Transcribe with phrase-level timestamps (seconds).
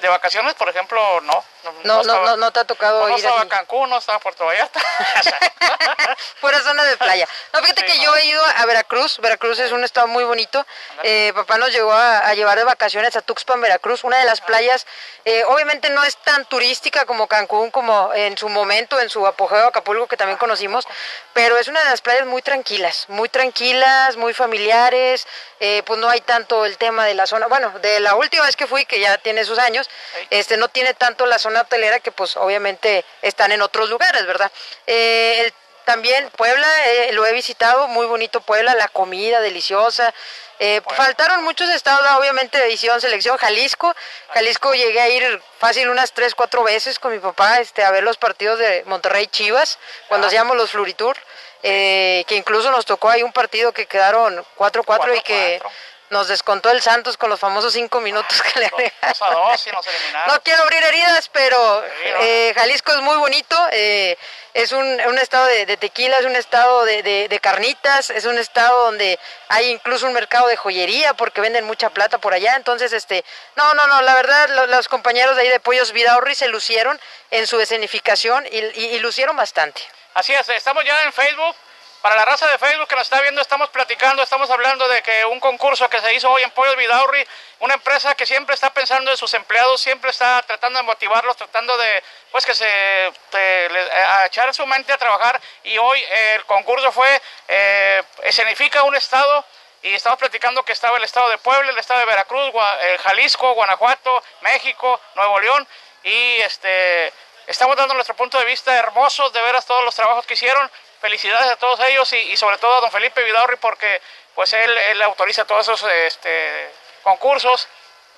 [0.00, 1.44] de vacaciones, por ejemplo, no.
[1.84, 3.48] No, no, no, no, te ha tocado no ir estaba así.
[3.48, 4.80] Cancún, no estaba Puerto Vallarta.
[6.40, 7.28] Pura zona de playa.
[7.52, 8.04] No, fíjate Sí, que no.
[8.04, 9.18] yo he ido a Veracruz.
[9.18, 10.64] Veracruz es un estado muy bonito.
[11.02, 14.40] Eh, papá nos llegó a, a llevar de vacaciones a Tuxpan, Veracruz, una de las
[14.40, 14.86] playas.
[15.24, 19.66] eh, obviamente no es tan turística como Cancún, como en su momento, en su apogeo
[19.68, 20.86] Acapulco, que también conocimos,
[21.34, 25.26] pero es una de las playas muy tranquilas, muy tranquilas, muy familiares.
[25.60, 27.46] eh, pues no hay tanto el tema de la zona.
[27.48, 29.87] Bueno, de la última vez que fui, que ya tiene sus años,
[30.30, 34.50] este no tiene tanto la zona hotelera que pues obviamente están en otros lugares, ¿verdad?
[34.86, 35.52] Eh, el
[35.88, 40.12] también Puebla, eh, lo he visitado, muy bonito Puebla, la comida deliciosa.
[40.58, 43.38] Eh, faltaron muchos estados, obviamente, edición, selección.
[43.38, 43.94] Jalisco,
[44.34, 48.02] Jalisco llegué a ir fácil unas tres, cuatro veces con mi papá este, a ver
[48.02, 51.16] los partidos de Monterrey Chivas, cuando hacíamos los Fluritour,
[51.62, 55.70] eh, que incluso nos tocó ahí un partido que quedaron 4-4 y que 4-4.
[56.10, 58.98] Nos descontó el Santos con los famosos cinco minutos que le agregaron.
[59.08, 60.34] Dos a dos y nos eliminaron.
[60.34, 61.84] No quiero abrir heridas, pero
[62.20, 63.56] eh, Jalisco es muy bonito.
[63.72, 64.16] eh,
[64.54, 68.24] es un, un estado de, de tequila, es un estado de, de- de carnitas, es
[68.24, 69.16] un estado donde
[69.48, 72.56] hay incluso un mercado de joyería porque venden mucha plata por allá.
[72.56, 73.24] Entonces, este,
[73.54, 76.98] no, no, no, la verdad, lo- los compañeros de ahí de Pollos Vidaurri se lucieron
[77.30, 79.82] en su escenificación y, y- y lucieron bastante.
[80.14, 81.54] Así es, estamos ya en Facebook.
[82.02, 85.24] Para la raza de Facebook que nos está viendo, estamos platicando, estamos hablando de que
[85.24, 87.26] un concurso que se hizo hoy en Pollos Vidaurri,
[87.58, 91.76] una empresa que siempre está pensando en sus empleados, siempre está tratando de motivarlos, tratando
[91.76, 95.40] de, pues que se, de- le- a echar su mente a trabajar.
[95.64, 99.44] Y hoy eh, el concurso fue, eh, escenifica un estado
[99.82, 103.54] y estamos platicando que estaba el estado de Puebla, el estado de Veracruz, eh, Jalisco,
[103.54, 105.66] Guanajuato, México, Nuevo León
[106.04, 107.12] y este
[107.48, 110.70] estamos dando nuestro punto de vista hermosos de veras todos los trabajos que hicieron.
[111.00, 114.00] Felicidades a todos ellos y, y sobre todo a don Felipe Vidaurri porque
[114.34, 116.70] pues él, él autoriza todos esos este,
[117.02, 117.68] concursos.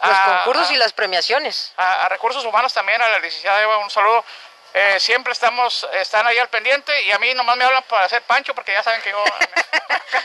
[0.03, 1.73] Los A- concursos a- y las premiaciones.
[1.77, 4.25] a, a recursos humanos también, a la licenciada Eva, un saludo.
[4.73, 8.23] Eh, siempre estamos, están ahí al pendiente y a mí nomás me hablan para hacer
[8.23, 9.23] pancho porque ya saben que yo...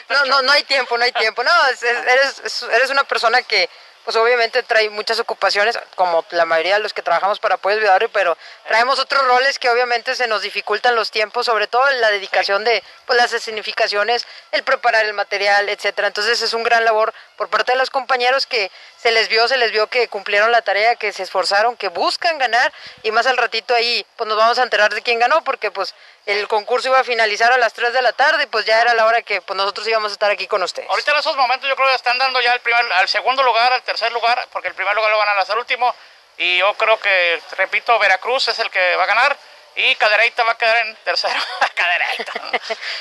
[0.09, 1.43] No, no, no hay tiempo, no hay tiempo.
[1.43, 3.69] No, es- es- eres, es- eres una persona que,
[4.05, 8.07] pues obviamente trae muchas ocupaciones, como la mayoría de los que trabajamos para Apoyos Vidaurri,
[8.09, 12.63] pero traemos otros roles que obviamente se nos dificultan los tiempos, sobre todo la dedicación
[12.63, 16.07] de pues, las escenificaciones, el preparar el material, etcétera.
[16.07, 19.57] Entonces es un gran labor por parte de los compañeros que se les vio, se
[19.57, 23.37] les vio que cumplieron la tarea, que se esforzaron, que buscan ganar y más al
[23.37, 26.99] ratito ahí pues nos vamos a enterar de quién ganó porque pues el concurso iba
[26.99, 29.41] a finalizar a las 3 de la tarde y pues ya era la hora que
[29.41, 30.89] pues nosotros íbamos a estar aquí con ustedes.
[30.89, 33.71] Ahorita en esos momentos yo creo que están dando ya el primer, al segundo lugar,
[33.71, 35.93] al tercer lugar, porque el primer lugar lo van a el último.
[36.37, 39.37] Y yo creo que, repito, Veracruz es el que va a ganar.
[39.75, 41.33] Y Cadereyta va a quedar en tercero.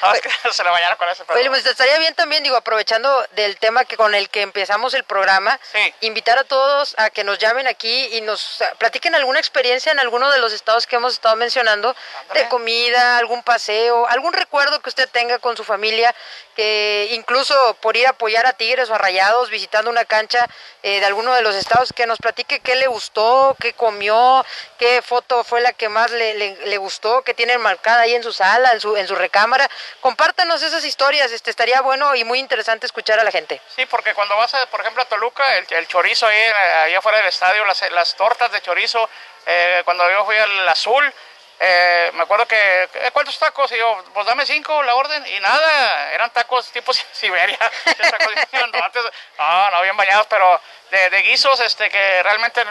[0.02, 1.22] No, es que se le vayan con ese.
[1.28, 5.04] Oye, pues estaría bien también, digo, aprovechando del tema que con el que empezamos el
[5.04, 5.94] programa, Sí.
[6.00, 10.30] invitar a todos a que nos llamen aquí y nos platiquen alguna experiencia en alguno
[10.30, 11.94] de los estados que hemos estado mencionando,
[12.34, 16.14] de comida, algún paseo, algún recuerdo que usted tenga con su familia,
[16.56, 20.46] que incluso por ir a apoyar a Tigres o a Rayados, visitando una cancha
[20.82, 24.44] eh, de alguno de los estados, que nos platique qué le gustó, qué comió,
[24.78, 28.22] qué foto fue la que más le, le- le gustó, que tiene marcada ahí en
[28.22, 29.68] su sala, en su, en su recámara.
[30.00, 33.60] Compártanos esas historias, este estaría bueno y muy interesante escuchar a la gente.
[33.74, 36.52] Sí, porque cuando vas, a, por ejemplo, a Toluca, el, el chorizo ahí, eh,
[36.84, 39.08] allá afuera del estadio, las, las tortas de chorizo,
[39.46, 41.12] eh, cuando yo fui al azul,
[41.60, 43.70] eh, me acuerdo que, eh, ¿cuántos tacos?
[43.72, 49.04] Y yo, pues dame cinco la orden, y nada, eran tacos tipo Siberia, tacos grandotes,
[49.38, 50.60] no, no bien bañados, pero
[50.90, 52.64] de, de guisos, este, que realmente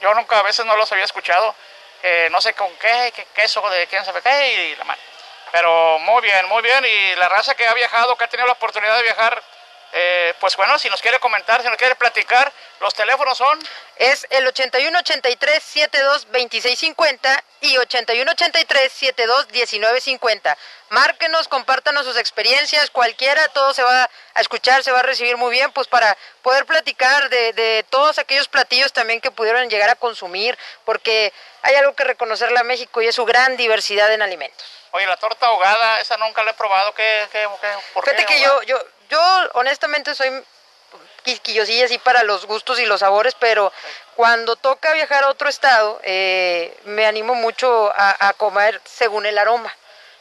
[0.00, 1.54] yo nunca a veces no los había escuchado,
[2.00, 4.96] que no sé con qué, qué queso de quién sabe qué, y la.
[5.52, 8.54] Pero muy bien, muy bien, y la raza que ha viajado, que ha tenido la
[8.54, 9.42] oportunidad de viajar,
[9.92, 13.58] eh, pues bueno, si nos quiere comentar, si nos quiere platicar, los teléfonos son
[13.96, 20.58] Es el 81 83 72 26 50 y 81 83 72 19 50.
[20.90, 25.50] Márquenos, compártanos sus experiencias, cualquiera, todo se va a escuchar, se va a recibir muy
[25.50, 29.96] bien, pues para poder platicar de, de todos aquellos platillos también que pudieron llegar a
[29.96, 31.32] consumir, porque
[31.62, 34.64] hay algo que reconocerle a México y es su gran diversidad en alimentos.
[34.92, 36.94] Oye, la torta ahogada, esa nunca la he probado.
[36.94, 38.64] ¿Qué, qué, qué, por qué Fíjate que ahogada?
[38.64, 39.20] yo, yo, yo
[39.54, 40.30] honestamente soy
[41.24, 43.72] quisquillosilla así para los gustos y los sabores, pero
[44.14, 49.36] cuando toca viajar a otro estado, eh, me animo mucho a, a comer según el
[49.38, 49.74] aroma.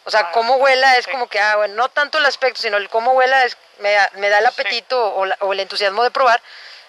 [0.06, 2.78] O sea, Ah, cómo huela es como que, ah, bueno, no tanto el aspecto, sino
[2.78, 6.04] el cómo huela es, me, da, me da el apetito o, la- o el entusiasmo
[6.04, 6.42] de probar.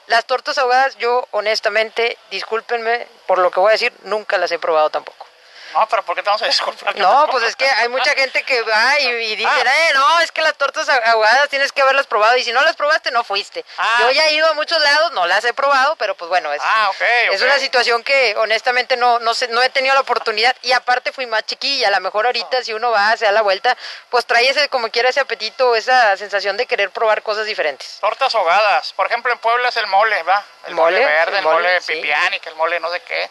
[0.07, 4.59] Las tortas ahogadas, yo honestamente, discúlpenme por lo que voy a decir, nunca las he
[4.59, 5.27] probado tampoco.
[5.75, 6.97] No, pero ¿por qué te vamos a disculpar?
[6.97, 9.89] No, pues es que hay mucha gente que va y, y dice, Ah.
[9.89, 12.77] eh, no, es que las tortas ahogadas tienes que haberlas probado y si no las
[12.77, 13.65] probaste, no fuiste.
[13.79, 13.99] Ah.
[14.01, 16.63] Yo ya he ido a muchos lados, no las he probado, pero pues bueno, es,
[16.65, 17.01] Ah, ok,
[17.33, 17.47] es ok.
[17.47, 21.27] una situación que honestamente no, no, sé, no he tenido la oportunidad y aparte fui
[21.27, 23.77] más chiquilla, a lo mejor ahorita si uno va, se da la vuelta,
[24.11, 27.99] pues trae ese, como quiera ese apetito, esa sensación de querer probar cosas diferentes.
[28.01, 28.93] Tortas ahogadas.
[28.95, 30.45] Por ejemplo, en Puebla es el mole, ¿va?
[30.67, 31.93] El mole, Mole, verde, el el mole, mole, sí.
[31.93, 33.31] pipián y que el mole no sé qué.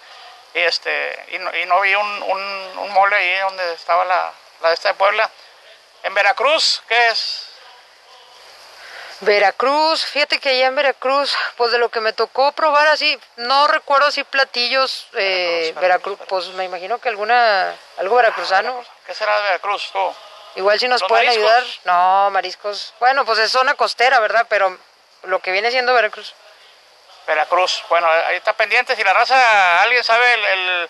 [0.56, 4.31] Y, este, y, no, y no vi un, un, un mole ahí donde estaba la,
[4.62, 5.30] la de esta de Puebla.
[6.04, 7.50] En Veracruz, ¿qué es?
[9.22, 13.68] Veracruz, fíjate que allá en Veracruz, pues de lo que me tocó probar así, no
[13.68, 16.28] recuerdo si platillos, eh, Veracruz, Veracruz, Veracruz.
[16.30, 18.84] pues me imagino que alguna, algo veracruzano.
[19.06, 20.16] ¿Qué será de Veracruz, tú?
[20.56, 21.52] Igual si nos ¿Los pueden mariscos?
[21.52, 21.63] ayudar.
[21.86, 22.94] No, mariscos.
[23.00, 24.46] Bueno, pues es zona costera, ¿verdad?
[24.50, 24.78] Pero
[25.24, 26.34] lo que viene siendo Veracruz.
[27.27, 27.83] Veracruz.
[27.89, 28.95] Bueno, ahí está pendiente.
[28.95, 30.89] Si la raza, alguien sabe el- el-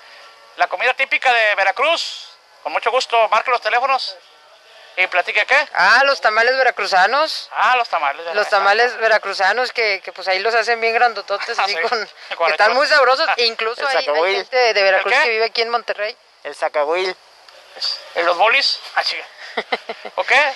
[0.58, 2.30] la comida típica de Veracruz,
[2.64, 4.16] con mucho gusto, marque los teléfonos
[4.98, 5.68] y platique qué.
[5.74, 7.50] Ah, los tamales veracruzanos.
[7.54, 8.34] Ah, los tamales.
[8.34, 11.82] Los tamales veracruzanos que, que pues ahí los hacen bien grandototes, Ah, así sí.
[11.82, 12.08] con,
[12.46, 13.28] que están muy sabrosos.
[13.38, 16.16] E incluso El hay, gente de, de Veracruz que vive aquí en Monterrey.
[16.44, 17.16] El sacahuil.
[18.16, 18.80] ¿En los bolis?
[18.96, 19.26] Ah, chica.
[20.16, 20.54] ¿O qué?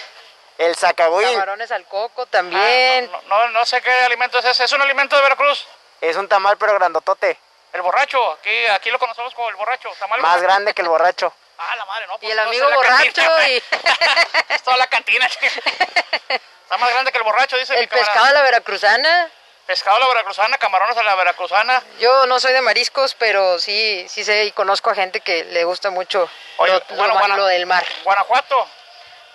[0.59, 3.09] El sacahuil Camarones al coco Ah, también.
[3.11, 4.65] no, no, no sé qué alimento es ese.
[4.65, 5.65] ¿Es un alimento de Veracruz?
[6.01, 7.37] es un tamal pero grandotote.
[7.73, 8.33] El borracho.
[8.33, 9.89] Aquí, aquí lo conocemos como el borracho.
[9.99, 10.47] Tamal Más borracho.
[10.47, 11.33] grande que el borracho.
[11.57, 12.15] Ah, la madre, no.
[12.15, 13.63] Y pues, el no, amigo borracho cantina, y
[14.49, 15.25] es toda la cantina.
[15.27, 18.11] Está más grande que el borracho, dice mi el camarada.
[18.13, 19.29] pescado a la veracruzana.
[19.65, 21.83] Pescado a la veracruzana, camarones a la veracruzana.
[21.99, 25.63] Yo no soy de mariscos, pero sí, sí sé y conozco a gente que le
[25.63, 27.85] gusta mucho Oye, lo, bueno, Guana- lo del mar.
[28.03, 28.67] Guanajuato.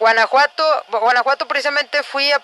[0.04, 2.42] Guanajuato, Guanajuato precisamente fui a,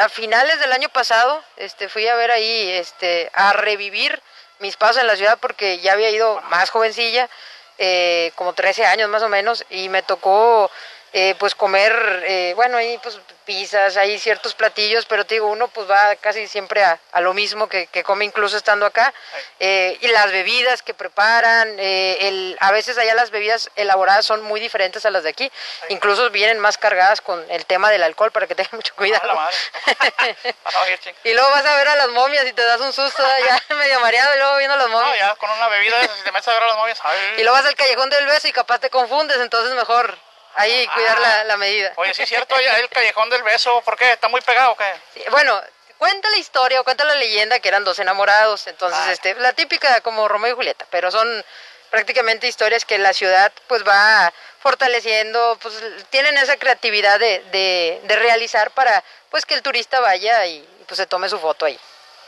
[0.00, 4.22] a finales del año pasado, este, fui a ver ahí, este, a revivir
[4.60, 7.28] mis pasos en la ciudad porque ya había ido más jovencilla,
[7.76, 10.70] eh, como 13 años más o menos, y me tocó
[11.12, 15.68] eh, pues comer, eh, bueno, ahí pues pizzas, hay ciertos platillos, pero te digo, uno
[15.68, 19.12] pues va casi siempre a, a lo mismo que, que come incluso estando acá,
[19.60, 24.42] eh, y las bebidas que preparan, eh, el, a veces allá las bebidas elaboradas son
[24.42, 25.50] muy diferentes a las de aquí,
[25.88, 29.34] incluso vienen más cargadas con el tema del alcohol para que tengan mucho cuidado.
[29.34, 29.56] madre.
[30.64, 31.14] Vas a oír, ching.
[31.24, 33.22] y luego vas a ver a las momias y te das un susto
[33.68, 35.18] ya medio mareado y luego viendo a las No, momias.
[35.18, 36.98] ya con una bebida te metes a ver a las novias.
[37.02, 37.18] ay.
[37.38, 40.16] Y luego vas al callejón del beso y capaz te confundes, entonces mejor
[40.56, 41.20] ahí cuidar Ah.
[41.20, 41.92] la, la medida.
[41.96, 44.12] Oye, sí es cierto, el callejón del beso, ¿por qué?
[44.12, 44.92] ¿Está muy pegado o qué?
[45.14, 45.60] Sí, Bueno,
[45.98, 49.12] cuenta la historia o cuenta la leyenda que eran dos enamorados, entonces Ah.
[49.12, 51.44] este, la típica como Romeo y Julieta, pero son
[51.90, 55.74] prácticamente historias que la ciudad pues va fortaleciendo, pues
[56.10, 60.96] tienen esa creatividad de, de, de realizar para pues que el turista vaya y, pues
[60.98, 61.78] se tome su foto ahí.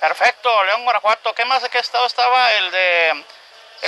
[0.01, 1.35] Perfecto, León, Guanajuato.
[1.35, 2.53] ¿Qué más de qué estado estaba?
[2.53, 3.25] El de, en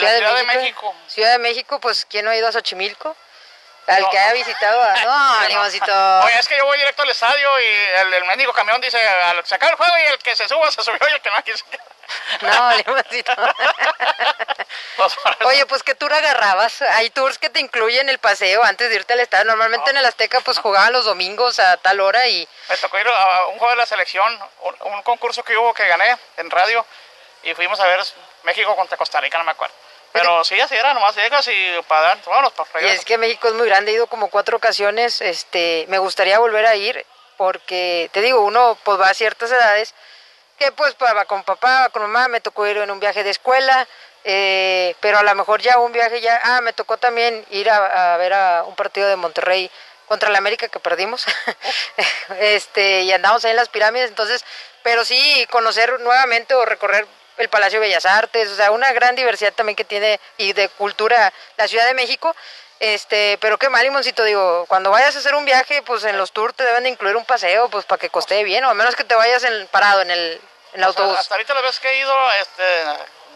[0.03, 0.95] la Ciudad de México.
[1.09, 3.15] Ciudad de México, pues ¿quién no ha ido a Xochimilco?
[3.87, 4.11] Al No.
[4.11, 4.83] que haya visitado.
[5.05, 6.21] No, limoncito.
[6.25, 9.45] Oye, es que yo voy directo al estadio y el, el mendigo camión dice, al
[9.47, 11.53] sacar el juego y el que se suba se subió y el que no aquí
[11.53, 11.65] se.
[12.43, 12.71] No.
[14.97, 15.21] Pues, eso.
[15.47, 16.83] Oye, pues ¿qué tour agarrabas?
[16.83, 19.45] Hay tours que te incluyen el paseo antes de irte al estadio.
[19.47, 22.49] Normalmente en el Azteca pues jugaban los domingos a tal hora y...
[22.69, 25.87] Me tocó ir a un juego de la selección, un, un concurso que hubo que
[25.87, 26.85] gané en radio
[27.43, 28.01] y fuimos a ver
[28.45, 29.75] México contra Costa Rica, no me acuerdo.
[30.19, 33.49] Pero sí, así era, nomás llegas y para dar, vámonos, para Y es que México
[33.49, 37.05] es muy grande, he ido como cuatro ocasiones, este, me gustaría volver a ir
[37.37, 39.95] porque, te digo, uno pues va a ciertas edades
[40.59, 43.31] que pues va con papá, va con mamá, me tocó ir en un viaje de
[43.31, 43.87] escuela,
[44.25, 48.15] eh, pero a lo mejor ya un viaje ya, ah, me tocó también ir a,
[48.15, 49.71] a ver a un partido de Monterrey
[50.07, 51.27] contra la América que perdimos,
[52.41, 54.45] este, y andamos ahí en las pirámides, entonces,
[54.83, 57.07] pero sí conocer nuevamente o recorrer
[57.39, 60.69] el Palacio de Bellas Artes, o sea, una gran diversidad también que tiene y de
[60.69, 62.35] cultura la Ciudad de México.
[62.79, 66.33] Este, pero qué mal, limoncito, digo, cuando vayas a hacer un viaje, pues en los
[66.33, 68.95] tours te deben de incluir un paseo, pues para que coste bien, o a menos
[68.95, 70.41] que te vayas en, parado en el,
[70.75, 71.19] en el O sea, autobús.
[71.19, 72.63] hasta ahorita las veces que he ido, este,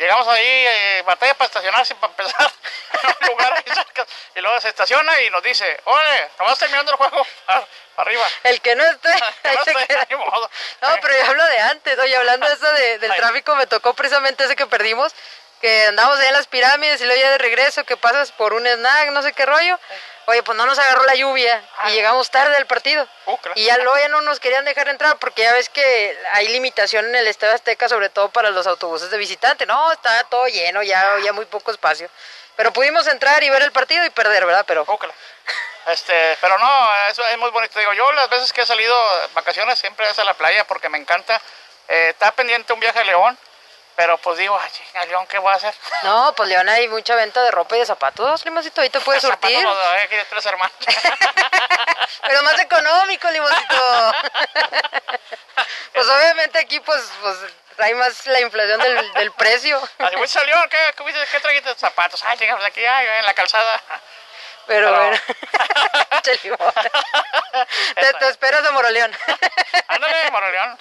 [0.01, 2.51] llegamos ahí, eh, batalla para estacionarse para empezar
[3.03, 4.07] en un lugar ahí cerca.
[4.35, 7.67] Y luego se estaciona y nos dice, oye, nomás terminando el juego, para,
[7.97, 8.27] arriba.
[8.45, 9.11] El que no esté,
[9.43, 9.99] Que no esté,
[11.03, 13.19] pero yo hablo de antes, oye, hablando de eso de- del Ay.
[13.19, 15.15] tráfico, me tocó precisamente ese que perdimos,
[15.61, 18.67] que andamos ahí en las pirámides y luego ya de regreso, que pasas por un
[18.67, 19.79] snack, no sé qué rollo.
[20.27, 21.91] Oye, pues no nos agarró la lluvia Ah.
[21.91, 23.07] y llegamos tarde al partido.
[23.27, 23.37] Uh.
[23.57, 27.05] Y ya luego ya no nos querían dejar entrar porque ya ves que hay limitación
[27.07, 29.67] en el Estadio Azteca, sobre todo para los autobuses de visitante.
[29.67, 32.09] No, estaba todo lleno, ya había muy poco espacio.
[32.57, 34.65] Pero pudimos entrar y ver el partido y perder, ¿verdad?
[34.67, 35.15] Pero Búscala.
[35.87, 37.79] Este, pero no, eso es muy bonito.
[37.79, 38.95] Digo, yo las veces que he salido
[39.35, 41.41] vacaciones siempre es a la playa porque me encanta.
[41.89, 43.37] Eh, está pendiente un viaje a León,
[44.01, 45.75] Pero pues digo, ay, León, ¿qué voy a hacer?
[46.05, 49.21] No, pues León hay mucha venta de ropa y de zapatos, Limoncito, ahí te puedes
[49.21, 49.63] surtir.
[49.63, 50.75] los de aquí de tres hermanos.
[52.27, 54.13] Pero más económico, Limoncito.
[55.93, 57.37] pues obviamente aquí pues, pues
[57.77, 59.79] trae más la inflación del, del precio.
[59.99, 61.75] Así, güey, salió, ¿qué, qué, qué trajiste?
[61.75, 62.25] Zapatos.
[62.25, 63.83] Ay, chinga, pues aquí, ay, en la calzada.
[64.71, 65.19] Pero bueno.
[66.23, 69.11] Te, te esperas a Moroleón.
[69.89, 70.79] Ándale, Moroleón.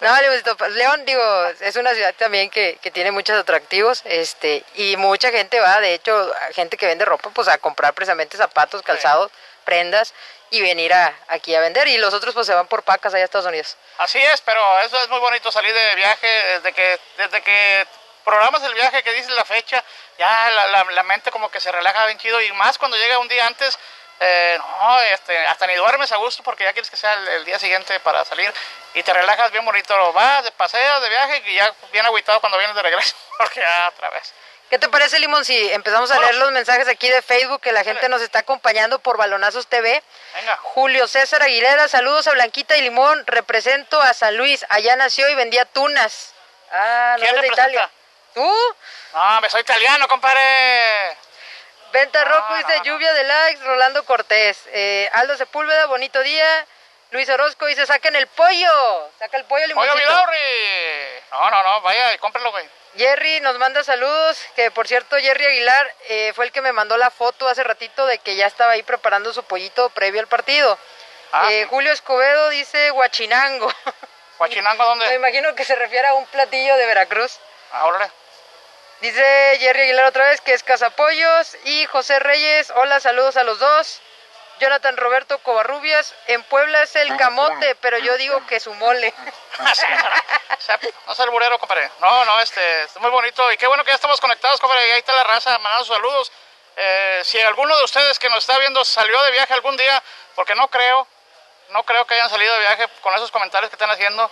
[0.00, 0.10] No,
[0.58, 5.30] pues, León, digo, es una ciudad también que, que tiene muchos atractivos, este, y mucha
[5.30, 9.30] gente va, de hecho, gente que vende ropa, pues a comprar precisamente zapatos, calzados,
[9.64, 10.12] prendas,
[10.50, 13.22] y venir a, aquí a vender, y los otros pues se van por pacas allá
[13.22, 13.76] a Estados Unidos.
[13.96, 17.86] Así es, pero eso es muy bonito salir de viaje desde que desde que
[18.22, 19.82] programas el viaje, que dices la fecha,
[20.18, 23.18] ya la, la- la mente como que se relaja bien chido y más cuando llega
[23.18, 23.78] un día antes,
[24.20, 27.44] eh, no, este, hasta ni duermes a gusto porque ya quieres que sea el, el
[27.44, 28.52] día siguiente para salir
[28.94, 32.58] y te relajas bien bonito, vas de paseo, de viaje y ya bien agüitado cuando
[32.58, 34.32] vienes de regreso, porque ya otra vez.
[34.70, 37.84] ¿Qué te parece, Limón, si empezamos a leer los mensajes aquí de Facebook que la
[37.84, 40.02] gente nos está acompañando por Balonazos TV?
[40.34, 40.56] Venga.
[40.62, 45.34] Julio César Aguilera, saludos a Blanquita y Limón, represento a San Luis, allá nació y
[45.34, 46.32] vendía tunas.
[46.70, 47.46] Ah, no ¿Quién es de?
[47.48, 47.90] Italia.
[48.34, 48.74] ¿Tú?
[49.14, 51.16] No, me soy italiano, compadre.
[51.92, 52.84] Venta no, dice no.
[52.84, 54.58] lluvia de likes, Rolando Cortés.
[54.68, 56.66] Eh, Aldo Sepúlveda, bonito día.
[57.10, 59.10] Luis Orozco dice, saquen el pollo.
[59.18, 59.96] Saca el pollo, limoncito.
[59.96, 61.20] Vidaurri.
[61.32, 62.66] No, no, no, vaya, cómpralo, güey.
[62.96, 66.98] Jerry nos manda saludos, que por cierto Jerry Aguilar eh, fue el que me mandó
[66.98, 70.78] la foto hace ratito de que ya estaba ahí preparando su pollito previo al partido.
[71.32, 71.68] Ah, Eh, sí.
[71.70, 73.72] Julio Escobedo dice Huachinango.
[74.38, 75.14] Huachinango, me ¿dónde?
[75.14, 77.38] imagino que se refiere a un platillo de Veracruz.
[77.72, 78.10] Ah, órale.
[79.02, 81.56] Dice Jerry Aguilar otra vez que es Cazapollos.
[81.64, 84.00] Y José Reyes, hola, saludos a los dos.
[84.60, 89.12] Jonathan Roberto Covarrubias, en Puebla es el camote, pero yo digo que su mole.
[89.74, 91.90] Sí, no, o sea, no sea alburero, compadre.
[92.00, 93.50] No, no, este, es muy bonito.
[93.50, 94.86] Y qué bueno que ya estamos conectados, compadre.
[94.86, 96.32] Y ahí está la raza, mandando sus saludos.
[96.76, 100.02] Eh, si alguno de ustedes que nos está viendo salió de viaje algún día,
[100.36, 101.08] porque no creo,
[101.70, 104.30] no creo que hayan salido de viaje con esos comentarios que están haciendo.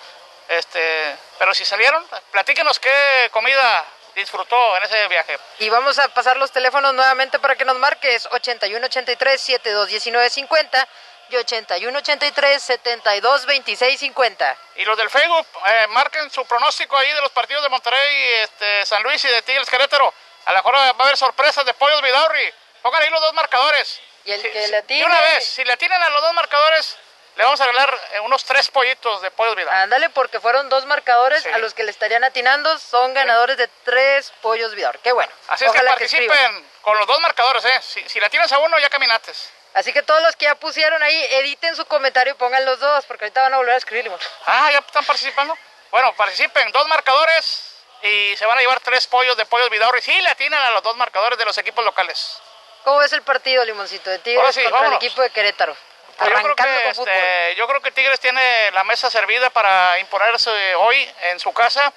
[0.49, 5.38] Este, pero si salieron, platíquenos qué comida disfrutó en ese viaje.
[5.59, 10.31] Y vamos a pasar los teléfonos nuevamente para que nos marques 81 83 72 19
[10.31, 10.88] 50
[11.31, 14.57] y 81 83 72 26 50.
[14.76, 18.85] Y los del Facebook, eh, marquen su pronóstico ahí de los partidos de Monterrey, este,
[18.87, 20.12] San Luis y de Tigres Querétaro.
[20.47, 22.52] A lo mejor va a haber sorpresas de Pollos Vidaurri.
[22.83, 24.00] Pongan ahí los dos marcadores.
[24.25, 26.97] Y el Si- que le atine- una vez, si le atinan a los dos marcadores,
[27.40, 29.78] le vamos a regalar eh, unos tres pollitos de Pollos Vidaurri.
[29.80, 31.49] Ándale, porque fueron dos marcadores Sí.
[31.49, 32.78] a los que le estarían atinando.
[32.78, 34.99] Son ganadores de tres pollos Vidor.
[34.99, 35.32] Qué bueno.
[35.49, 37.80] Así es que participen con los dos marcadores, ¿eh?
[37.80, 39.32] Si, si le atinas a uno, ya caminaste.
[39.73, 43.06] Así que todos los que ya pusieron ahí, editen su comentario y pongan los dos,
[43.06, 44.04] porque ahorita van a volver a escribir.
[44.04, 44.20] Limón.
[44.44, 45.56] Ah, ya están participando.
[45.90, 50.02] Bueno, participen, dos marcadores y se van a llevar tres pollos de Pollos Vidaurri.
[50.02, 52.38] Si le atinan a los dos marcadores de los equipos locales.
[52.85, 55.00] ¿Cómo ves el partido, Limoncito, de Tigres sí, contra vámonos.
[55.00, 55.75] el equipo de Querétaro?
[56.21, 57.09] Pues yo creo, Arrancando que, con fútbol.
[57.09, 61.93] este, yo creo que Tigres tiene la mesa servida para imponerse hoy en su casa.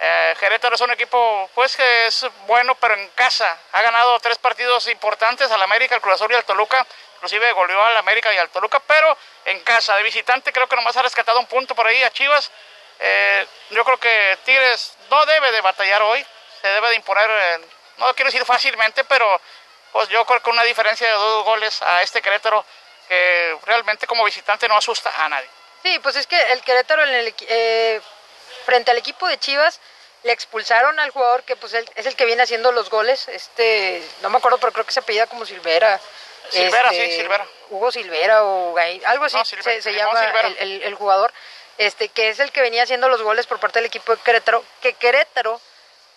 [0.00, 3.56] Eh, Querétaro es un equipo pues que es bueno, pero en casa.
[3.72, 6.84] Ha ganado tres partidos importantes al América, al Cruz Azul y al Toluca.
[7.16, 9.94] Inclusive goleó al América y al Toluca, pero en casa.
[9.96, 12.50] De visitante creo que nomás ha rescatado un punto por ahí a Chivas.
[12.98, 16.24] Eh, yo creo que Tigres no debe de batallar hoy.
[16.60, 17.60] Se debe de imponer, eh,
[17.98, 19.40] no quiero decir fácilmente, pero
[19.92, 22.64] pues yo creo que una diferencia de dos goles a este Querétaro
[23.08, 25.48] que realmente como visitante no asusta a nadie.
[25.82, 28.00] Sí, pues es que el Querétaro en el eh,
[28.66, 29.80] frente al equipo de Chivas
[30.24, 34.02] le expulsaron al jugador que pues él- es el que viene haciendo los goles, este,
[34.22, 36.00] no me acuerdo, pero creo que se apellida como Silvera.
[36.50, 37.46] Silvera, este, sí, Silvera.
[37.70, 40.24] Hugo Silvera o algo así No, Silvera, se, llama
[40.58, 41.32] el- el jugador,
[41.78, 44.64] este, que es el que venía haciendo los goles por parte del equipo de Querétaro,
[44.82, 45.60] que Querétaro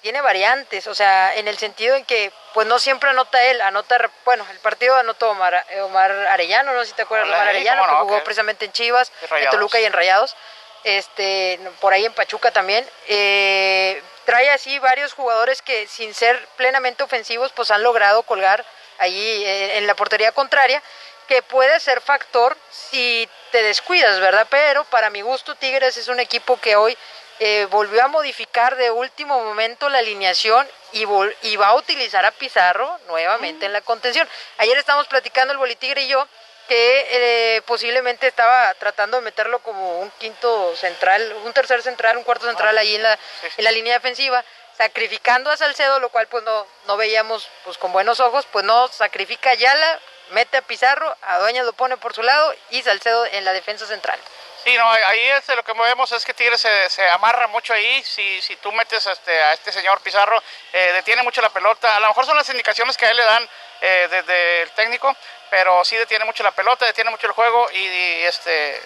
[0.02, 3.98] tiene variantes, o sea, en el sentido en que pues no siempre anota él, anota,
[4.26, 7.96] bueno, el partido anotó Omar, Omar Arellano, no sé si te acuerdas Omar Arellano, que
[8.04, 9.52] jugó precisamente en Chivas, en.
[9.52, 10.36] Toluca y en Rayados,
[10.84, 17.04] este, por ahí en Pachuca también, eh, trae así varios jugadores que sin ser plenamente
[17.04, 18.66] ofensivos, pues han logrado colgar
[18.98, 20.82] ahí eh, en la portería contraria,
[21.28, 24.48] que puede ser factor si te descuidas, ¿verdad?
[24.50, 26.98] Pero para mi gusto Tigres es un equipo que hoy
[27.44, 32.24] eh, volvió a modificar de último momento la alineación y, vol- y va a utilizar
[32.24, 34.30] a Pizarro nuevamente en la contención.
[34.60, 36.28] Ayer estábamos platicando el Bolitigre y yo
[36.68, 42.24] que eh, posiblemente estaba tratando de meterlo como un quinto central, un tercer central, un
[42.24, 43.18] cuarto central ahí en la,
[43.58, 44.46] en la línea defensiva,
[44.78, 48.88] sacrificando a Salcedo, lo cual pues no, no veíamos pues con buenos ojos, pues no,
[48.90, 53.26] sacrifica a Ayala, mete a Pizarro, a Dueñas lo pone por su lado y Salcedo
[53.26, 54.20] en la defensa central.
[54.64, 58.04] Sí, no, ahí es lo que vemos es que Tigres se, se amarra mucho ahí.
[58.04, 60.42] Si, si tú metes a este, a este señor Pizarro,
[60.72, 61.96] eh, detiene mucho la pelota.
[61.96, 63.50] A lo mejor son las indicaciones que a él le dan
[63.82, 65.16] eh, desde el técnico,
[65.50, 68.82] pero sí detiene mucho la pelota, detiene mucho el juego y, y, este,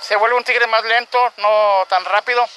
[0.00, 2.48] se vuelve un Tigre más lento, no tan rápido.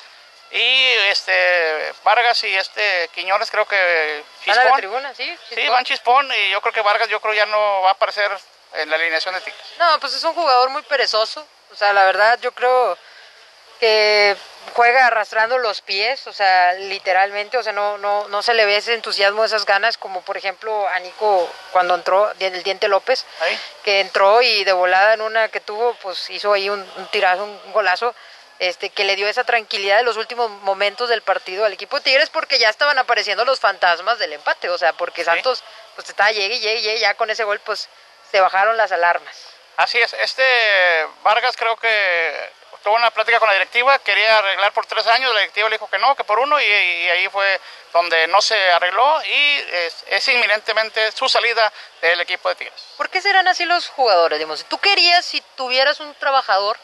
[0.50, 5.26] Y este Vargas y este Quiñones creo que Van a la tribuna, sí.
[5.50, 5.72] Sí, Chispón.
[5.72, 8.32] van Chispón y yo creo que Vargas yo creo ya no va a aparecer
[8.74, 9.66] en la alineación de Tigres.
[9.80, 11.48] No, pues es un jugador muy perezoso.
[11.74, 12.98] O sea, la verdad yo creo
[13.80, 14.38] que
[14.74, 18.78] juega arrastrando los pies, o sea, literalmente, o sea, no, no, no se le ve
[18.78, 23.26] ese entusiasmo, esas ganas, como por ejemplo a Nico cuando entró, el Diente López,
[23.84, 27.44] que entró y de volada en una que tuvo, pues hizo ahí un, un tirazo,
[27.44, 28.16] un golazo,
[28.60, 32.04] este, que le dio esa tranquilidad en los últimos momentos del partido al equipo de
[32.04, 35.26] Tigres, porque ya estaban apareciendo los fantasmas del empate, o sea, porque Sí.
[35.26, 35.64] Santos,
[35.96, 37.90] pues estaba llegue llegue llegue, ya con ese gol, pues
[38.32, 39.53] se bajaron las alarmas.
[39.78, 42.52] Así es, este Vargas creo que
[42.84, 45.90] tuvo una plática con la directiva, quería arreglar por tres años, la directiva le dijo
[45.90, 47.60] que no, que por uno, y, y ahí fue
[47.94, 52.86] donde no se arregló y es, es inminentemente su salida del equipo de Tigres.
[52.98, 54.38] ¿Por qué serán así los jugadores?
[54.38, 56.78] Digamos, si tú querías, si tuvieras un trabajador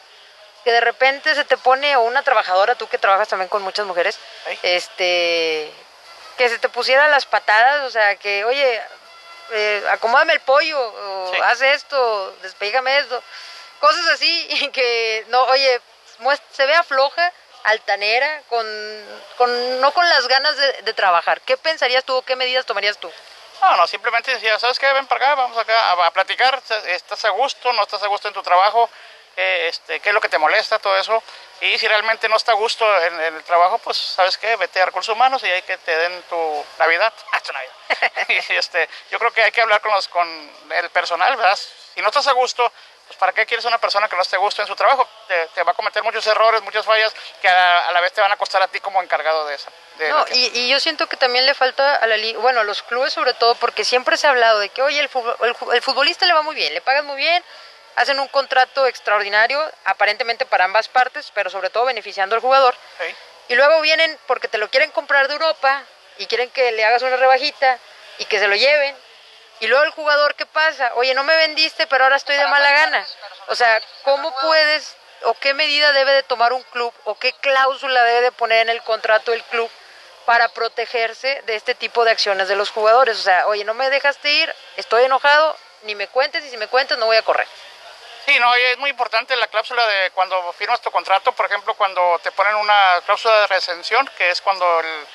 [0.64, 3.86] que de repente se te pone, o una trabajadora, tú que trabajas también con muchas
[3.86, 4.18] mujeres,
[4.62, 5.72] este,
[6.36, 8.82] que se te pusiera las patadas, o sea, que, oye,
[9.52, 11.40] eh, acomódame el pollo, o Sí.
[11.42, 13.22] haz esto, despégame esto,
[13.78, 15.80] cosas así, que, no, oye,
[16.52, 17.32] se vea floja,
[17.64, 18.66] altanera, con,
[19.36, 21.40] con, no con las ganas de, de trabajar.
[21.42, 23.10] ¿Qué pensarías tú o qué medidas tomarías tú?
[23.60, 24.90] No, no, simplemente decía, ¿sabes qué?
[24.92, 28.28] Ven para acá, vamos acá a, a platicar, estás a gusto, no estás a gusto
[28.28, 28.88] en tu trabajo,
[29.42, 31.22] Eh, este, qué es lo que te molesta, todo eso.
[31.62, 34.54] Y si realmente no está a gusto en, en el trabajo, pues, ¿sabes qué?
[34.56, 37.10] Vete a recursos humanos y hay que te den tu Navidad.
[37.32, 37.72] Ah, tu Navidad.
[38.50, 40.28] y este, yo creo que hay que hablar con, los, con
[40.72, 41.56] el personal, ¿verdad?
[41.56, 42.70] Si no estás a gusto,
[43.06, 45.08] pues ¿para qué quieres una persona que no esté a gusto en su trabajo?
[45.26, 48.20] Te, te va a cometer muchos errores, muchas fallas que a, a la vez te
[48.20, 49.70] van a costar a ti como encargado de esa.
[50.00, 52.82] No, y, y yo siento que también le falta a la liga, bueno, a los
[52.82, 55.08] clubes sobre todo, porque siempre se ha hablado de que, oye, el,
[55.40, 57.42] el, el futbolista le va muy bien, le pagan muy bien,
[57.96, 62.74] hacen un contrato extraordinario, aparentemente para ambas partes, pero sobre todo beneficiando al jugador.
[62.98, 63.14] Sí.
[63.48, 65.82] Y luego vienen porque te lo quieren comprar de Europa
[66.18, 67.78] y quieren que le hagas una rebajita
[68.18, 68.96] y que se lo lleven.
[69.60, 70.92] Y luego el jugador, ¿qué pasa?
[70.94, 73.06] Oye, no me vendiste, pero ahora estoy de mala gana.
[73.48, 78.02] O sea, ¿cómo puedes o qué medida debe de tomar un club o qué cláusula
[78.04, 79.70] debe de poner en el contrato del club
[80.24, 83.18] para protegerse de este tipo de acciones de los jugadores?
[83.18, 86.68] O sea, oye, no me dejaste ir, estoy enojado, ni me cuentes y si me
[86.68, 87.48] cuentas no voy a correr.
[88.30, 92.16] Sí, no, es muy importante la cláusula de cuando firmas tu contrato, por ejemplo, cuando
[92.22, 95.06] te ponen una cláusula de recensión, que es cuando el-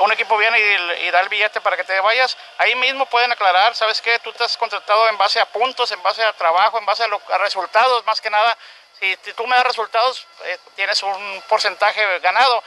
[0.00, 3.74] un equipo viene y, da el billete para que te vayas, ahí mismo pueden aclarar,
[3.74, 4.18] ¿sabes qué?
[4.18, 8.04] Tú estás contratado en base a puntos, en base a trabajo, en base a, resultados,
[8.04, 8.58] más que nada.
[9.00, 12.62] Si t- tú me das resultados, eh, tienes un porcentaje ganado.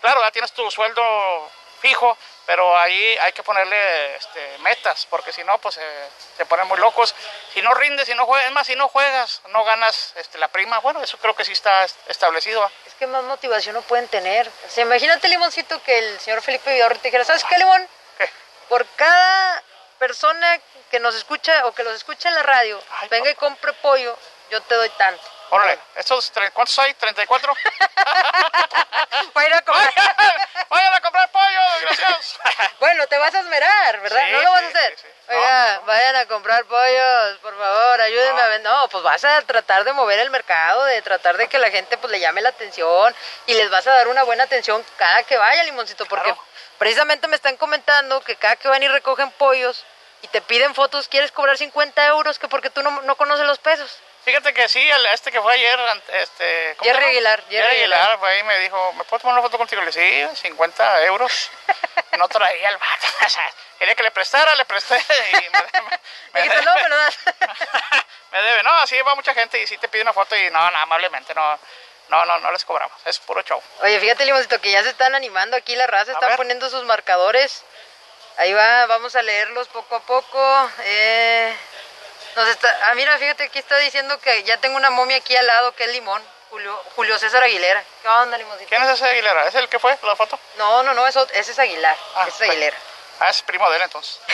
[0.00, 1.48] Claro, ya tienes tu sueldo
[1.80, 6.66] fijo, pero ahí hay que ponerle este, metas, porque si no, pues eh, se ponen
[6.68, 7.14] muy locos.
[7.52, 10.48] Si no rindes, si no juegas, es más, si no juegas, no ganas este, la
[10.48, 12.70] prima, bueno, eso creo que sí está est- establecido.
[12.86, 14.46] Es que más motivación no pueden tener.
[14.48, 17.88] O sea, imagínate, Limoncito, que el señor Felipe Vidal te dijera, ¿sabes qué, Limón?
[18.18, 18.28] ¿Qué?
[18.68, 19.62] Por cada
[19.98, 23.72] persona que nos escucha o que los escucha en la radio, Ay, venga y compre
[23.74, 24.16] pollo,
[24.50, 25.22] yo te doy tanto.
[25.54, 26.92] Órale, estos, ¿cuántos hay?
[26.94, 27.56] ¿34?
[29.32, 29.94] Para ir a comprar.
[30.68, 32.40] Vayan a comprar pollo, desgraciados.
[32.80, 34.20] bueno, te vas a esmerar, ¿verdad?
[34.26, 34.98] Sí, ¿No lo vas a hacer?
[34.98, 35.06] sí.
[35.28, 35.86] Oiga, No, no.
[35.86, 38.72] vayan a comprar pollos, por favor, ayúdenme a vender.
[38.72, 41.96] No, pues vas a tratar de mover el mercado, de tratar de que la gente
[41.98, 43.14] pues le llame la atención
[43.46, 46.44] y les vas a dar una buena atención cada que vaya, Limoncito, porque Claro.
[46.78, 49.84] precisamente me están comentando que cada que van y recogen pollos
[50.22, 53.58] y te piden fotos, quieres cobrar 50 euros, que porque tú no, no conoces los
[53.60, 53.98] pesos.
[54.24, 55.78] Fíjate que sí, el- este que fue ayer,
[56.12, 56.74] este...
[56.78, 57.04] ¿cómo Jerry?
[57.06, 58.00] Aguilar, Jerry Jerry Aguilar.
[58.00, 59.82] Aguilar fue ahí y me dijo, ¿me puedo tomar una foto contigo?
[59.82, 61.50] Le dije, sí, 50 euros.
[62.18, 64.96] No traía el vato, o sea, quería que le prestara, le presté
[65.32, 65.58] y me,
[66.32, 66.62] me- debe.
[66.62, 67.18] no, me lo das.
[68.30, 68.62] me debe.
[68.62, 71.34] No, así va mucha gente y sí te pide una foto y no, no, amablemente,
[71.34, 71.58] no,
[72.10, 73.60] no, no, no les cobramos, es puro show.
[73.82, 77.64] Oye, fíjate, Limoncito, que ya se están animando aquí la raza, están poniendo sus marcadores.
[78.36, 80.70] Ahí va, vamos a leerlos poco a poco.
[80.84, 81.52] Eh,
[82.36, 85.46] nos está, ah, mira, fíjate, aquí está diciendo que ya tengo una momia aquí al
[85.46, 87.82] lado, que es Limón, Julio, Julio César Aguilera.
[88.02, 88.68] ¿Qué onda, Limoncito?
[88.68, 89.46] ¿Quién es ese Aguilera?
[89.46, 90.38] ¿Es el que fue la foto?
[90.56, 92.50] No, no, no, eso, ese es Aguilar, Ah, ese es.
[92.50, 92.76] Aguilera.
[93.20, 94.18] Ah, es primo de él entonces.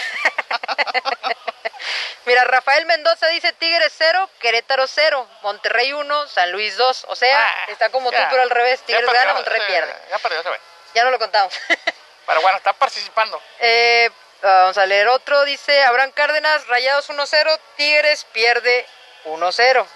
[2.27, 7.07] Mira, Rafael Mendoza dice Tigres 0, Querétaro 0, Monterrey 1, San Luis 2.
[7.09, 8.19] O sea, Ah, está como ya.
[8.25, 8.81] tú, pero al revés.
[8.81, 9.95] Ya Tigres perdió, gana, Monterrey ese- pierde.
[10.11, 10.61] Ya perdió, se ve.
[10.95, 11.55] Ya no lo contamos.
[12.27, 13.43] Pero bueno, está participando.
[13.59, 14.09] Eh,
[14.43, 15.45] vamos a leer otro.
[15.45, 18.87] Dice Abraham Cárdenas, Rayados 1-0, Tigres pierde
[19.25, 19.87] 1-0.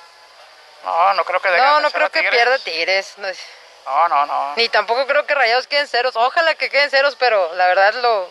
[0.85, 2.35] No, no creo que No, no creo que Tigres.
[2.35, 3.15] pierda Tigres.
[3.87, 4.53] No, No, no.
[4.57, 6.15] Ni tampoco creo que Rayados queden ceros.
[6.17, 8.29] Ojalá que queden ceros, pero la verdad lo...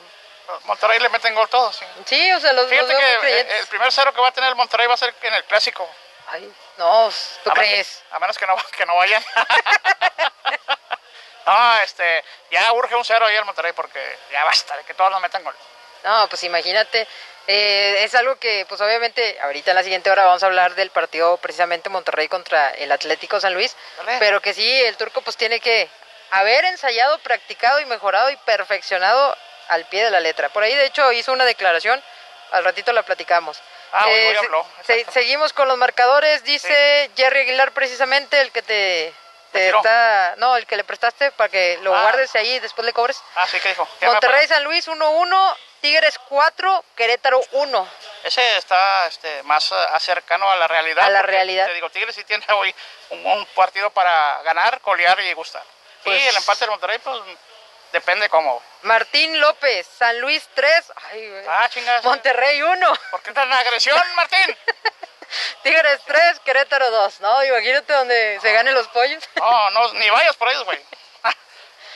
[0.65, 1.77] Monterrey le meten gol todos.
[1.77, 1.85] sí.
[2.05, 3.59] Sí, o sea, los, Fíjate que creyentes.
[3.61, 5.89] el primer cero que va a tener el Monterrey va a ser en el clásico.
[6.27, 7.09] Ay, no,
[7.43, 8.03] ¿tú A men- crees?
[8.11, 9.23] A menos que no, que no vayan.
[11.45, 15.11] no, este, ya urge un cero ahí el Monterrey porque ya basta de que todos
[15.11, 15.55] nos metan gol.
[16.03, 17.07] No, pues imagínate,
[17.47, 20.89] eh, es algo que pues obviamente ahorita en la siguiente hora vamos a hablar del
[20.89, 23.75] partido precisamente Monterrey contra el Atlético San Luis,
[24.19, 25.89] pero que sí, el turco pues tiene que
[26.31, 29.37] haber ensayado, practicado y mejorado y perfeccionado
[29.69, 30.49] al pie de la letra.
[30.49, 32.03] Por ahí de hecho hizo una declaración,
[32.51, 33.61] al ratito la platicamos.
[33.93, 35.11] Ah, hoy- hoy se- habló, se- exacto.
[35.19, 39.13] seguimos con los marcadores, dice Jerry Aguilar precisamente, el que te,
[39.53, 42.01] está, no, el que le prestaste para que lo Ah.
[42.01, 43.21] guardes ahí y después le cobres.
[43.35, 43.87] Ah, sí, dijo?
[43.99, 47.89] ¿Qué me Monterrey San Luis 1-1, Tigres 4, Querétaro 1.
[48.23, 51.03] Ese está este, más eh, cercano a la realidad.
[51.03, 51.67] A la porque, realidad.
[51.67, 52.73] Te digo, Tigres sí tiene hoy
[53.09, 55.61] un, un partido para ganar, colear y gustar.
[56.05, 57.19] Pues- y el empate del Monterrey, pues
[57.91, 58.63] depende cómo.
[58.83, 61.45] Martín López, San Luis 3, ay, güey.
[61.49, 62.01] Ah, chingas.
[62.05, 64.57] Monterrey 1, ¿Por qué tan agresión, Martín?
[65.63, 67.19] Tigres 3, Querétaro 2.
[67.19, 69.21] No, imagínate donde se ganen los pollos.
[69.35, 70.79] No, no, ni vayas por ellos, güey.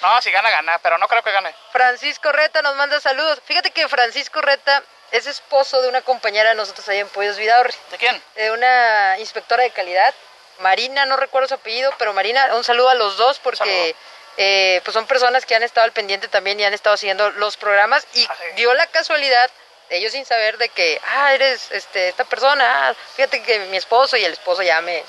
[0.01, 1.53] No, si gana, gana, pero no creo que gane.
[1.71, 3.39] Francisco Reta nos manda saludos.
[3.45, 7.73] Fíjate que Francisco Reta es esposo de una compañera de nosotros ahí en Pollos Vidaurri,
[7.91, 8.21] ¿De quién?
[8.36, 10.13] de una inspectora de calidad,
[10.60, 13.95] Marina, no recuerdo su apellido, pero Marina, un saludo a los dos porque
[14.38, 17.57] eh, pues son personas que han estado al pendiente también y han estado siguiendo los
[17.57, 19.49] programas y Ah, dio la casualidad,
[19.89, 24.17] ellos sin saber de que, ah, eres este, esta persona, ah, fíjate que mi esposo
[24.17, 25.03] y el esposo ya me...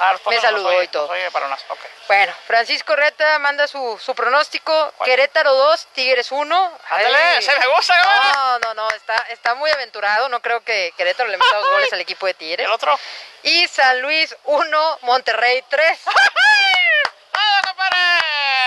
[0.00, 1.08] Ah, Me saludó oye, y todo.
[1.08, 1.78] oye para unas, ok.
[2.06, 4.92] Bueno, Francisco Reta manda su, su pronóstico.
[5.04, 6.78] Querétaro 2, Tigres 1.
[6.90, 8.32] Ándale, se me gusta, cabrón.
[8.34, 11.92] No, no, no, está, está muy aventurado, no creo que Querétaro le meta dos goles
[11.92, 12.66] al equipo de ¿Y Tigres.
[12.66, 12.98] el otro?
[13.42, 16.00] Y San Luis 1, Monterrey 3.
[17.34, 17.96] ¡Ah, compadre!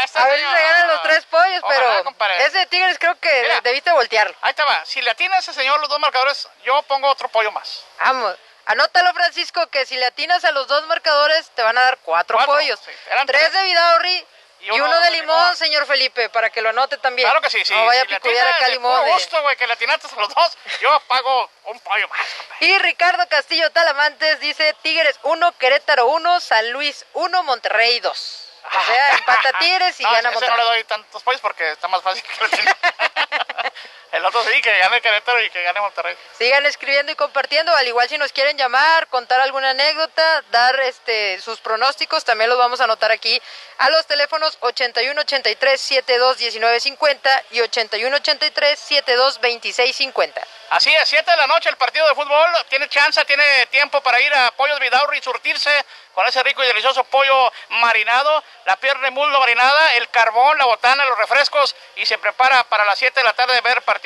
[0.04, 3.18] Está A ver si se ganan los tres pollos, Ojalá, pero ese de Tigres creo
[3.20, 3.62] que Mira.
[3.62, 4.36] debiste voltearlo.
[4.42, 4.84] Ahí te va.
[4.86, 7.84] Si le atina a ese señor los dos marcadores, yo pongo otro pollo más.
[8.00, 8.36] Vamos,
[8.66, 12.38] anótalo Francisco, que si le atinas a los dos marcadores te van a dar cuatro,
[12.38, 12.80] Cuatro, pollos.
[12.86, 12.92] sí,
[13.28, 14.26] tres, de Vidaurri
[14.62, 15.56] y, Y uno, de limón, limón.
[15.58, 17.28] señor Felipe, para que lo anote también.
[17.28, 17.74] Claro que sí, sí.
[17.74, 18.92] No vaya si a picudear acá de limón.
[18.96, 22.20] puro de- gusto, güey, que le atinaste a los dos, yo pago un pollo más.
[22.60, 28.48] Y Ricardo Castillo Talamantes dice Tigres 1, Querétaro 1, San Luis 1, Monterrey 2.
[28.64, 30.58] O sea, empata Tigres y no, gana ese no Monterrey.
[30.60, 32.30] le doy tantos pollos porque está más fácil que.
[34.12, 36.18] El otro sí, que gane Querétaro y que gane Monterrey.
[36.38, 41.40] Sigan escribiendo y compartiendo, al igual si nos quieren llamar, contar alguna anécdota, dar este
[41.40, 43.42] sus pronósticos, también los vamos a anotar aquí
[43.78, 50.42] a los teléfonos 81 83 72 19 50 y 81 83 72 26 50.
[50.72, 52.50] Así es, 7 de la noche el partido de fútbol.
[52.70, 55.70] Tiene chance, tiene tiempo para ir a Pollos Vidaurri y surtirse
[56.14, 60.66] con ese rico y delicioso pollo marinado, la pierna de muslo marinada, el carbón, la
[60.66, 64.01] botana, los refrescos y se prepara para las 7 de la tarde ver partido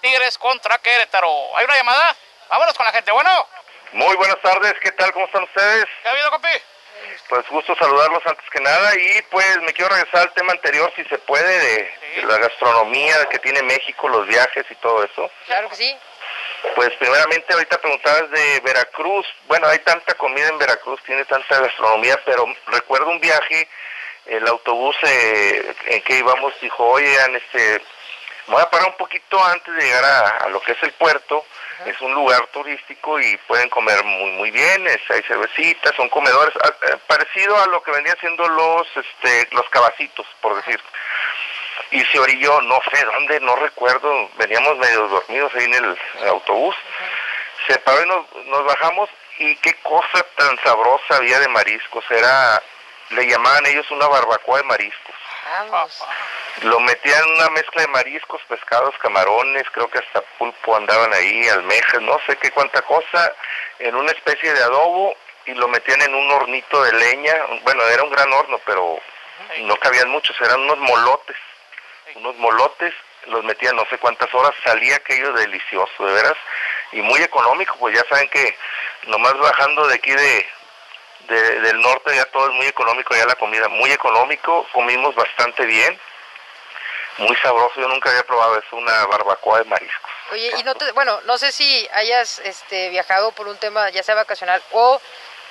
[0.00, 1.56] Tigres contra Querétaro.
[1.56, 2.16] ¿Hay una llamada?
[2.50, 3.10] Vámonos con la gente.
[3.12, 3.30] Bueno,
[3.92, 5.12] Muy buenas tardes, ¿qué tal?
[5.12, 5.86] ¿Cómo están ustedes?
[6.02, 6.48] ¿qué ha habido, compi?
[7.28, 11.04] Pues gusto saludarlos antes que nada y pues me quiero regresar al tema anterior, si
[11.04, 15.30] se puede, de, de la gastronomía que tiene México, los viajes y todo eso.
[15.46, 15.96] Claro que sí.
[16.74, 22.20] Pues primeramente ahorita preguntabas de Veracruz, bueno, hay tanta comida en Veracruz, tiene tanta gastronomía,
[22.24, 23.68] pero recuerdo un viaje,
[24.26, 27.82] el autobús eh, en que íbamos dijo, oigan, este,
[28.52, 31.44] voy a parar un poquito antes de llegar a, a lo que es el puerto,
[31.86, 36.54] es un lugar turístico y pueden comer muy muy bien, es- hay cervecitas, son comedores,
[36.62, 40.80] ah, eh, parecido a lo que vendrían siendo los, este, los cabacitos, por decir.
[41.90, 46.28] Y se orilló, no sé dónde, no recuerdo, veníamos medio dormidos ahí en el, el
[46.28, 46.74] autobús,
[47.66, 52.62] se paró y nos, nos bajamos y qué cosa tan sabrosa había de mariscos, era,
[53.10, 55.14] le llamaban ellos una barbacoa de mariscos.
[55.52, 56.02] Vamos.
[56.62, 61.46] Lo metían en una mezcla de mariscos, pescados, camarones, creo que hasta pulpo andaban ahí,
[61.48, 63.34] almejas, no sé qué cuánta cosa,
[63.78, 67.34] en una especie de adobo y lo metían en un hornito de leña,
[67.64, 68.98] bueno, era un gran horno, pero
[69.58, 71.36] no cabían muchos, eran unos molotes,
[72.14, 72.94] unos molotes,
[73.26, 76.36] los metían no sé cuántas horas, salía aquello delicioso, de veras,
[76.92, 78.56] y muy económico, pues ya saben que
[79.06, 80.46] nomás bajando de aquí de,
[81.28, 85.64] de- del norte ya todo es muy económico, ya la comida muy económico, comimos bastante
[85.64, 85.98] bien,
[87.18, 90.10] muy sabroso, yo nunca había probado eso, una barbacoa de mariscos.
[90.32, 94.02] Oye, y no te, bueno, no sé si hayas este, viajado por un tema ya
[94.02, 95.00] sea vacacional o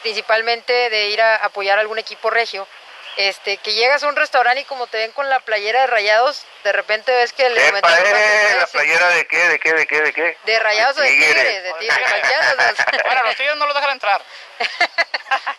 [0.01, 2.67] principalmente de ir a apoyar algún equipo regio.
[3.17, 6.45] Este, que llegas a un restaurante y como te ven con la playera de rayados,
[6.63, 8.71] de repente ves que le el precio, eh, ¿La sí.
[8.73, 9.37] playera de qué?
[9.49, 9.73] ¿De qué?
[9.73, 10.01] ¿De qué?
[10.01, 10.37] ¿De qué?
[10.45, 11.63] De rayados o de Tigres.
[11.63, 13.01] de tigres, cualquiera de.
[13.05, 14.21] Bueno, los tigres no los dejan entrar.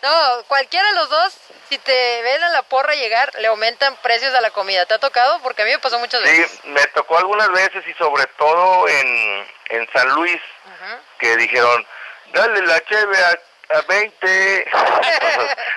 [0.03, 1.33] No, cualquiera de los dos,
[1.69, 4.85] si te ven a la porra llegar, le aumentan precios a la comida.
[4.85, 5.39] ¿Te ha tocado?
[5.41, 6.51] Porque a mí me pasó muchas veces.
[6.51, 10.39] Sí, me tocó algunas veces y sobre todo en, en San Luis,
[10.75, 10.99] Ajá.
[11.19, 11.87] que dijeron,
[12.33, 13.39] dale la cheve a,
[13.69, 14.65] a 20.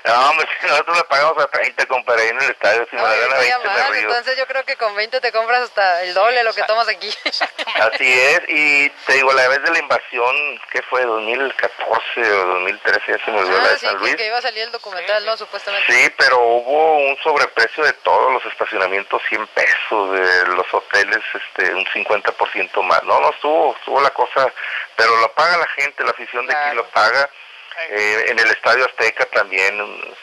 [0.05, 0.33] no,
[0.69, 3.39] nosotros le pagamos a 30, compadre, ahí en el estadio, si me No, la estoy
[3.39, 4.09] 20 me río.
[4.09, 6.89] entonces yo creo que con 20 te compras hasta el doble de lo que tomas
[6.89, 7.09] aquí.
[7.81, 11.05] Así es, y te digo, la vez de la invasión, ¿qué fue?
[11.07, 11.73] ¿2014
[12.17, 13.13] o 2013?
[13.13, 14.17] Ya se me olvidó la ah, de sí, San que, Luis.
[14.17, 15.37] que iba a salir el documental, ¿no?
[15.37, 15.93] Supuestamente.
[15.93, 21.75] Sí, pero hubo un sobreprecio de todos los estacionamientos, 100 pesos, de los hoteles, este,
[21.75, 23.03] un 50% más.
[23.05, 24.53] No, no estuvo, estuvo la cosa,
[24.97, 26.77] pero lo paga la gente, la afición de aquí Claro.
[26.77, 27.31] lo paga.
[27.89, 29.77] Eh, en el Estadio Azteca también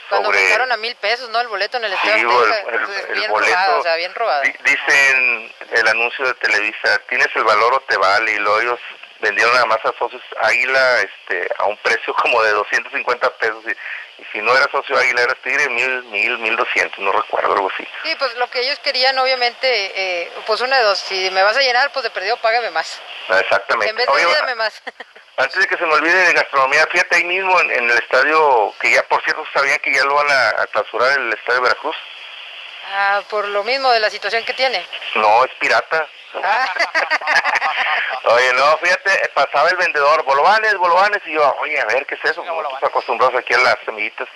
[0.10, 0.54] Cuando sobre...
[0.54, 1.40] a mil pesos, ¿no?
[1.40, 3.52] El boleto en el Sí, Estadio el, Azteca, el- pues, el bien boleto.
[3.54, 4.42] robado, o sea, bien robado.
[4.44, 8.80] Di- Dicen el anuncio de Televisa, tienes el valor o te vale, y luego ellos
[9.24, 13.72] vendieron nada más a socios Águila este, a un precio como de 250 pesos, y,
[14.22, 17.70] y si no eras socio Águila, eras Tigre, mil, mil, mil doscientos, no recuerdo, algo
[17.74, 17.88] así.
[18.04, 21.58] Sí, pues lo que ellos querían, obviamente, eh, pues una de dos, si me vas
[21.58, 23.02] a llenar, pues de perdido págame más.
[23.30, 23.90] Exactamente.
[23.90, 24.82] En vez de Oye, ayúdame más.
[25.38, 28.72] Antes de que se me olvide de gastronomía, fíjate ahí mismo en, en el estadio,
[28.80, 31.96] que ya por cierto sabían que ya lo van a, a clausurar el estadio Veracruz.
[32.94, 34.86] ah, por lo mismo de la situación que tiene.
[35.16, 36.08] No, es pirata.
[38.26, 42.16] Oye, no, fíjate, eh, pasaba el vendedor, bolovanes, bolovanes, y yo, oye, a ver, ¿qué
[42.16, 42.42] es eso?
[42.42, 42.72] Bolovanes.
[42.72, 44.28] Nosotros acostumbrados aquí a las semillitas.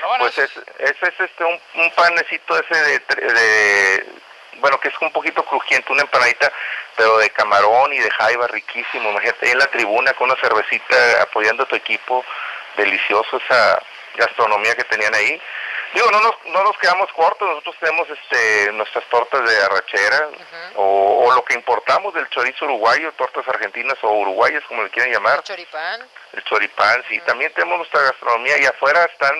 [0.00, 0.34] Bolovanes.
[0.34, 4.06] Pues es, es, es, este, un, un panecito ese de, de,
[4.60, 6.52] bueno, que es un poquito crujiente, una empanadita,
[6.96, 9.10] pero de camarón y de jaiba, riquísimo.
[9.10, 12.24] Imagínate ahí en la tribuna con una cervecita apoyando a tu equipo,
[12.76, 13.80] delicioso esa
[14.16, 15.40] gastronomía que tenían ahí.
[15.96, 20.28] Digo, no nos, no nos quedamos cortos, nosotros tenemos este, nuestras tortas de arrachera
[20.74, 25.10] o, o lo que importamos del chorizo uruguayo, tortas argentinas o uruguayas, como le quieren
[25.10, 26.06] llamar choripán.
[26.34, 29.34] el choripán, sí, también tenemos nuestra gastronomía y afuera están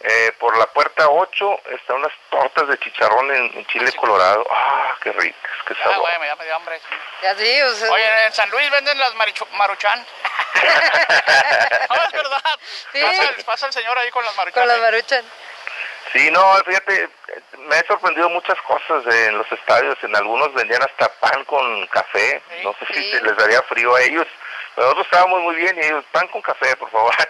[0.00, 4.44] eh, por la puerta 8 están unas tortas de chicharrón en, en chile colorado.
[4.50, 6.10] Ah, qué ricas, qué Ah, sabor.
[6.10, 6.80] ya me dio hambre.
[7.22, 10.04] Ya sí, o sea, Oye, en San Luis venden las marichu- maruchan.
[11.88, 12.58] no, es verdad.
[12.92, 13.00] Sí.
[13.02, 14.60] Pasa, el, pasa el señor ahí con las maruchan.
[14.60, 14.82] con las ahí.
[16.12, 17.08] Sí, no, fíjate,
[17.58, 19.96] me he sorprendido muchas cosas en los estadios.
[20.02, 22.42] En algunos vendían hasta pan con café.
[22.62, 23.10] No sé sí.
[23.12, 24.26] si les daría frío a ellos.
[24.74, 27.14] Pero nosotros estábamos muy bien y ellos, pan con café, por favor.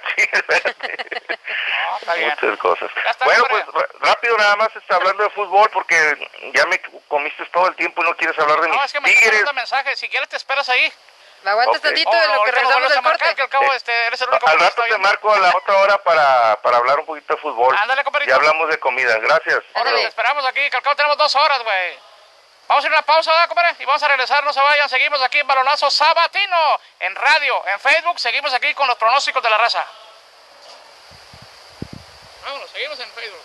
[2.06, 2.16] No.
[2.16, 2.90] Muchas cosas.
[3.24, 3.64] Bueno, pues
[4.00, 8.04] rápido nada más está hablando de fútbol porque ya me comiste todo el tiempo y
[8.06, 9.54] no quieres hablar de No, mis es que me están tigres.
[9.54, 9.98] mensajes.
[9.98, 10.92] Si quieres te esperas ahí.
[11.42, 11.82] ¿Me aguantas Ok.
[11.82, 14.58] tantito en lo que nos regresamos marcar, que al cabo este, eres el único Al
[14.58, 14.98] que rato te viendo.
[15.08, 17.76] marco a la otra hora para, para hablar un poquito de fútbol.
[17.76, 18.30] Ándale, compadrito.
[18.30, 19.60] Ya hablamos de comida, gracias.
[19.74, 20.04] Ándale.
[20.04, 21.98] esperamos aquí, que al cabo tenemos dos horas, güey.
[22.68, 23.76] Vamos a ir a una pausa, ¿verdad, compadre?
[23.80, 24.88] Y vamos a regresar, no se vayan.
[24.88, 28.18] Seguimos aquí en Balonazo Sabatino, en radio, en Facebook.
[28.20, 29.84] Seguimos aquí con los pronósticos de la raza.
[32.44, 33.42] Vámonos, seguimos en Facebook.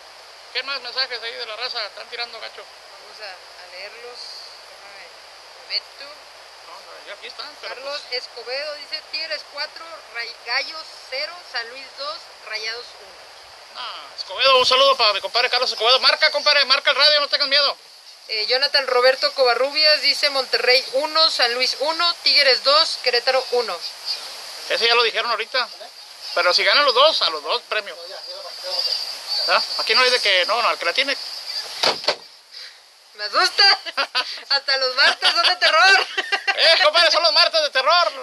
[0.54, 1.84] ¿Qué más mensajes ahí de la raza?
[1.86, 2.64] Están tirando gacho.
[2.64, 4.20] Vamos a, a leerlos.
[5.68, 6.14] Déjame, meto.
[6.68, 9.86] No, ya aquí están, pero Carlos pues, Escobedo dice Tigres 4,
[10.46, 12.86] Gallos 0, San Luis 2, Rayados
[13.76, 13.82] 1.
[13.82, 16.00] no, Escobedo, un saludo para mi compadre Carlos Escobedo.
[16.00, 17.78] Marca, compadre, marca el radio, no tengas miedo.
[18.30, 23.80] Eh, Jonathan Roberto Covarrubias dice Monterrey 1, San Luis 1, Tigres 2, Querétaro 1.
[24.70, 25.68] Ese ya lo dijeron ahorita.
[26.36, 27.96] Pero si ganan los dos, a los dos premio.
[29.48, 29.62] ¿Ah?
[29.80, 31.16] Aquí no dice que no, no, al que la tiene.
[33.18, 33.80] Me asusta.
[34.50, 36.08] Hasta los martes son de terror.
[36.56, 38.14] ¡Eh, compadre, son los martes de terror!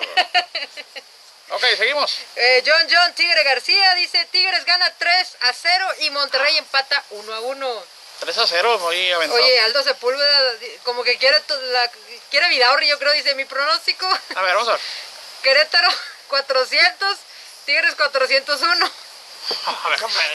[1.51, 2.19] Ok, seguimos.
[2.37, 7.35] Eh, John John Tigre García dice Tigres gana 3 a 0 y Monterrey empata 1
[7.35, 7.85] a 1.
[8.21, 9.43] 3 a 0, muy aventado.
[9.43, 10.53] Oye, Aldo Sepúlveda
[10.85, 11.91] como que quiere la,
[12.31, 14.07] quiere Vidaurri, yo creo, dice mi pronóstico.
[14.37, 14.81] A ver, vamos a ver.
[15.43, 15.89] Querétaro
[16.29, 17.19] 400,
[17.67, 18.93] Tigres 401.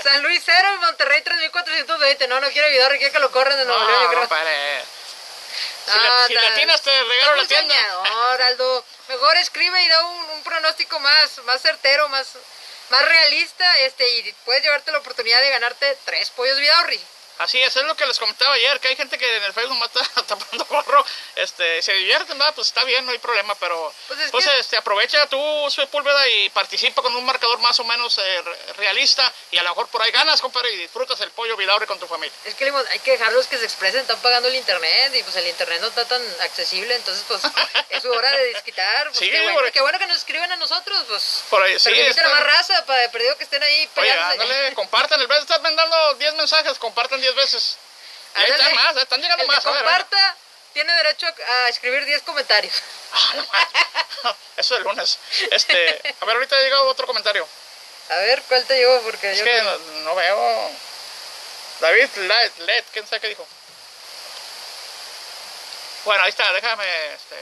[0.04, 2.28] San Luis 0 y Monterrey 3420.
[2.28, 4.28] No, no quiere Vidaurri, quiere que lo corran de Nuevo León, yo No, creo.
[5.86, 7.74] Si, Ah, la, si tan- latinas te regalo la tienda.
[7.76, 8.86] soñador, Aldo.
[9.08, 12.28] Mejor escribe y da un, un pronóstico más, más certero, más,
[12.90, 17.02] más realista, este, y puedes llevarte la oportunidad de ganarte tres pollos Vidaurri.
[17.40, 19.78] Así es, es lo que les comentaba ayer, que hay gente que en el Facebook
[19.78, 22.54] mata tapando gorro, este, se divierten, ¿verdad?
[22.54, 25.40] Pues está bien, no hay problema, pero Pues es pues que- este, aprovecha tú,
[25.72, 29.70] Sepúlveda, y participa con un marcador más o menos eh, re- realista, y a lo
[29.70, 32.34] mejor por ahí ganas, compadre, y disfrutas el pollo Vidaurre con tu familia.
[32.46, 35.48] Es que hay que dejarlos que se expresen, están pagando el internet y pues el
[35.48, 37.42] internet no está tan accesible, entonces pues
[37.90, 39.08] es su hora de desquitar.
[39.08, 41.44] Pues, Sí, qué, bueno, qué bueno que nos escriben a nosotros, pues.
[41.50, 45.22] Por ahí, sí, a está- más raza para perdido que estén ahí Oye, ándale, compartan,
[45.22, 47.78] en vez de estar mandando 10 mensajes, compartan 10 10 veces.
[48.36, 49.64] Ahí están más, están llegando El que más.
[49.66, 49.84] ver, a ver.
[49.84, 50.36] comparta
[50.74, 52.74] tiene derecho a escribir 10 comentarios.
[54.58, 55.18] Eso el lunes.
[55.52, 57.48] Este, a ver, ahorita ha llegado otro comentario.
[58.10, 59.02] A ver, ¿cuál te llegó?
[59.02, 60.72] Porque Es yo que no- no, no veo.
[61.80, 63.48] David Led, Led, quién sabe qué dijo.
[66.06, 66.86] Bueno, ahí está, déjame.
[67.14, 67.36] Este,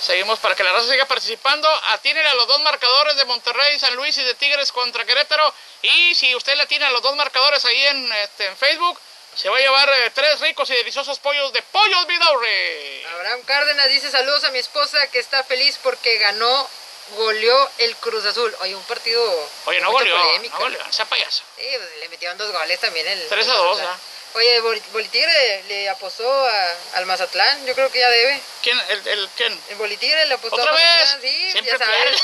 [0.00, 1.68] seguimos para que la raza siga participando.
[1.88, 5.52] Atínele a los dos marcadores de Monterrey, San Luis y de Tigres contra Querétaro.
[5.82, 8.98] Y si usted le atiene a los dos marcadores ahí en, este, en Facebook,
[9.34, 13.06] se va a llevar eh, tres ricos y deliciosos pollos de Pollos Vidaurre.
[13.14, 16.68] Abraham Cárdenas dice saludos a mi esposa que está feliz porque ganó,
[17.16, 18.54] goleó el Cruz Azul.
[18.60, 19.48] Oye, un partido.
[19.66, 20.54] Oye, no goleó, polémica.
[20.54, 21.44] no goleó, sea payaso.
[21.56, 23.28] Sí, pues, le metieron dos goles también el.
[23.28, 23.96] 3 a el 2, Mazatlán.
[23.96, 24.17] ya.
[24.34, 28.40] Oye, Bol- Bolitigre le apostó a- al Mazatlán, yo creo que ya debe.
[28.62, 28.78] ¿Quién?
[28.88, 29.60] ¿El, el quién?
[29.70, 30.84] El Bolitigre le apostó ¿Otra a vez?
[30.84, 32.22] Mazatlán, sí, Siempre ya sabes.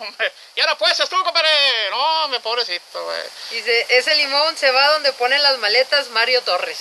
[0.56, 1.50] y ahora pues, tú, compadre.
[1.90, 3.22] No, me pobrecito, güey.
[3.50, 6.78] Dice, ese limón se va donde ponen las maletas Mario Torres.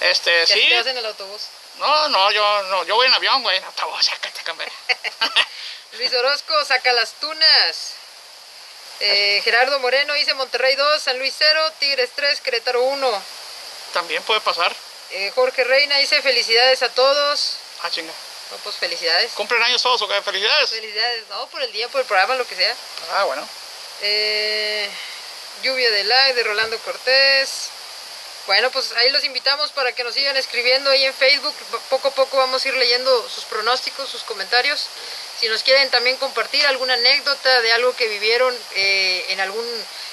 [0.00, 0.68] Este, Que sí.
[0.68, 1.42] te hacen el autobús.
[1.78, 3.58] No, no, yo no, yo voy en avión, güey.
[3.60, 4.72] No, a sácate, compadre.
[5.92, 7.92] Luis Orozco saca las tunas.
[9.00, 13.22] Eh, Gerardo Moreno dice Monterrey 2, San Luis 0, Tigres 3, Querétaro 1.
[13.92, 14.74] También puede pasar.
[15.10, 17.56] Eh, Jorge Reina dice felicidades a todos.
[17.82, 18.12] Ah, chinga.
[18.50, 19.32] No, pues felicidades.
[19.32, 20.20] Cumplen años todos, ¿o qué?
[20.22, 20.70] Felicidades.
[20.70, 22.74] Felicidades, no, por el día, por el programa, lo que sea.
[23.14, 23.46] Ah, bueno.
[24.02, 24.90] Eh,
[25.62, 27.70] lluvia de like de Rolando Cortés.
[28.46, 31.54] Bueno, pues ahí los invitamos para que nos sigan escribiendo ahí en Facebook.
[31.88, 34.86] Poco a poco vamos a ir leyendo sus pronósticos, sus comentarios.
[35.40, 39.64] Si nos quieren también compartir alguna anécdota de algo que vivieron eh, en, algún,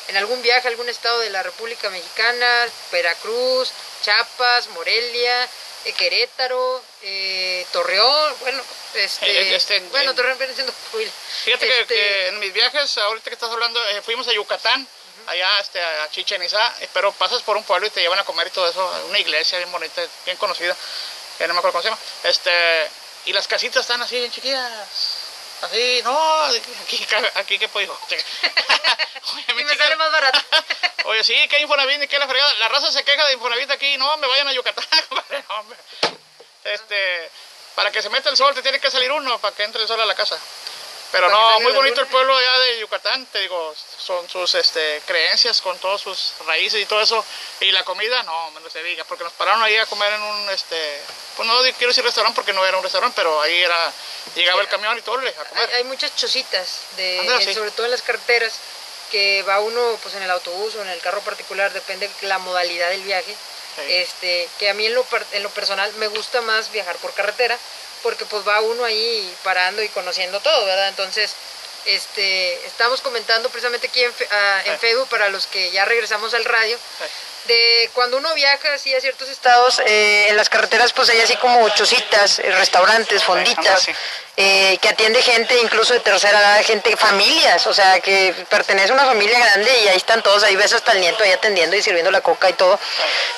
[0.10, 3.72] en algún viaje a algún estado de la República Mexicana, Veracruz,
[4.04, 5.48] Chiapas, Morelia,
[5.86, 8.62] eh, Querétaro, eh, Torreón, bueno,
[8.94, 10.74] este, Eh, este, bueno, en- Torreón viene siendo.
[10.74, 14.88] Fíjate que- Este, que, en mis viajes, ahorita que estás hablando, eh, fuimos a Yucatán,
[15.30, 18.24] allá este, a Chichen Itzá, eh, pero pasas por un pueblo y te llevan a
[18.26, 20.76] comer y todo eso, una iglesia bien bonita, bien conocida,
[21.38, 22.02] que no me acuerdo cómo se llama.
[22.24, 22.90] Este,
[23.26, 24.72] y las casitas están así, bien chiquillas.
[25.62, 26.44] Así, no,
[26.84, 27.98] aquí, aquí qué puedo.
[29.34, 30.40] Oye, Y mi me chica- sale más barato.
[31.06, 32.54] Oye, sí, que Infonavit que la fregada.
[32.56, 33.98] La raza se queja de Infonavit aquí.
[33.98, 34.86] No, me vayan a Yucatán.
[35.10, 35.78] compadre, no, hombre.
[36.64, 37.30] este,
[37.76, 39.88] para que se meta el sol te tiene que salir uno para que entre el
[39.88, 40.38] sol a la casa.
[41.12, 45.60] Pero no, muy bonito el pueblo allá de Yucatán, te digo, son sus este, creencias
[45.62, 47.26] con todas sus raíces y todo eso.
[47.62, 50.50] Y la comida, no, menos se diga, porque nos pararon ahí a comer en un,
[50.50, 51.02] este,
[51.36, 53.92] pues no quiero decir restaurante porque no era un restaurante, pero ahí era,
[54.36, 55.74] llegaba el camión y todo, a comer.
[55.74, 57.54] hay muchas chocitas, de, sí.
[57.56, 58.54] sobre todo en las carreteras,
[59.10, 62.38] que va uno pues en el autobús o en el carro particular, depende de la
[62.38, 63.36] modalidad del viaje.
[63.76, 63.82] Sí.
[63.88, 67.58] Este, que a mí en lo, en lo personal me gusta más viajar por carretera,
[68.04, 70.90] porque pues va uno ahí parando y conociendo todo, ¿verdad?
[70.90, 71.36] Entonces,
[71.86, 74.80] este, estamos comentando precisamente aquí en, ah, en.
[74.80, 76.78] Facebook para los que ya regresamos al radio.
[77.48, 81.36] De cuando uno viaja así a ciertos estados, eh, en las carreteras pues hay así
[81.38, 83.88] como chocitas, eh, restaurantes, fonditas,
[84.38, 88.94] eh, que atiende gente incluso de tercera edad, gente, familias, o sea, que pertenece a
[88.94, 91.82] una familia grande y ahí están todos, ahí ves hasta el nieto ahí atendiendo y
[91.82, 92.80] sirviendo la coca y todo,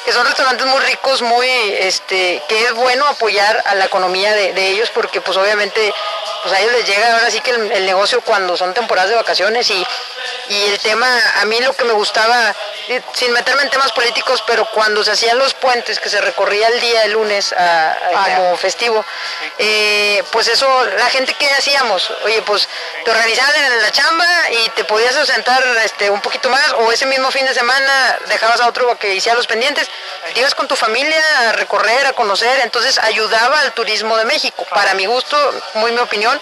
[0.05, 1.47] que son restaurantes muy ricos, muy,
[1.79, 5.93] este, que es bueno apoyar a la economía de, de ellos porque pues obviamente
[6.43, 9.15] pues a ellos les llega ahora sí que el, el negocio cuando son temporadas de
[9.15, 9.85] vacaciones y,
[10.49, 11.07] y el tema,
[11.39, 12.53] a mí lo que me gustaba,
[13.13, 16.79] sin meterme en temas políticos, pero cuando se hacían los puentes, que se recorría el
[16.79, 19.05] día de lunes a- a- como festivo,
[19.57, 22.67] eh, pues eso, la gente que hacíamos, oye, pues
[23.03, 27.05] te organizaban en la chamba y te podías ausentar este, un poquito más, o ese
[27.05, 29.87] mismo fin de semana dejabas a otro que hiciera los pendientes,
[30.33, 34.65] te ibas con tu familia a recorrer, a conocer, entonces ayudaba al turismo de México,
[34.71, 35.37] para mi gusto,
[35.75, 36.39] muy mi opinión,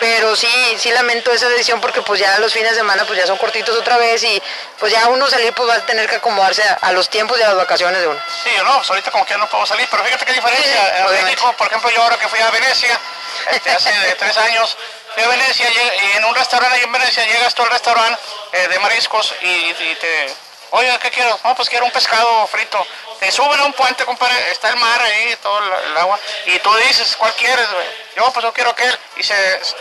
[0.00, 3.26] pero sí, sí lamento esa decisión porque pues ya los fines de semana pues ya
[3.26, 4.42] son cortitos otra vez y
[4.78, 7.46] pues ya uno salir pues va a tener que acomodarse a, a los tiempos a
[7.46, 8.20] las vacaciones de uno.
[8.42, 11.08] Sí, no, pues ahorita como que no puedo salir, pero fíjate qué diferencia.
[11.08, 11.24] Sí.
[11.24, 13.00] México, por ejemplo, yo ahora que fui a Venecia,
[13.50, 14.76] este, hace de tres años,
[15.14, 18.20] fui a Venecia y en un restaurante ahí en Venecia llegas tú al restaurante
[18.52, 20.34] eh, de mariscos y, y te...
[20.72, 21.38] Oye, ¿qué quiero?
[21.44, 22.84] No, pues quiero un pescado frito.
[23.20, 26.58] Te suben a un puente, compadre, está el mar ahí, todo el, el agua, y
[26.58, 27.86] tú dices, ¿cuál quieres, güey?
[28.16, 28.96] Yo, pues yo quiero aquel.
[29.16, 29.34] Y se,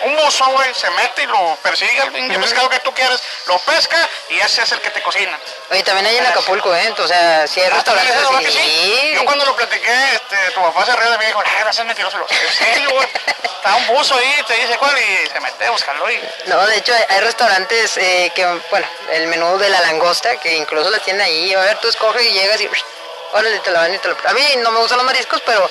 [0.05, 3.59] un buzo, güey, se mete y lo persigue al pinche pescado que tú quieres, lo
[3.59, 3.97] pesca
[4.29, 5.37] y ese es el que te cocina.
[5.69, 6.93] Oye, también hay en Acapulco, ¿eh?
[6.97, 8.59] O sea, si hay Ah, ¿también restaurantes así.
[8.59, 9.11] sí?
[9.15, 11.69] Yo cuando lo platiqué, este, tu papá se rió de mí y dijo, ay, vas
[11.69, 12.17] a ser mentiroso.
[12.29, 13.07] En serio, güey.
[13.43, 16.21] Está un buzo ahí, te dice cuál y se mete a buscarlo y...
[16.47, 20.53] No, de hecho hay, hay restaurantes eh, que, bueno, el menú de la langosta, que
[20.55, 22.69] incluso la tienen ahí, a ver, tú escoges y llegas y,
[23.33, 24.15] órale, te la van y te la...
[24.25, 25.69] A mí no me gustan los mariscos, pero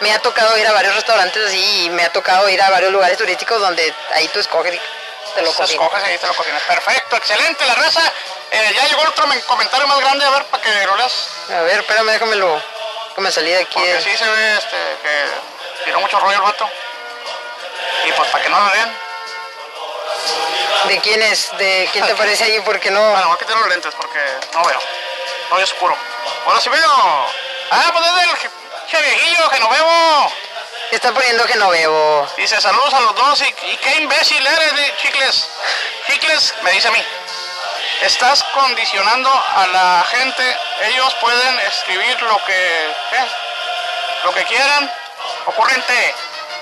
[0.00, 2.90] me ha tocado ir a varios restaurantes así y me ha tocado ir a varios
[2.92, 4.80] lugares turísticos donde ahí tú escoges y
[5.34, 5.82] te lo Se cocino.
[5.84, 6.62] escoges y te lo cocinas.
[6.62, 8.02] Perfecto, excelente, la raza.
[8.50, 11.28] Eh, ya llegó otro men- comentario más grande, a ver, para que lo leas.
[11.50, 12.62] A ver, espérame, déjamelo.
[13.14, 13.74] Que me salí de aquí.
[13.74, 16.68] Porque de- sí se ve este, que tiró mucho rollo el vato.
[18.06, 18.98] Y pues para que no lo lean.
[20.88, 21.56] ¿De quién es?
[21.58, 22.60] ¿De quién te aparece ahí?
[22.60, 23.00] Porque no.
[23.10, 24.18] Bueno, voy a quitar los lentes porque
[24.54, 24.80] no veo.
[25.50, 25.96] No es oscuro.
[26.46, 27.26] Ahora sí veo.
[27.70, 28.50] Ah, pues es del
[28.88, 30.32] che viejillo, Genovevo.
[30.90, 32.28] ¿Qué está poniendo que no veo?
[32.36, 35.48] Dice saludos a los dos y, y qué imbécil eres, de Chicles.
[36.06, 37.02] Chicles me dice a mí.
[38.02, 40.56] Estás condicionando a la gente.
[40.82, 43.26] Ellos pueden escribir lo que, ¿qué?
[44.24, 44.92] lo que quieran.
[45.46, 46.14] Ocurrente.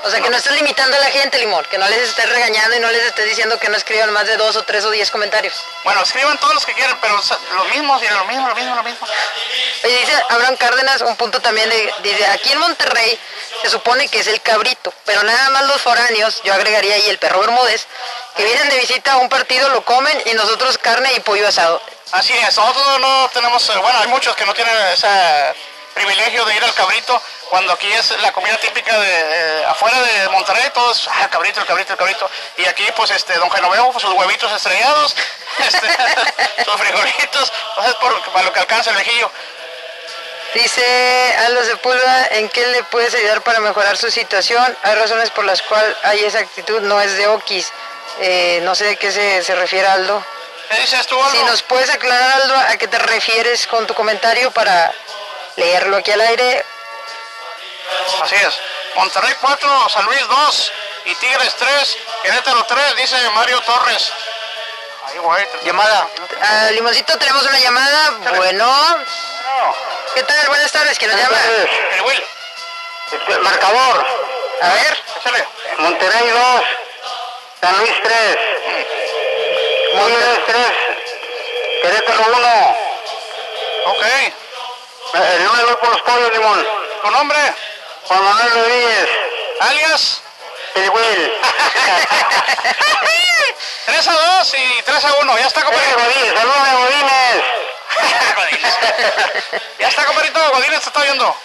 [0.02, 1.64] O sea, que no estás limitando a la gente, Limón.
[1.70, 4.36] Que no les estés regañando y no les estés diciendo que no escriban más de
[4.38, 5.54] dos o tres o diez comentarios.
[5.84, 8.74] Bueno, escriban todos los que quieran, pero sa- lo mismo, sí, lo mismo, lo mismo,
[8.76, 9.06] lo mismo.
[9.84, 13.18] Oye, dice Abraham Cárdenas, un punto también de, dice, aquí en Monterrey
[13.62, 17.18] se supone que es el cabrito, pero nada más los foráneos, yo agregaría ahí el
[17.18, 17.86] perro Bermúdez,
[18.36, 21.80] que vienen de visita a un partido, lo comen y nosotros carne y pollo asado.
[22.12, 25.54] Así es, nosotros no tenemos, eh, bueno, hay muchos que no tienen ese
[25.94, 30.70] privilegio de ir al cabrito, cuando aquí es la comida típica de, afuera de Monterrey,
[30.72, 34.02] todos, ah, el cabrito, el cabrito, el cabrito, y aquí pues este, don Genoveo, pues,
[34.02, 35.16] sus huevitos estrellados,
[35.58, 35.86] este,
[36.64, 39.30] sus frijolitos, entonces por, para lo que alcanza el viejillo.
[40.54, 44.76] Dice Aldo Sepúlveda, ¿en qué le puedes ayudar para mejorar su situación?
[44.82, 47.72] Hay razones por las cuales hay esa actitud, no es de Okis.
[48.20, 50.24] Eh, no sé de qué se, se refiere Aldo.
[50.68, 51.30] ¿Qué dices tú, Aldo?
[51.30, 54.92] Si nos puedes aclarar, Aldo, a qué te refieres con tu comentario para
[55.56, 56.64] leerlo aquí al aire.
[58.22, 58.54] Así es.
[58.94, 60.72] Monterrey 4, San Luis 2
[61.06, 64.12] y Tigres 3, Querétaro 3, dice Mario Torres.
[65.06, 65.46] Ahí, güey.
[65.46, 66.08] te- Llamada.
[66.42, 68.10] Ah, Limoncito, tenemos una llamada.
[68.36, 69.74] Bueno, No,
[70.14, 70.48] ¿qué tal?
[70.48, 71.36] Buenas tardes, ¿quién nos llama?
[71.94, 72.24] el Will,
[73.12, 74.06] Este, Marcador.
[74.62, 75.44] A ver, échale.
[75.78, 76.62] Monterrey 2.
[77.60, 78.38] San Luis 3.
[79.92, 80.66] Tigres 3.
[81.82, 82.76] Querétaro 1.
[83.86, 84.04] Ok.
[85.12, 86.66] El número voy por los pollos, Limón.
[87.02, 87.38] ¿Tu nombre?
[88.04, 89.08] Juan Manuel Rodríguez.
[89.60, 90.20] Alias.
[90.74, 91.32] El Will.
[93.86, 95.38] 3 a 2 y 3 a 1.
[95.38, 95.98] Ya está, Eh, compadrito.
[95.98, 97.44] Godínez, saludos Godínez.
[99.80, 100.50] Ya está, compadrito.
[100.52, 101.36] Godínez te está viendo.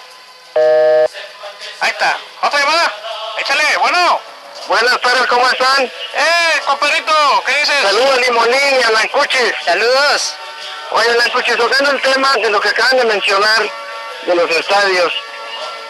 [1.81, 2.17] Ahí está.
[2.41, 2.93] ¿Otra llamada?
[3.37, 3.77] Échale.
[3.77, 4.21] Bueno.
[4.67, 5.83] Buenas tardes, ¿cómo están?
[5.83, 7.43] Eh, compadrito.
[7.45, 7.81] ¿Qué dices?
[7.83, 8.89] Saludos Limonín y a
[9.63, 10.35] saludos.
[10.91, 13.69] Oye, Lancuchis, tocando el tema de lo que acaban de mencionar
[14.25, 15.13] de los estadios,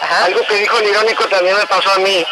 [0.02, 0.26] Ajá.
[0.26, 2.26] algo que dijo el irónico también me pasó a mí,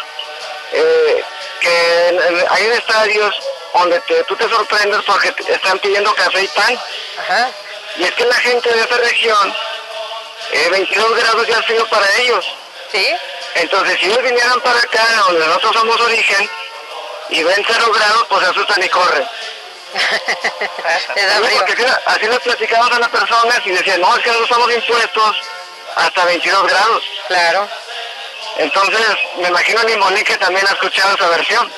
[0.72, 1.24] eh,
[1.60, 3.34] que hay estadios
[3.72, 6.78] donde te- tú te sorprendes porque te están pidiendo café y pan,
[7.20, 7.50] Ajá.
[7.96, 9.54] y es que la gente de esa región,
[10.52, 12.44] eh, 22 grados ya ha sido para ellos.
[12.92, 13.08] ¿Sí?
[13.56, 16.48] Entonces, si ellos vinieran para acá, donde nosotros somos origen,
[17.30, 19.26] y ven 0 grados, pues se asustan y corren.
[19.94, 24.74] Porque así, así les platicamos a las personas y decían, no, es que nosotros estamos
[24.74, 25.36] impuestos
[25.96, 27.04] hasta 22 grados.
[27.28, 27.68] Claro.
[28.58, 29.06] Entonces,
[29.38, 31.70] me imagino a Limón que también ha escuchado esa versión.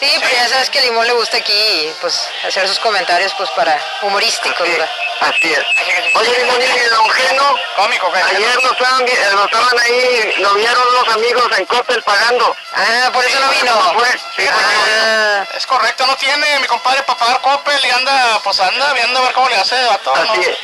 [0.00, 3.50] Sí, pero ya sabes que a Limón le gusta aquí, pues, hacer sus comentarios, pues,
[3.50, 4.88] para humorísticos, Sí, ¿verdad?
[5.20, 6.16] así es.
[6.16, 11.08] Oye, Limón y Don Geno, Cómico, ayer lo estaban, lo estaban ahí, lo vieron los
[11.14, 12.56] amigos en Coppel pagando.
[12.74, 13.72] Ah, por eso no vino.
[13.74, 14.08] ¿Cómo fue?
[14.36, 18.92] Sí, Ah, Es correcto, no tiene mi compadre para pagar Coppel y anda, pues anda
[18.94, 20.16] viendo a ver cómo le hace de vato.
[20.16, 20.32] ¿no?
[20.32, 20.56] Así es.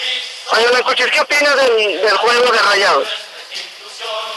[0.53, 3.09] Oye, Lancuchis, ¿qué opinas del, del juego de rayados?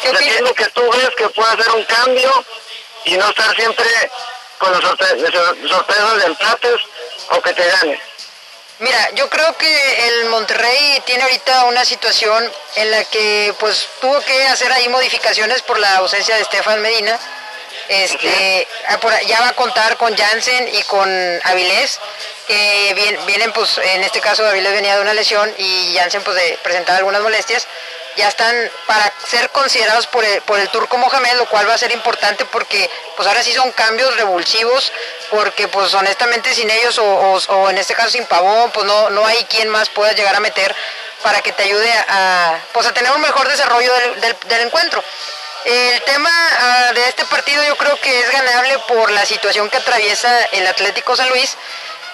[0.02, 0.52] ¿Qué opinas?
[0.58, 2.46] Que tú ves que puede hacer un cambio
[3.06, 3.86] y no estar siempre
[4.60, 5.16] con las sorpre-
[6.20, 6.82] de empates
[7.32, 8.00] o que te gane.
[8.80, 14.22] Mira, yo creo que el Monterrey tiene ahorita una situación en la que pues tuvo
[14.22, 17.20] que hacer ahí modificaciones por la ausencia de Estefan Medina.
[17.90, 21.10] Este, ah, ya va a contar con Jansen y con
[21.44, 22.00] Avilés,
[22.48, 26.38] que vien- vienen pues en este caso Avilés venía de una lesión y Jansen pues
[26.38, 27.68] de presentar algunas molestias.
[28.18, 28.54] Ya están
[28.86, 32.44] para ser considerados por el, por el turco Mohamed, lo cual va a ser importante
[32.46, 34.92] porque pues ahora sí son cambios revulsivos,
[35.30, 39.26] porque pues honestamente sin ellos o, o- en este caso sin Pavón, pues no, no
[39.26, 40.76] hay quien más pueda llegar a meter
[41.24, 45.04] para que te ayude a, pues a tener un mejor desarrollo del, del- del encuentro.
[45.66, 46.30] El tema
[46.60, 50.66] ah, de este partido yo creo que es ganable por la situación que atraviesa el
[50.68, 51.56] Atlético San Luis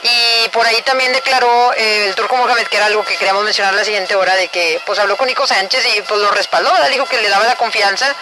[0.06, 3.74] y por ahí también declaró eh, el Turco Mohamed, que era algo que queríamos mencionar
[3.74, 6.90] la siguiente hora, de que pues habló con Nico Sánchez y pues lo respaldó, ¿verdad?
[6.90, 8.14] dijo que le daba la confianza.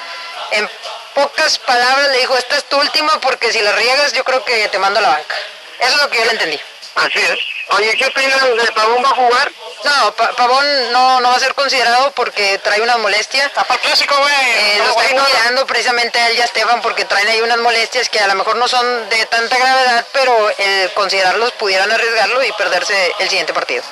[0.51, 0.69] En
[1.13, 4.67] pocas palabras le dijo, esta es tu última porque si la riegas yo creo que
[4.69, 5.35] te mando a la banca.
[5.79, 6.61] Eso es lo que yo le entendí.
[6.95, 7.39] Así es.
[7.69, 9.51] Oye, ¿qué opinas de Pavón va a jugar?
[9.83, 13.45] No, Pa- Pavón no, no va a ser considerado porque trae una molestia.
[13.45, 14.33] Está para el clásico, güey.
[14.33, 15.23] Eh, lo están güey, no.
[15.25, 18.35] cuidando precisamente a él y a Esteban porque traen ahí unas molestias que a lo
[18.35, 23.53] mejor no son de tanta gravedad, pero el considerarlos pudieran arriesgarlo y perderse el siguiente
[23.53, 23.83] partido.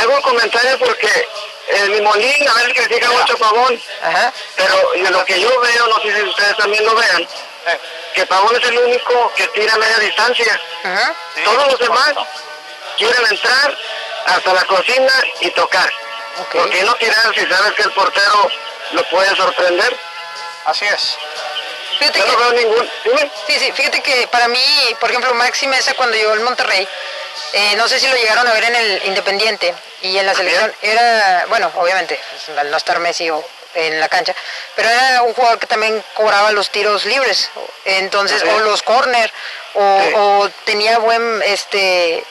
[0.00, 1.28] Hago un comentario porque
[1.68, 4.32] el Limolín a veces critica mucho a Pavón, Ajá.
[4.56, 7.22] pero de lo que yo veo, no sé si ustedes también lo vean,
[7.68, 7.80] Eh,
[8.14, 10.60] que Pavón es el único que tira a media distancia.
[10.84, 11.14] Ajá.
[11.34, 12.12] sí, Todos los demás.
[12.96, 13.76] Quieren entrar
[14.26, 15.90] hasta la cocina y tocar.
[16.40, 16.52] Ok.
[16.52, 18.50] ¿Por qué no tirar si sabes que el portero
[18.92, 19.96] lo puede sorprender?
[20.64, 21.16] Así es.
[21.98, 22.90] Fíjate Yo que- no veo ningún...
[23.46, 24.62] Sí, sí, fíjate que para mí,
[25.00, 26.86] por ejemplo, Maxi Mesa cuando llegó al Monterrey,
[27.52, 30.72] eh, no sé si lo llegaron a ver en el Independiente y en la selección,
[30.82, 33.42] era, bueno, obviamente, pues, al no estar Messi o
[33.74, 34.34] en la cancha,
[34.74, 37.50] pero era un jugador que también cobraba los tiros libres,
[37.84, 39.30] entonces, o los corner,
[39.74, 40.12] o, Sí.
[40.14, 42.24] o tenía buen, este,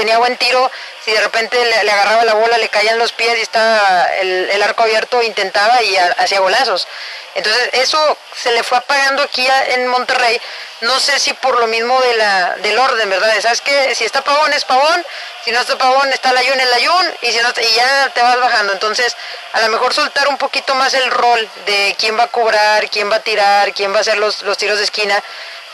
[0.00, 0.70] tenía buen tiro,
[1.04, 4.82] si de repente le, agarraba la bola, le caían los pies y estaba el, arco
[4.84, 6.88] abierto, intentaba y ha- hacía golazos.
[7.34, 10.40] Entonces eso se le fue apagando aquí en Monterrey,
[10.80, 13.32] no sé si por lo mismo de la, del orden, ¿verdad?
[13.40, 15.04] ¿Sabes que Si está Pavón es Pavón,
[15.44, 18.40] si no está Pavón está Layún el Layún y, si no, y ya te vas
[18.40, 18.72] bajando.
[18.72, 19.14] Entonces
[19.52, 23.10] a lo mejor soltar un poquito más el rol de quién va a cobrar, quién
[23.12, 25.22] va a tirar, quién va a hacer los, los tiros de esquina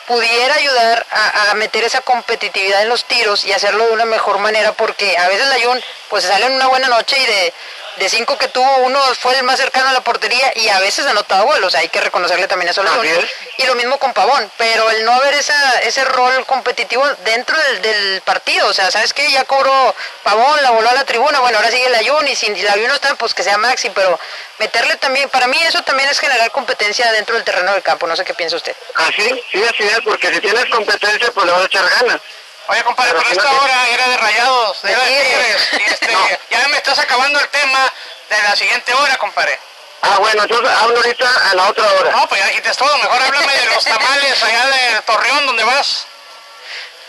[0.06, 4.38] pudiera ayudar a, a meter esa competitividad en los tiros y hacerlo de una mejor
[4.38, 7.52] manera porque a veces la Jun pues se sale en una buena noche y de,
[7.96, 11.06] de cinco que tuvo uno fue el más cercano a la portería y a veces
[11.06, 13.18] ha anotado gol, o sea hay que reconocerle también eso a es.
[13.58, 17.82] y lo mismo con Pavón, pero el no haber esa, ese rol competitivo dentro del,
[17.82, 19.30] del partido, o sea, ¿sabes qué?
[19.30, 22.54] Ya cobró Pavón, la voló a la tribuna, bueno, ahora sigue la Jun y si
[22.62, 24.18] la Jun no está, pues que sea Maxi, pero
[24.58, 28.16] meterle también, para mí eso también es generar competencia dentro del terreno del campo, no
[28.16, 28.74] sé qué piensa usted.
[28.94, 32.20] Así, sí, así es, porque si tienes competencia, pues le vas a echar ganas.
[32.68, 35.68] Oye, compadre, Pero esta no te- hora era de rayados, De era de Tigres.
[35.78, 36.28] Y este, No.
[36.50, 37.92] Ya me estás acabando el tema
[38.28, 39.58] de la siguiente hora, compadre.
[40.02, 42.10] Ah, bueno, entonces hablo ahorita a la otra hora.
[42.12, 42.98] No, pues ya dijiste todo.
[42.98, 46.06] Mejor háblame de los tamales allá de Torreón, donde vas.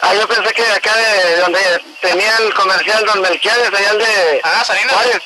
[0.01, 3.97] Ah, yo pensé que de acá de donde tenía el comercial Don Melquiades, allá el
[3.99, 4.93] de Ah, Salinas.
[4.93, 5.21] Juárez.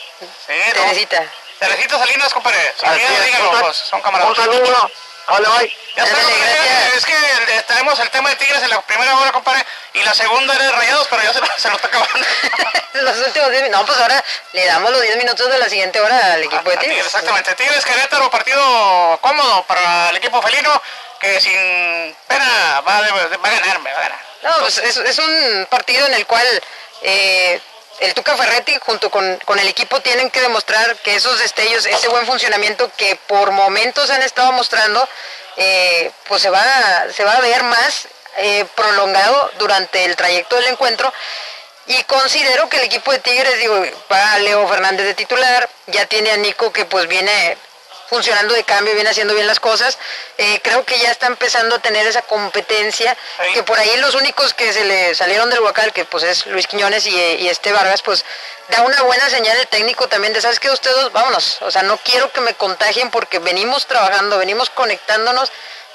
[0.47, 0.73] Sí, no.
[0.73, 1.23] Teresita.
[1.59, 2.73] Teresita Salinas, compadre.
[2.79, 3.25] Si Así quieren, es.
[3.25, 4.29] díganlo, Un sal- pues, son camaradas.
[4.38, 4.91] Un saludo.
[5.32, 5.77] Vale, bye.
[5.95, 6.93] Ya compadre, gracias.
[6.97, 10.13] Es que eh, tenemos el tema de Tigres en la primera hora, compadre, y la
[10.13, 12.19] segunda era de Rayados, pero ya se, lo- se lo está acabando.
[12.93, 13.79] Los últimos 10 minutos.
[13.82, 14.23] No, pues ahora
[14.53, 17.05] le damos los 10 minutos de la siguiente hora al equipo de A Tigres, Tigres.
[17.05, 17.55] Exactamente.
[17.55, 20.82] Tigres Querétaro, partido cómodo para el equipo felino,
[21.19, 24.19] que sin pena va, a- va a ganar, va a ganar.
[24.43, 26.45] No, pues es, es un partido en el cual
[27.03, 27.61] eh,
[28.00, 32.08] el Tuca Ferretti junto con, con el equipo tienen que demostrar que esos destellos, ese
[32.08, 35.08] buen funcionamiento que por momentos han estado mostrando,
[35.58, 36.64] eh, pues se va,
[37.16, 41.14] se va a ver más eh, prolongado durante el trayecto del encuentro.
[41.88, 46.32] Y considero que el equipo de Tigres, digo, va Leo Fernández de titular, ya tiene
[46.32, 47.58] a Nico que pues viene
[48.12, 49.97] funcionando de cambio, viene haciendo bien las cosas.
[50.38, 53.53] Eh, creo que ya está empezando a tener esa competencia, Sí.
[53.53, 56.68] que por ahí los únicos que se le salieron del huacal, que pues es Luis
[56.68, 58.26] Quiñones y, y este Vargas, pues
[58.68, 60.70] da una buena señal el técnico también de, ¿sabes qué?
[60.70, 61.62] Ustedes vámonos.
[61.62, 65.49] O sea, no quiero que me contagien porque venimos trabajando, venimos conectándonos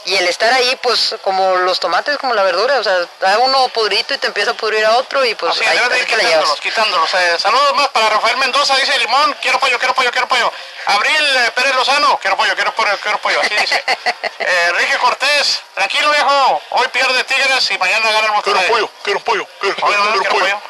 [0.06, 3.68] y el estar ahí, pues como los tomates, como la verdura, o sea, da uno
[3.68, 6.16] podrito y te empieza a pudrir a otro y pues Así ahí, de ir te
[6.16, 6.60] la llevas.
[6.60, 7.14] quitándolos, quitándolos.
[7.14, 10.52] Eh, saludos más para Rafael Mendoza, dice Limón, quiero pollo, quiero pollo, quiero pollo.
[10.86, 13.84] Abril eh, Pérez Lozano, quiero pollo, quiero pollo, quiero pollo, así dice.
[14.38, 18.60] Eh, Enrique Cortés, tranquilo viejo, hoy pierde Tigres y mañana gana el Monterrey.
[18.66, 20.44] Quiero pollo, quiero pollo, quiero pollo, no, quiero pollo.
[20.44, 20.60] pollo.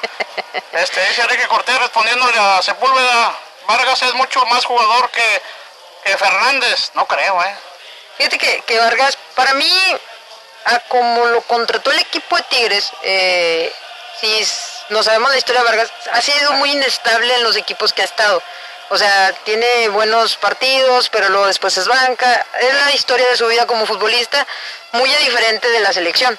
[0.73, 5.43] Este, dice Enrique Cortés respondiéndole a Sepúlveda, Vargas es mucho más jugador que,
[6.05, 6.93] que Fernández.
[6.95, 7.57] No creo, eh.
[8.17, 9.97] Fíjate que, que Vargas, para mí,
[10.65, 13.73] a como lo contrató el equipo de Tigres, eh,
[14.21, 14.47] si
[14.89, 18.07] no sabemos la historia de Vargas, ha sido muy inestable en los equipos que ha
[18.07, 18.43] estado.
[18.89, 22.47] O sea, tiene buenos partidos, pero luego después es banca.
[22.61, 24.47] Es la historia de su vida como futbolista,
[24.93, 26.39] muy diferente de la selección.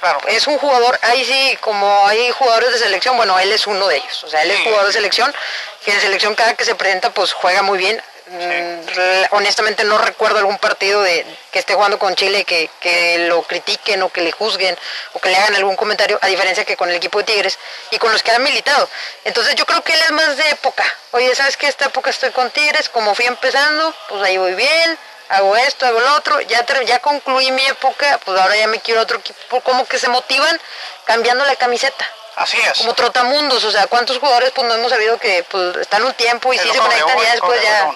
[0.00, 0.20] Claro.
[0.28, 3.96] Es un jugador, ahí sí, como hay jugadores de selección, bueno, él es uno de
[3.96, 4.22] ellos.
[4.22, 5.34] O sea, él es jugador de selección,
[5.84, 8.00] que en selección cada que se presenta, pues juega muy bien.
[8.30, 13.42] Mm, honestamente no recuerdo algún partido de que esté jugando con Chile que, que lo
[13.42, 14.76] critiquen o que le juzguen
[15.14, 17.58] o que le hagan algún comentario, a diferencia que con el equipo de Tigres
[17.90, 18.88] y con los que han militado.
[19.24, 20.84] Entonces yo creo que él es más de época.
[21.12, 21.68] Oye, ¿sabes qué?
[21.68, 24.98] Esta época estoy con Tigres, como fui empezando, pues ahí voy bien,
[25.30, 29.00] hago esto, hago lo otro, ya, ya concluí mi época, pues ahora ya me quiero
[29.00, 30.60] otro equipo, como que se motivan
[31.06, 32.06] cambiando la camiseta.
[32.38, 32.78] Así es.
[32.78, 36.52] Como trotamundos, o sea, ¿cuántos jugadores pues no hemos sabido que pues están un tiempo
[36.52, 37.90] y Sí, se conectan y ya después ya,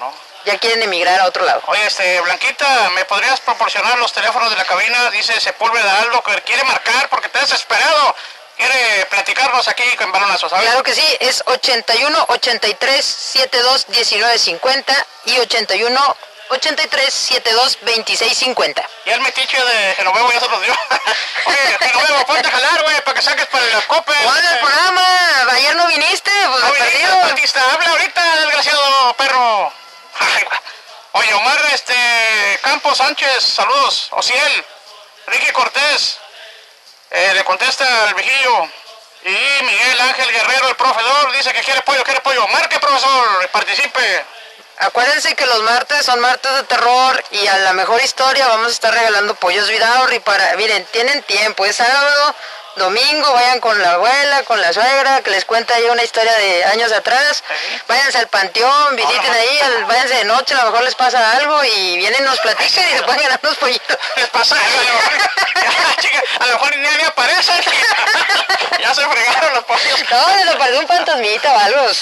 [0.45, 1.63] ya quieren emigrar a otro lado?
[1.67, 5.11] Oye, este, Blanquita, ¿me podrías proporcionar los teléfonos de la cabina?
[5.11, 8.17] Dice Sepúlveda Aldo que quiere marcar porque está desesperado.
[8.57, 10.67] Quiere platicar platicarnos aquí con balonazos, ¿sabes?
[10.67, 16.17] Claro que sí, es 81 83 72 19 50 y 81
[16.49, 18.89] 83 72 26 50.
[19.07, 20.73] Y el metiche de Genovevo ya se los dio.
[21.47, 24.13] Oye, Genovevo, ponte a jalar, güey, para que saques para el cope.
[24.23, 25.53] ¿Cuál es el programa?
[25.53, 27.21] Ayer no viniste, pues No perdido.
[27.23, 29.73] Batista, habla ahorita, desgraciado perro.
[30.19, 30.45] Ay.
[31.13, 34.09] Oye, Omar este, Campos Sánchez, saludos.
[34.13, 34.65] Ociel,
[35.27, 36.19] Ricky Cortés,
[37.11, 38.69] eh, le contesta al viejillo.
[39.25, 42.47] Y Miguel Ángel Guerrero, el profesor, dice que quiere pollo, quiere pollo.
[42.49, 44.25] Marque, profesor, participe.
[44.83, 48.71] Acuérdense que los martes son martes de terror y a la mejor historia vamos a
[48.71, 52.35] estar regalando pollos Vidaurri para, miren, tienen tiempo, es sábado,
[52.77, 56.65] domingo, vayan con la abuela, con la suegra, que les cuenta ahí una historia de
[56.65, 57.43] años atrás,
[57.87, 61.63] váyanse al panteón, visiten ahí, al- váyanse de noche, a lo mejor les pasa algo
[61.65, 63.99] y vienen, nos platican y se pueden ganar unos pollitos.
[64.17, 65.01] Les pasa algo,
[66.41, 67.61] a lo mejor, ni, ni aparecen.
[68.81, 70.01] ya se fregaron los pollos.
[70.11, 71.81] No, les apareció un fantasmita o algo,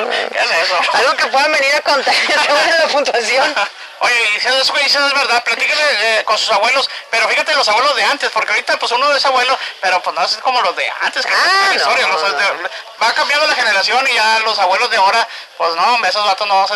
[0.00, 0.80] ¿Qué es eso?
[0.94, 2.14] algo que puedan venir a contar,
[2.80, 3.54] la puntuación.
[4.02, 7.54] Oye, y si eso que dices es verdad, platíquenle eh, con sus abuelos, pero fíjate
[7.54, 10.60] los abuelos de antes, porque ahorita pues uno es abuelo, pero pues no es como
[10.62, 12.70] los de antes, que Ah, cuentan no, de-
[13.02, 15.28] va cambiando la generación y ya los abuelos de ahora,
[15.58, 16.74] pues no, esos vatos no se,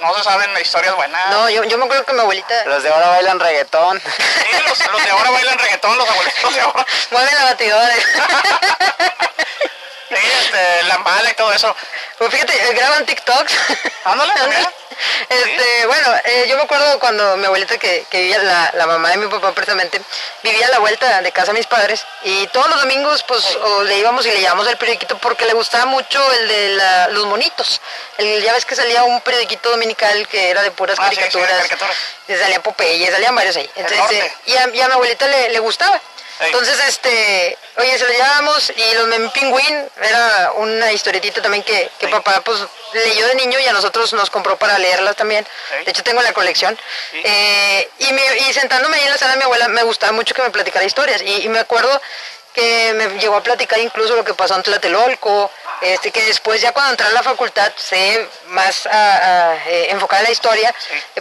[0.00, 1.30] no se saben historias buenas.
[1.30, 4.00] No, yo, yo me acuerdo que mi abuelita Los de ahora bailan reggaetón.
[4.00, 6.86] Sí, los, los de ahora bailan reggaetón, los abuelitos de ahora.
[7.12, 7.94] mueve la batidora.
[10.20, 11.74] Sí, este, la mala y todo eso.
[12.18, 13.52] Pues fíjate, eh, graban TikToks.
[14.04, 14.32] Ándale.
[15.28, 19.08] Este, bueno, eh, yo me acuerdo cuando mi abuelita que, que vivía, la, la mamá
[19.10, 20.00] de mi papá precisamente,
[20.42, 23.82] vivía a la vuelta de casa de mis padres y todos los domingos pues o
[23.82, 27.26] le íbamos y le llevamos el periodiquito porque le gustaba mucho el de la- los
[27.26, 27.80] monitos.
[28.18, 31.22] El, ya ves que salía un periodiquito dominical que era de puras Ah, sí, sí,
[31.22, 31.58] de caricaturas.
[31.58, 31.96] caricaturas.
[32.28, 33.68] Salía Popeye, salían varios ahí.
[33.74, 36.00] Entonces, eh, y, a, y a mi abuelita le, le gustaba.
[36.40, 41.90] Entonces, este, oye, se lo llevábamos y los Mem Pingüín era una historietita también que,
[41.98, 42.12] que Sí.
[42.12, 42.58] papá pues
[42.92, 45.46] leyó de niño y a nosotros nos compró para leerlas también.
[45.78, 45.84] Sí.
[45.84, 46.76] De hecho, tengo la colección.
[47.12, 47.22] Sí.
[47.24, 50.34] Eh, y, me- y sentándome ahí en la sala de mi abuela, me gustaba mucho
[50.34, 51.22] que me platicara historias.
[51.22, 52.00] Y, y me acuerdo
[52.52, 56.70] que me llegó a platicar incluso lo que pasó en Tlatelolco, este, que después ya
[56.72, 60.74] cuando entré a la facultad sé más a- a, eh, enfocada en la historia,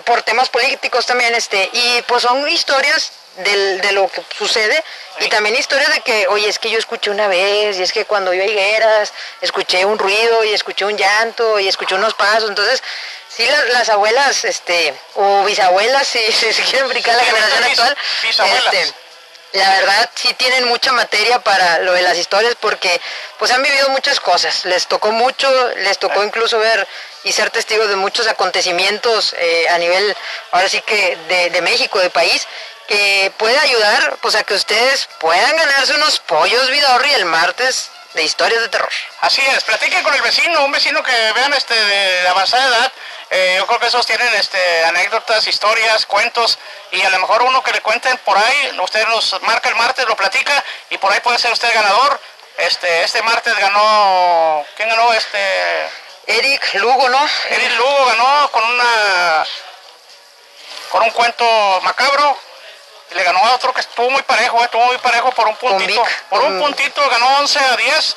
[0.06, 4.84] por temas políticos también, este, y pues son historias del- de lo que sucede
[5.20, 8.06] y también historias de que, oye, es que yo escuché una vez, y es que
[8.06, 12.50] cuando iba a Higueras, escuché un ruido, y escuché un llanto, y escuché unos pasos,
[12.50, 12.82] entonces,
[13.30, 17.98] sí, las, las abuelas, este, o bisabuelas, si, si se quieren brincar la generación actual,
[18.74, 18.94] este,
[19.54, 23.00] la verdad sí tienen mucha materia para lo de las historias porque
[23.38, 26.88] pues han vivido muchas cosas, les tocó mucho, les tocó incluso ver
[27.24, 30.18] y ser testigos de muchos acontecimientos eh, a nivel,
[30.52, 32.48] ahora sí que de, de México, de país,
[32.88, 38.24] que puede ayudar pues a que ustedes puedan ganarse unos pollos Vidorri el martes de
[38.24, 38.92] historias de terror.
[39.22, 42.92] Así es, platiquen con el vecino, un vecino que vean este de avanzada edad.
[43.30, 46.60] eh, yo creo que esos tienen este, anécdotas, historias, cuentos,
[46.92, 50.08] y a lo mejor uno que le cuenten por ahí, usted nos marca el martes,
[50.08, 52.20] lo platica, y por ahí puede ser usted ganador.
[52.58, 55.12] Este, este martes ganó, ¿quién ganó?
[55.14, 55.90] Este,
[56.28, 57.28] Eric Lugo, ¿no?
[57.50, 59.46] Eric Lugo ganó con una,
[60.90, 62.38] con un cuento macabro.
[63.16, 66.04] Le ganó a otro que estuvo muy parejo, eh, estuvo muy parejo por un puntito.
[66.30, 68.16] Por un con- puntito ganó 11 a 10.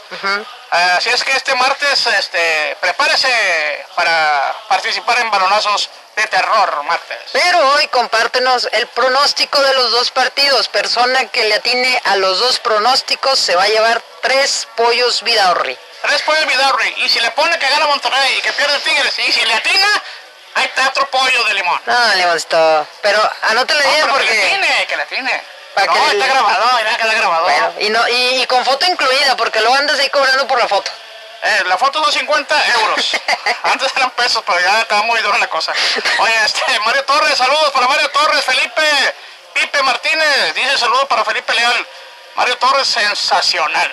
[0.70, 7.18] Así es que este martes, este, prepárese para participar en balonazos de terror martes.
[7.32, 10.68] Pero hoy compártenos el pronóstico de los dos partidos.
[10.68, 15.76] Persona que le atine a los dos pronósticos se va a llevar tres pollos Vidaurri.
[16.02, 16.94] Tres pollos Vidaurri.
[17.04, 20.02] Y si le pone que gana Monterrey y que pierde Tigres, y si le atina,
[20.56, 21.80] ahí está otro pollo de limón.
[21.86, 22.86] No, Leoncito.
[23.02, 24.46] Pero anótale No, bien pero que le porque...
[24.46, 25.42] atine, que le.
[25.74, 27.42] Para no, que está le- grabado, ya queda grabado.
[27.44, 30.66] Bueno, y, no, y, y con foto incluida porque luego andas ahí cobrando por la
[30.68, 30.90] foto.
[31.42, 33.12] Eh, la foto son 50 euros.
[33.62, 35.72] Antes eran pesos, pero ya estaba muy dura la cosa.
[36.18, 39.14] Oye, este, Mario Torres, saludos para Mario Torres, Felipe,
[39.52, 41.86] Pipe Martínez, dice saludos para Felipe Leal.
[42.36, 43.92] Mario Torres, sensacional.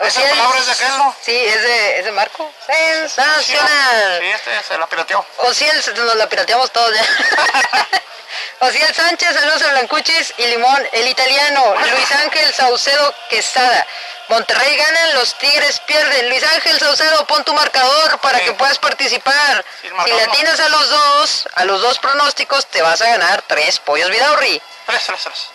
[0.00, 1.16] Esa Ociel- palabra es de aquel, ¿no?
[1.24, 2.52] Sí, es de, es de Marco.
[2.66, 4.18] Sensacional.
[4.20, 5.24] Sí, este se la pirateó.
[5.38, 7.02] Ociel, se- nos la pirateamos todos ya.
[8.60, 13.86] Ociel Sánchez, saludos a Blancuchis y Limón, el italiano, Luis Ángel Saucedo Quesada.
[14.28, 16.28] Monterrey ganan, los Tigres pierden.
[16.30, 18.46] Luis Ángel Saucedo, pon tu marcador para Sí.
[18.46, 19.64] que puedas participar.
[19.82, 23.42] Sí, Si le atinas a los dos, a los dos pronósticos, te vas a ganar
[23.46, 24.60] tres pollos Vidaurri.
[24.86, 25.50] Tres, tres, tres.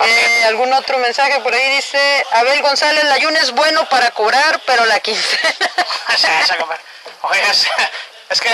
[0.00, 1.76] Eh, ¿Algún otro mensaje por ahí?
[1.76, 5.54] Dice Abel González, la ayuno es bueno para cobrar, pero la quincena...
[6.16, 6.82] Sí, esa, compadre.
[7.22, 7.66] Oye, es,
[8.30, 8.50] es que,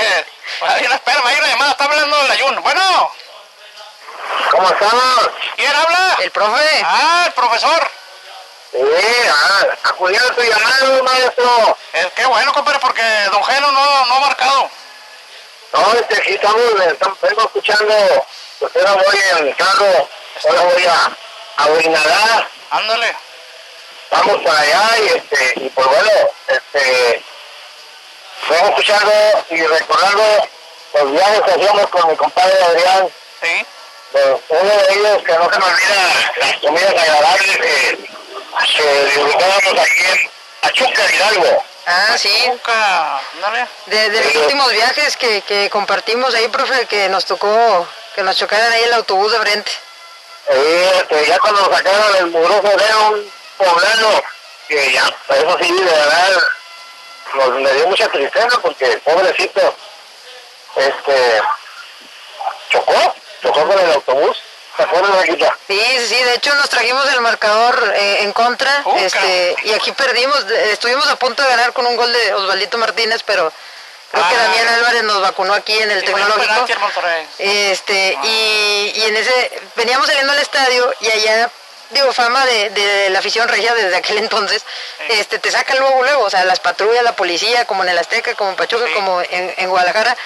[0.59, 2.63] pues, hay una espera, hay una llamada, está hablando el ayuno.
[2.63, 3.13] Bueno,
[4.51, 5.31] ¿Cómo estamos?
[5.57, 6.17] ¿quién habla?
[6.23, 6.83] El profe.
[6.85, 7.91] Ah, el profesor.
[8.71, 8.79] Sí,
[9.31, 11.79] ah, acudiendo a tu llamado, maestro.
[11.95, 14.71] Eh, qué bueno, compadre, porque Don Gelo no, no ha marcado.
[15.73, 18.27] No, este, aquí estamos, estamos vengo escuchando,
[18.59, 20.09] pues ahora voy en el carro,
[20.49, 21.17] ahora voy a,
[21.59, 23.17] a Guinalá, Ándale.
[24.11, 26.11] vamos para allá y este, y pues bueno,
[26.47, 27.23] este,
[28.49, 29.13] vengo escuchando
[29.51, 30.49] y recordando
[30.95, 33.09] los viajes que hacíamos con mi compadre Adrián,
[33.43, 33.67] Sí.
[34.49, 38.09] uno de ellos que no se me olvida las comidas agradables que,
[38.77, 40.31] que disfrutábamos aquí en
[40.63, 41.65] Achuca, Hidalgo.
[41.87, 42.45] Ah, sí.
[42.49, 43.19] Nunca.
[43.35, 43.67] Ándale.
[43.87, 48.37] De, de los últimos viajes que, que compartimos ahí, profe, que nos tocó que nos
[48.37, 49.71] chocaran ahí el autobús de frente.
[50.49, 54.23] Sí, este, ya cuando lo sacaron el mugroso era un poblano
[54.67, 56.43] que ya, eso sí, de verdad,
[57.35, 59.75] nos, me dio mucha tristeza porque pobrecito,
[60.77, 61.43] este,
[62.71, 64.43] chocó, chocó con el autobús.
[65.67, 69.73] Sí, sí, sí, de hecho nos trajimos el marcador eh, en contra Oh, este, y
[69.73, 73.53] aquí perdimos, estuvimos a punto de ganar con un gol de Osvaldito Martínez, pero
[74.11, 74.43] creo que Ah.
[74.43, 76.67] Damián Álvarez nos vacunó aquí en el Sí, tecnológico.
[76.81, 77.27] Monterrey.
[77.39, 81.51] Este, y, y en ese, veníamos saliendo al estadio y allá,
[81.91, 84.65] digo, fama de, de la afición regia desde aquel entonces,
[85.09, 88.35] este, te sacan luego, luego, o sea, las patrullas, la policía, como en el Azteca,
[88.35, 88.93] como en Pachuca, Sí.
[88.95, 90.17] como en, en Guadalajara,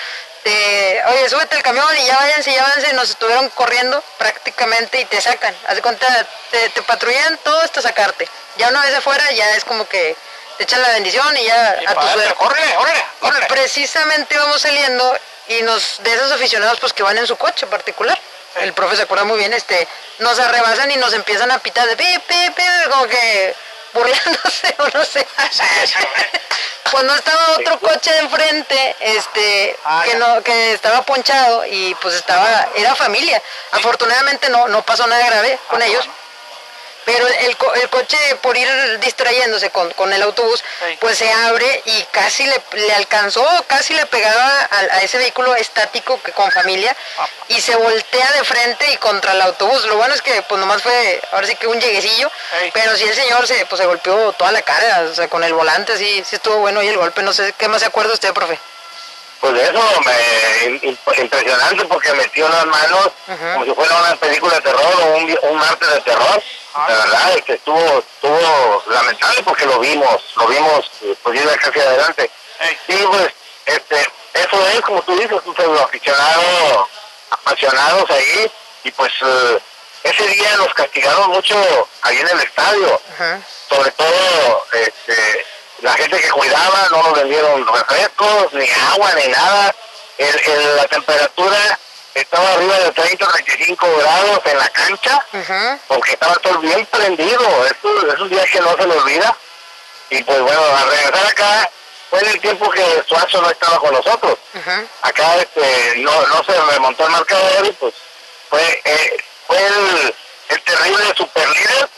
[0.43, 5.05] te, oye, súbete al camión y ya váyanse, ya váyanse, nos estuvieron corriendo prácticamente y
[5.05, 9.31] te sacan, haz de cuenta, te, te patrullan todo hasta sacarte, ya una vez afuera
[9.33, 10.17] ya es como que
[10.57, 12.35] te echan la bendición y ya Y a tu suerte.
[12.39, 13.47] órale, órale, órale.
[13.47, 18.19] precisamente vamos saliendo y nos de esos aficionados pues que van en su coche particular.
[18.57, 19.89] El profe se acuerda muy bien, este,
[20.19, 23.55] nos arrebasan y nos empiezan a pitar de pi, pi, pi, como que
[23.95, 25.27] burlándose o no sé.
[26.91, 32.15] Cuando estaba otro coche de enfrente, este, Ah, que no, que estaba ponchado y pues
[32.17, 33.41] estaba, era familia.
[33.71, 36.07] Afortunadamente no, no pasó nada grave con Ah, ellos.
[37.05, 38.69] Pero el, co- el coche, por ir
[39.01, 40.97] distrayéndose con, con el autobús, Sí.
[41.01, 45.55] pues se abre y casi le, le alcanzó, casi le pegaba a, a ese vehículo
[45.57, 47.29] estático que con familia Ah.
[47.49, 49.85] y se voltea de frente y contra el autobús.
[49.87, 52.31] Lo bueno es que pues nomás fue, ahora sí que un lleguecillo,
[52.61, 52.71] Sí.
[52.73, 55.53] pero sí el señor se, pues, se golpeó toda la cara, o sea, con el
[55.55, 58.33] volante, sí, sí estuvo bueno y el golpe, no sé, ¿qué más se acuerda usted,
[58.33, 58.59] profe?
[59.43, 64.61] Pues eso me im- impresionante porque metió las manos como si fuera una película de
[64.61, 66.43] terror o un, un martes de terror.
[66.75, 66.87] Ah.
[66.89, 71.57] La verdad es que estuvo, estuvo lamentable porque lo vimos, lo vimos eh, pues iba
[71.57, 72.31] casi adelante.
[72.87, 73.33] Sí, pues,
[73.67, 74.01] este,
[74.35, 76.89] eso es como tú dices, un pseudo aficionado,
[77.31, 78.51] apasionados ahí
[78.85, 79.59] y pues eh,
[80.05, 81.57] ese día nos castigaron mucho
[82.03, 83.01] ahí en el estadio
[83.69, 85.47] sobre todo este,
[85.83, 89.75] la gente que cuidaba, no nos vendieron refrescos, ni agua, ni nada.
[90.19, 91.79] El, el- la temperatura
[92.15, 95.79] estaba arriba de 30 o 35 grados en la cancha, Ajá.
[95.89, 97.67] porque estaba todo bien prendido.
[97.67, 99.37] Esto es un día que no se me olvida.
[100.11, 101.71] Y pues bueno, al regresar acá,
[102.11, 104.39] fue en el tiempo que Suazo no estaba con nosotros.
[105.03, 107.95] Acá este, no, no se remontó el marcador y pues
[108.51, 109.17] fue, eh,
[109.47, 110.15] fue el,
[110.51, 111.89] el terrible super líder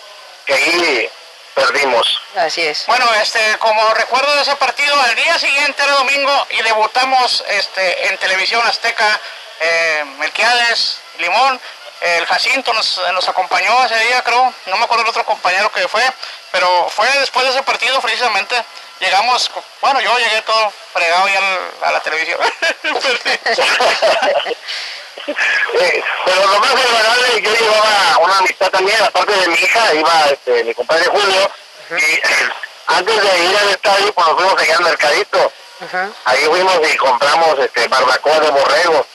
[0.46, 1.10] que ahí
[1.54, 2.20] perdimos.
[2.36, 2.86] Así es.
[2.86, 8.08] Bueno, este, como recuerdo de ese partido, al día siguiente era domingo y debutamos este,
[8.08, 9.20] en televisión azteca,
[9.60, 11.60] eh, Melquiades, Limón,
[12.00, 15.88] el Jacinto nos, nos acompañó ese día, creo, no me acuerdo el otro compañero que
[15.88, 16.02] fue,
[16.52, 18.62] pero fue después de ese partido precisamente,
[19.00, 19.50] llegamos,
[19.80, 22.40] bueno, yo llegué todo fregado ya a la televisión.
[25.26, 30.26] Eh, pero lo más agradable, yo llevaba una amistad también, aparte de mi hija, iba
[30.30, 31.50] este, mi compadre Julio,
[31.90, 32.20] y
[32.86, 35.52] antes de ir al estadio, pues nos fuimos allá al mercadito.
[36.24, 39.06] Ahí fuimos y compramos este, barbacoa de borrego,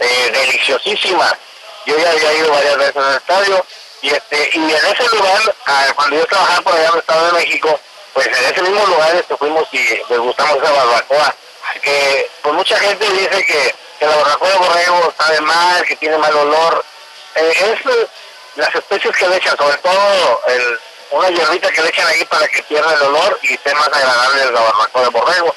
[0.00, 1.38] eh, deliciosísima.
[1.86, 3.66] Yo ya había ido varias veces al estadio,
[4.02, 7.26] y este y en ese lugar, ah, cuando yo trabajaba por allá en el Estado
[7.26, 7.80] de México,
[8.12, 9.78] pues en ese mismo lugar este, fuimos y
[10.08, 11.34] degustamos esa barbacoa.
[11.82, 16.18] Que pues mucha gente dice que, que la barbacoa de borrego sabe mal, que tiene
[16.18, 16.84] mal olor.
[17.36, 18.08] Eh, es eh,
[18.56, 20.80] las especies que le echan, sobre todo el,
[21.10, 24.50] una hierbita que le echan ahí para que pierda el olor y esté más agradable
[24.52, 25.54] la barbacoa de borrego.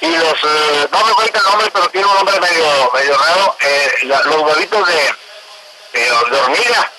[0.00, 3.56] Y los, eh, no me cuenta el nombre, pero tiene un nombre medio, medio raro,
[3.60, 5.14] eh, la- los huevitos de,
[5.92, 6.00] de,
[6.30, 6.92] de hormiga,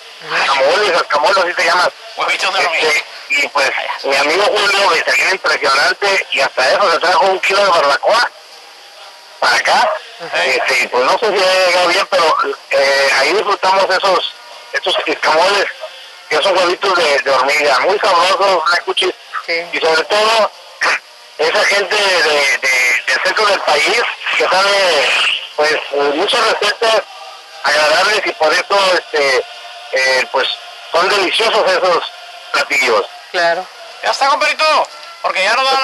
[0.44, 1.90] escamoles, así se llaman.
[2.18, 2.88] Huevitos de hormiga.
[2.90, 3.72] Este, y pues
[4.04, 8.32] mi amigo Julio me salió impresionante y hasta eso se trajo un kilo de barbacoa
[9.40, 9.90] para acá.
[10.46, 12.36] Este, y pues no sé si ha llegado bien, pero
[12.72, 14.34] eh, ahí disfrutamos esos,
[14.74, 15.66] esos escamoles,
[16.30, 19.14] que son huevitos de, de hormiga, muy sabrosos, una cuchis
[19.46, 19.66] Sí.
[19.74, 20.52] y sobre todo
[21.40, 24.02] esa gente de, de- del centro del país
[24.38, 25.10] que sabe
[25.56, 27.02] pues eh, muchas recetas
[27.64, 29.44] agradables y por eso este
[29.94, 30.48] eh, pues
[30.92, 32.04] son deliciosos esos
[32.52, 33.06] platillos.
[33.32, 33.66] Claro.
[34.04, 34.88] Ya está, compadrito.
[35.24, 35.78] Porque ya no dan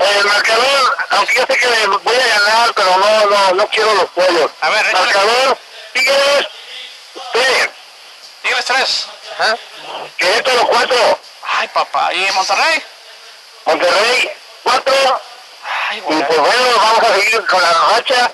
[0.00, 4.10] El marcador, aunque yo sé que voy a ganar, pero no, no, no quiero los
[4.10, 4.50] pollos.
[4.62, 5.58] A ver, marcador,
[5.92, 6.46] Tigres,
[7.32, 7.68] tres,
[8.42, 9.06] Tigres 3.
[9.38, 9.56] Ajá.
[10.16, 12.14] Querétaro cuatro, Ay, papá.
[12.14, 12.82] ¿Y Monterrey?
[13.66, 14.30] Monterrey
[14.62, 15.20] cuatro,
[15.90, 16.26] Ay, y güey.
[16.26, 18.32] pues bueno, vamos a seguir con la racha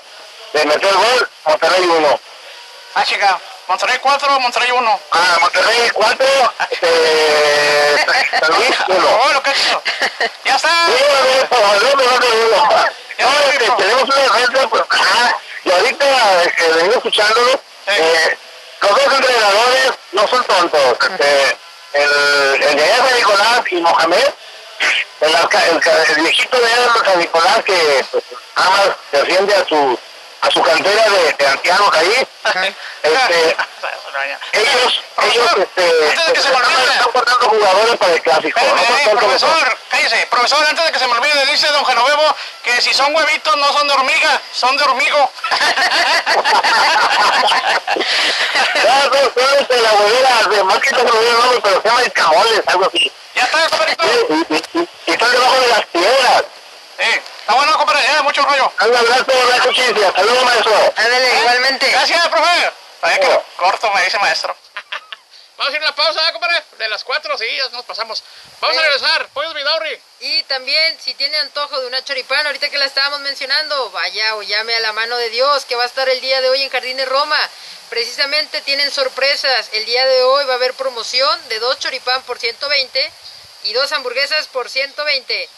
[0.53, 2.19] de meter gol, Monterrey uno.
[2.95, 3.39] Ah, chica.
[3.67, 4.99] Monterrey 4, Monterrey 1.
[5.11, 6.25] Ah, Monterrey cuatro,
[6.69, 8.05] este,
[8.39, 9.19] San Luis uno.
[9.23, 9.83] Oh, lo que es eso.
[10.45, 10.87] Ya está.
[13.19, 18.37] No, este, tenemos una defensa, pues, ajá, y ahorita este, vengo escuchándolo, eh,
[18.81, 21.57] los dos entrenadores no son tontos, este,
[21.93, 24.29] el, el de San Nicolás y Mohamed,
[25.21, 26.69] el, el, el viejito de
[27.05, 28.23] San Nicolás que pues,
[28.55, 29.99] nada más defiende a su
[30.41, 32.27] a su cantera de, de ancianos ahí,
[33.03, 33.55] este,
[34.53, 36.91] ellos, ellos, este, Antes de que se me están, olvide.
[36.93, 40.27] están guardando jugadores para el clásico, no Espérame, eh, profesor, cállese.
[40.29, 43.71] Profesor, antes de que se me olvide, dice don Genovevo que si son huevitos no
[43.73, 45.31] son de hormiga, son de hormigo.
[48.83, 51.05] Ya, no, son este, la huevera, de más que no el
[51.39, 53.11] nombre, pero se llama el camoles, algo así.
[53.35, 54.03] ya está, compadrito.
[54.05, 56.43] Y, y, y, y están debajo de las piedras.
[56.99, 58.71] Eh, está bueno, compadre, ya, mucho rollo.
[58.81, 60.07] Un abrazo, una cuchilla.
[60.09, 60.93] Hasta luego, maestro.
[60.95, 61.89] Ándale, igualmente.
[61.91, 62.71] Gracias, profe.
[63.01, 64.55] Vaya que corto, me dice maestro.
[65.57, 66.63] Vamos a ir a la pausa, ¿eh, compadre.
[66.77, 68.23] De las 4, sí, ya nos pasamos.
[68.59, 68.83] Vamos a Eh.
[68.83, 69.27] regresar.
[69.29, 69.99] Pollos Vidaurri.
[70.19, 74.43] Y también, si tiene antojo de una choripán, ahorita que la estábamos mencionando, vaya o
[74.43, 76.69] llame a la mano de Dios, que va a estar el día de hoy en
[76.69, 77.39] Jardines Roma.
[77.89, 79.69] Precisamente tienen sorpresas.
[79.71, 83.11] El día de hoy va a haber promoción de dos choripán por 120
[83.63, 85.49] y dos hamburguesas por 120.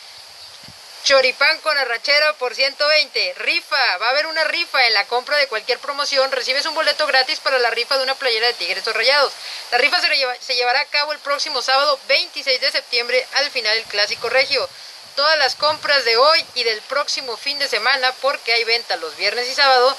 [1.03, 3.33] Choripán con arrachera por 120.
[3.37, 3.97] Rifa.
[3.97, 6.31] Va a haber una rifa en la compra de cualquier promoción.
[6.31, 9.33] Recibes un boleto gratis para la rifa de una playera de Tigres o Rayados.
[9.71, 13.49] La rifa se, lleva- se llevará a cabo el próximo sábado 26 de septiembre al
[13.49, 14.69] final del Clásico Regio.
[15.15, 19.15] Todas las compras de hoy y del próximo fin de semana, porque hay venta los
[19.17, 19.97] viernes y sábado,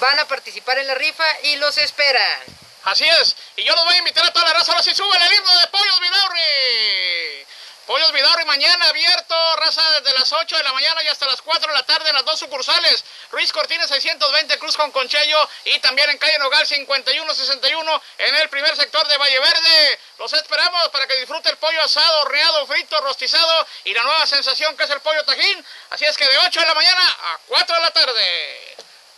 [0.00, 2.40] van a participar en la rifa y los esperan.
[2.84, 3.36] Así es.
[3.56, 4.72] Y yo los voy a invitar a toda la raza.
[4.72, 7.46] Ahora sí sube el himno de Pollos Vidaurri.
[7.92, 11.68] Pollos Vidaurri mañana abierto, raza desde las 8 de la mañana y hasta las 4
[11.68, 13.04] de la tarde en las dos sucursales.
[13.30, 18.74] Ruiz Cortines 620, Cruz con Conchello y también en calle Nogal 5161 en el primer
[18.76, 20.00] sector de Valle Verde.
[20.16, 24.74] Los esperamos para que disfrute el pollo asado, horneado, frito, rostizado y la nueva sensación
[24.74, 25.62] que es el pollo tajín.
[25.90, 28.76] Así es que de 8 de la mañana a 4 de la tarde.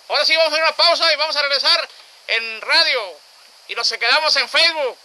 [0.08, 1.88] Ahora sí vamos a hacer una pausa y vamos a regresar
[2.26, 3.20] en radio
[3.68, 4.98] y nos quedamos en Facebook.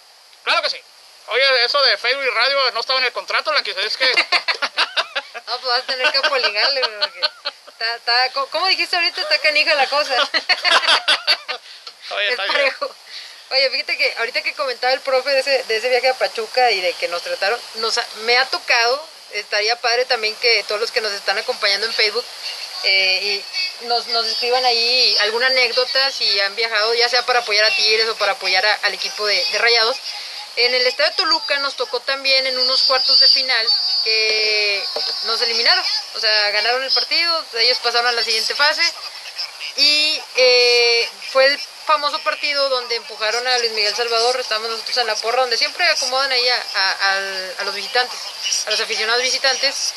[0.43, 0.81] Claro que sí.
[1.29, 4.05] Oye, eso de Facebook y radio no estaba en el contrato, Blanquis, es que...
[5.47, 7.21] No, pues vas a tener que apoligarle, porque
[8.33, 9.21] ¿cómo- ¿Cómo dijiste ahorita?
[9.21, 10.15] Está canija la cosa.
[12.11, 12.73] Oye, es está bien.
[13.51, 16.69] Oye, fíjate que ahorita que comentaba el profe de ese, de ese viaje a Pachuca
[16.71, 20.79] y de que nos trataron, nos ha- me ha tocado, estaría padre también que todos
[20.81, 22.25] los que nos están acompañando en Facebook
[22.83, 23.19] eh,
[23.81, 27.75] y nos, nos escriban ahí alguna anécdota si han viajado, ya sea para apoyar a
[27.75, 29.97] Tigres o para apoyar a- al equipo de, de Rayados.
[30.59, 33.65] En el estado de Toluca nos tocó también en unos cuartos de final
[34.03, 34.83] que
[35.23, 35.85] nos eliminaron,
[36.15, 38.81] o sea, ganaron el partido, ellos pasaron a la siguiente fase.
[39.77, 45.07] Y eh, fue el famoso partido donde empujaron a Luis Miguel Salvador, estábamos nosotros en
[45.07, 48.19] la porra, donde siempre acomodan ahí a, a los visitantes,
[48.67, 49.93] a los aficionados visitantes,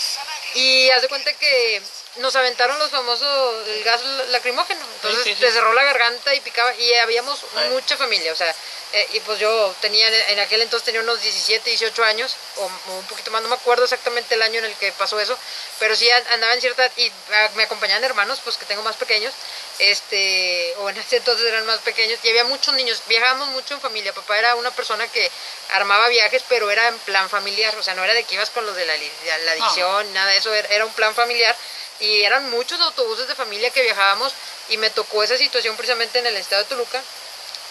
[0.55, 1.83] y haz de cuenta que
[2.17, 5.41] nos aventaron los famosos, el gas lacrimógeno, entonces Sí, sí, sí.
[5.41, 7.41] te cerró la garganta y picaba, y habíamos
[7.71, 8.55] mucha familia, o sea,
[8.93, 12.93] eh, y pues yo tenía, en aquel entonces tenía unos 17, 18 años, o, o
[12.99, 15.39] un poquito más, no me acuerdo exactamente el año en el que pasó eso,
[15.79, 18.97] pero sí an- andaba en cierta, y ah, me acompañaban hermanos, pues que tengo más
[18.97, 19.33] pequeños,
[19.79, 23.81] este, o en ese entonces eran más pequeños, y había muchos niños, viajábamos mucho en
[23.81, 25.31] familia, papá era una persona que
[25.71, 28.67] armaba viajes, pero era en plan familiar, o sea, no era de que ibas con
[28.67, 28.95] los de la,
[29.45, 31.57] la adicción, nada de eso, era, era un plan familiar,
[32.01, 34.33] y eran muchos autobuses de familia que viajábamos,
[34.69, 37.03] y me tocó esa situación precisamente en el estado de Toluca,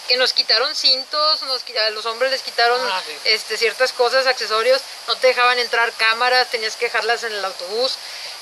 [0.08, 3.12] que nos quitaron cintos, nos, a los hombres les quitaron Ah, sí.
[3.24, 7.96] este, ciertas cosas, accesorios, no te dejaban entrar cámaras, tenías que dejarlas en el autobús,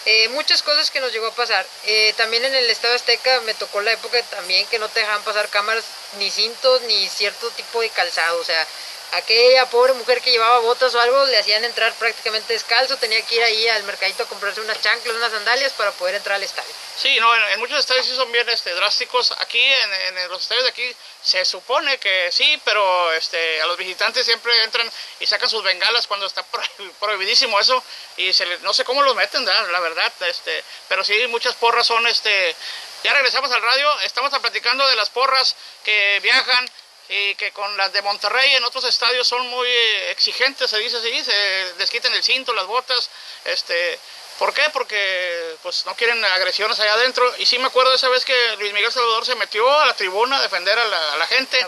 [0.06, 1.66] eh, muchas cosas que nos llegó a pasar.
[1.84, 5.22] Eh, también en el Estado Azteca me tocó la época también que no te dejaban
[5.22, 5.84] pasar cámaras,
[6.18, 8.66] ni cintos, ni cierto tipo de calzado, o sea,
[9.12, 13.36] aquella pobre mujer que llevaba botas o algo le hacían entrar prácticamente descalzo, tenía que
[13.36, 16.72] ir ahí al mercadito a comprarse unas chanclas, unas sandalias para poder entrar al estadio.
[16.96, 19.32] Sí, no, en, muchos estadios sí son bien este, drásticos.
[19.38, 24.24] Aquí, en, los estadios de aquí, se supone que sí, pero este, a los visitantes
[24.26, 26.62] siempre entran y sacan sus bengalas cuando está pro-
[27.00, 27.82] prohibidísimo eso.
[28.16, 28.30] Y
[28.62, 30.12] no sé cómo los meten, la verdad.
[30.28, 32.06] Este, pero sí, muchas porras son...
[32.06, 32.54] este
[33.02, 36.70] Ya regresamos al radio, estamos platicando de las porras que viajan
[37.10, 40.96] y que con las de Monterrey en otros estadios son muy eh, exigentes, se dice
[40.96, 43.10] así, se les quiten el cinto, las botas,
[43.44, 43.98] este,
[44.38, 44.62] ¿por qué?
[44.72, 48.56] Porque pues no quieren agresiones allá adentro y sí me acuerdo de esa vez que
[48.58, 51.66] Luis Miguel Salvador se metió a la tribuna a defender a la, a la gente,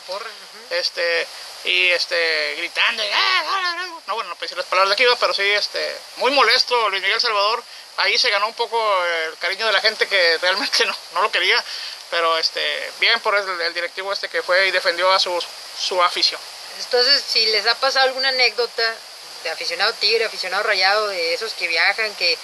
[0.70, 1.26] este,
[1.64, 4.00] y este, gritando, "Ah, ah, ah".
[4.06, 7.20] no bueno, no pensé las palabras de aquí, pero sí, este, muy molesto Luis Miguel
[7.20, 7.64] Salvador,
[7.96, 11.30] ahí se ganó un poco el cariño de la gente que realmente no, no lo
[11.30, 11.62] quería,
[12.10, 15.42] pero este, bien por el, directivo este que fue y defendió a su,
[15.78, 16.40] su afición.
[16.80, 18.94] Entonces, si les ha pasado alguna anécdota
[19.44, 22.38] de aficionado tigre, aficionado rayado, de esos que viajan, que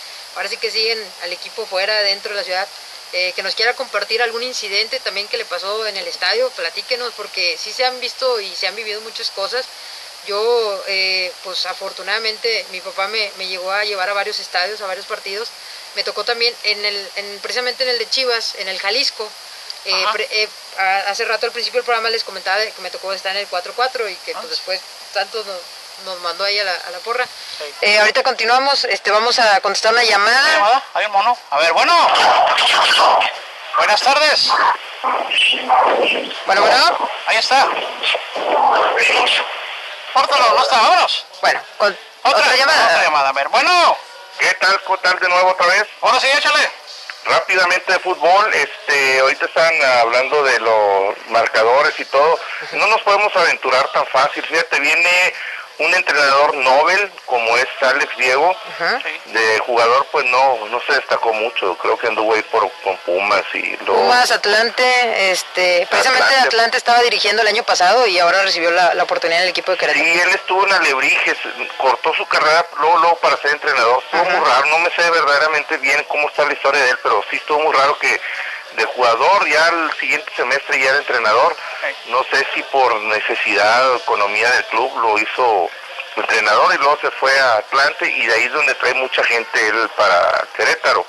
[0.49, 2.69] sí que siguen al equipo fuera, dentro de la ciudad,
[3.13, 7.13] eh, que nos quiera compartir algún incidente también que le pasó en el estadio, platíquenos,
[7.15, 9.67] porque sí se han visto y se han vivido muchas cosas.
[10.27, 14.87] Yo, eh, pues afortunadamente, mi papá me, me llegó a llevar a varios estadios, a
[14.87, 15.49] varios partidos.
[15.95, 19.27] Me tocó también, en el, en, precisamente en el de Chivas, en el Jalisco.
[19.85, 20.49] Eh, pre- eh,
[21.07, 24.11] hace rato al principio del programa les comentaba que me tocó estar en el 4-4
[24.11, 24.81] y que Ah, pues, después
[25.15, 25.57] tanto nos,
[26.05, 27.25] nos mandó ahí a la, a la porra.
[27.25, 27.65] Sí.
[27.81, 30.53] Eh, ahorita continuamos, este, vamos a contestar una ¿Hay llamada.
[30.53, 30.85] llamada?
[30.95, 31.39] ¿Hay un mono?
[31.51, 31.97] A ver, bueno.
[33.79, 34.51] Buenas tardes.
[36.45, 37.69] Bueno, bueno, Ahí está.
[40.19, 41.27] Córtalo, no está, vámonos.
[41.41, 42.85] bueno, con- Otra, otra, llamada.
[42.87, 43.49] Otra llamada, a ver.
[43.49, 43.97] Bueno,
[44.39, 44.81] ¿Qué tal?
[44.87, 45.87] ¿Qué tal de nuevo otra vez?
[46.03, 46.71] ahora sí, échale.
[47.25, 52.39] Rápidamente de fútbol, este, ahorita están hablando de los marcadores y todo.
[52.73, 54.45] No nos podemos aventurar tan fácil.
[54.47, 55.35] Fíjate, viene
[55.79, 58.57] un entrenador Nobel como es Alex Diego.
[59.27, 61.77] De jugador, pues no, no se destacó mucho.
[61.79, 64.03] Creo que anduvo ahí por, con Pumas y luego...
[64.03, 66.49] Pumas, Atlante, este, precisamente Atlante.
[66.49, 66.77] Atlante.
[66.79, 69.79] estaba dirigiendo el año pasado y ahora recibió la, la oportunidad en el equipo de
[69.79, 70.05] Querétaro.
[70.05, 71.37] Sí, él estuvo en Alebrijes,
[71.77, 74.03] cortó su carrera luego, luego para ser entrenador.
[74.05, 77.23] Estuvo muy raro, no me sé verdaderamente bien cómo está la historia de él, pero
[77.31, 78.21] sí estuvo muy raro que
[78.79, 81.57] de jugador ya al siguiente semestre ya era entrenador.
[82.07, 85.69] No sé si por necesidad o economía del club lo hizo
[86.17, 89.69] entrenador y luego se fue a Atlante y de ahí es donde trae mucha gente
[89.69, 91.05] él para Querétaro.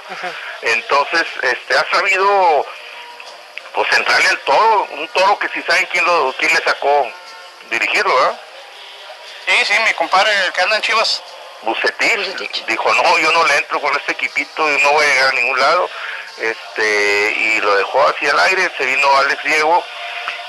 [0.62, 2.66] Entonces, este ha sabido
[3.74, 7.08] pues entrarle al toro, un toro que si saben quién lo quién le sacó
[7.70, 8.40] dirigirlo, ¿verdad?
[9.48, 11.24] Sí, sí, mi compadre el que anda en Chivas.
[11.62, 12.66] Bucetich.
[12.68, 15.34] dijo no yo no le entro con este equipito y no voy a llegar a
[15.34, 15.90] ningún lado
[16.42, 19.84] este y lo dejó así al aire se vino Alex Diego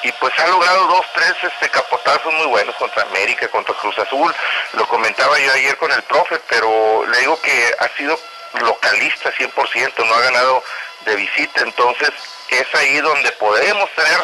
[0.02, 4.34] y pues ha logrado dos tres este capotazos muy buenos contra América contra Cruz Azul.
[4.74, 8.18] Lo comentaba yo ayer con el profe pero le digo que ha sido
[8.60, 10.64] localista 100% no ha ganado
[11.04, 11.62] de visita.
[11.62, 12.10] Entonces
[12.48, 14.20] es ahí donde podemos tener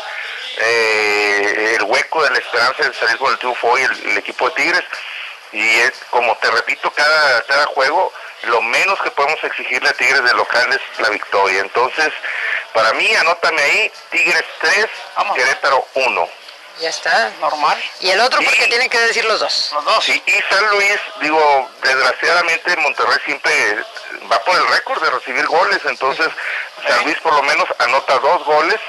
[0.59, 4.49] eh, el hueco de la esperanza de salir con el triunfo hoy el, el equipo
[4.49, 4.85] de Tigres
[5.57, 10.23] y es como te repito cada cada juego lo menos que podemos exigirle a Tigres
[10.23, 12.13] de local es la victoria entonces
[12.75, 14.87] para mí anótame ahí Tigres 3
[15.17, 15.37] Vamos.
[15.37, 16.29] Querétaro 1
[16.81, 17.31] Ya está.
[17.41, 17.83] Normal.
[18.01, 19.71] Y el otro porque tienen que decir los dos.
[19.73, 20.05] Los dos.
[20.05, 23.53] Sí, y San Luis, digo, desgraciadamente Monterrey siempre
[24.31, 26.29] va por el récord de recibir goles, entonces
[26.87, 28.81] San Luis por lo menos anota dos goles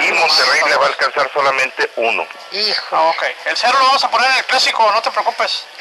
[0.00, 2.26] y Monterrey le va a alcanzar solamente uno.
[2.52, 2.96] Hijo.
[2.96, 3.22] Ah, ok.
[3.46, 5.64] El cero lo vamos a poner en el clásico, no te preocupes.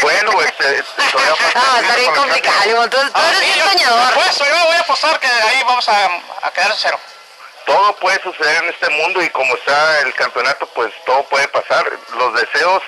[0.00, 1.34] Bueno, este, todavía
[1.78, 2.84] el está bien complicado.
[2.84, 4.12] Entonces, tú Ah, eres bien yo- soñador.
[4.12, 6.04] Apuesto, yo voy a apostar que ahí vamos a,
[6.42, 7.00] a quedar en cero.
[7.66, 11.84] Todo puede suceder en este mundo y como está el campeonato, pues todo puede pasar.
[12.16, 12.82] Los deseos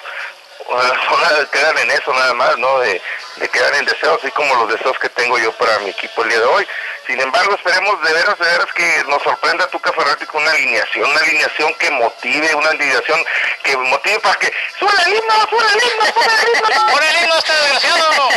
[0.68, 2.78] son- quedan en eso nada más, ¿no?
[2.78, 3.02] De,
[3.36, 6.28] de quedar en deseos, así como los deseos que tengo yo para mi equipo el
[6.28, 6.68] día de hoy.
[7.10, 11.10] Sin embargo, esperemos de veras, de veras que nos sorprenda Tuca Ferretti con una alineación,
[11.10, 13.24] una alineación que motive, una alineación
[13.64, 16.92] que motive para que ¡Sube el himno, sube el himno, sube el himno!
[16.92, 18.28] Pon el himno este desgraciado.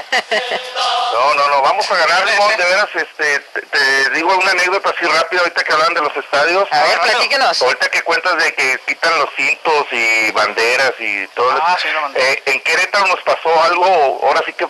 [1.14, 4.90] No, no, no, vamos a ganar, Limón, de veras, este, te, te digo una anécdota
[4.90, 6.68] así rápida ahorita que hablan de los estadios.
[6.72, 7.62] A ver, platíquenos.
[7.62, 12.16] Ahorita que cuentas de que quitan los cintos y banderas y todo Ah, eso, sí,
[12.16, 14.68] eh, en Querétaro nos pasó algo, ahora sí que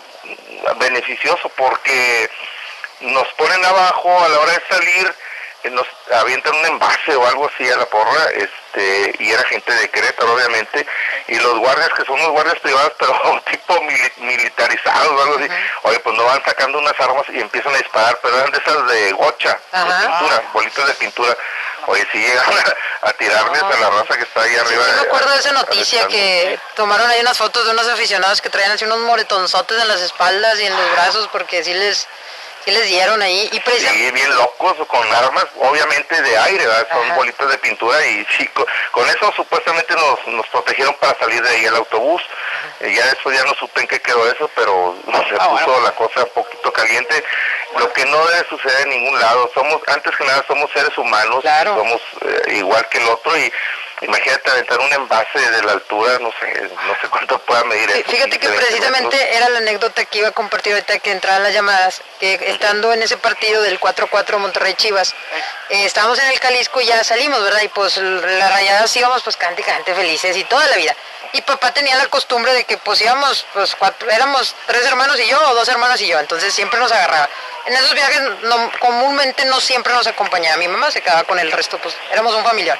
[0.77, 2.29] beneficioso, porque
[3.03, 5.15] nos ponen abajo a la hora de salir,
[5.63, 9.71] eh, nos avientan un envase o algo así a la porra, este, y era gente
[9.73, 10.85] de Querétaro, obviamente,
[11.27, 15.47] y los guardias, que son unos guardias privados, pero tipo mili- militarizados o algo así,
[15.83, 18.87] oye, pues no van sacando unas armas y empiezan a disparar, pero eran de esas
[18.87, 19.99] de gocha, Ajá.
[20.01, 21.37] de pintura, bolitas de pintura.
[21.85, 24.85] Oye, si llegan a, a tirarles a la raza que está ahí Sí, arriba.
[24.85, 28.49] sí me acuerdo de esa noticia que tomaron ahí unas fotos de unos aficionados que
[28.49, 32.07] traían así unos moretonzotes en las espaldas y en los brazos porque sí les,
[32.65, 33.49] sí les dieron ahí.
[33.51, 34.05] Y precisamente...
[34.05, 36.87] Sí, bien locos, con armas, obviamente de aire, ¿verdad?
[36.91, 37.15] son Ajá.
[37.15, 41.49] bolitas de pintura y sí, co- con, eso supuestamente nos, nos protegieron para salir de
[41.49, 42.21] ahí el autobús.
[42.79, 44.95] Eh, ya después ya no supe en qué quedó eso, pero
[45.29, 45.81] se Ah, puso bueno.
[45.81, 47.23] la cosa un poquito caliente.
[47.77, 49.49] Lo que no debe suceder en ningún lado.
[49.53, 51.75] Somos, antes que nada, somos seres humanos, Claro.
[51.75, 53.51] somos eh, igual que el otro y
[54.03, 57.99] Imagínate aventar un envase de la altura, no sé, no sé cuánto pueda medir Sí,
[58.01, 58.11] eso.
[58.11, 59.35] Fíjate que 15, 20 precisamente metros.
[59.35, 63.01] era la anécdota que iba a compartir ahorita que entraban las llamadas, que estando en
[63.01, 65.15] ese partido del 4-4 Monterrey Chivas,
[65.69, 67.61] eh, estábamos en el Jalisco y ya salimos, ¿verdad?
[67.61, 69.63] Y pues las rayadas íbamos pues cante
[69.95, 70.95] felices y toda la vida.
[71.33, 75.27] Y papá tenía la costumbre de que pues íbamos, pues cuatro, éramos tres hermanos y
[75.27, 77.27] yo o dos hermanos y yo, entonces siempre nos agarraba.
[77.65, 81.51] En esos viajes no, comúnmente no siempre nos acompañaba, mi mamá se quedaba con el
[81.51, 82.77] resto, pues éramos un familiar.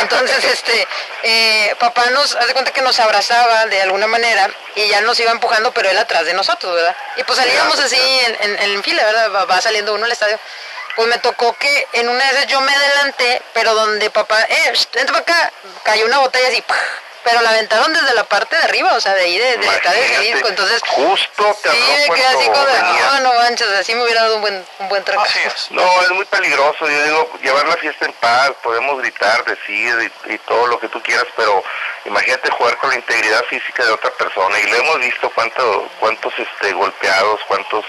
[0.00, 0.88] Entonces, este,
[1.22, 5.30] eh, papá nos, hace cuenta que nos abrazaba de alguna manera y ya nos iba
[5.30, 6.96] empujando, pero él atrás de nosotros, ¿verdad?
[7.16, 9.46] Y pues salíamos así en, en, en fila, ¿verdad?
[9.50, 10.38] Va, saliendo uno al estadio.
[10.96, 14.72] Pues me tocó que en una de esas yo me adelanté, pero donde papá, eh,
[14.94, 15.52] vente para acá,
[15.84, 16.76] cayó una botella así, ¡pah!
[17.24, 20.14] Pero la aventaron desde la parte de arriba, o sea, de ahí, de, de Imagínate,
[20.14, 20.82] Jalisco, entonces...
[20.86, 24.36] justo te Sí, me quedé así como de, no, no manches, así me hubiera dado
[24.36, 25.02] un buen, un buen
[25.46, 25.70] es.
[25.70, 26.88] No, es muy peligroso.
[26.88, 30.88] Yo digo, llevar la fiesta en paz, podemos gritar, decir y, y todo lo que
[30.88, 31.62] tú quieras, pero
[32.04, 34.58] imagínate jugar con la integridad física de otra persona.
[34.60, 37.84] Y lo hemos visto cuánto, cuántos este, golpeados, cuántos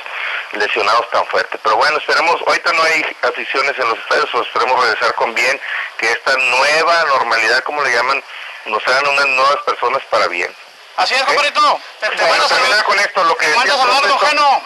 [0.54, 1.60] lesionados tan fuertes.
[1.64, 5.60] Pero bueno, esperemos, ahorita no hay aficiones en los estadios, esperemos regresar con bien,
[5.98, 8.24] que esta nueva normalidad, como le llaman,
[8.66, 10.54] nos hagan unas nuevas personas para bien.
[10.98, 11.80] Así es, compadrito.
[12.00, 14.62] Te, te Bueno, terminar con esto, lo que Te el saludos, profe, Jano.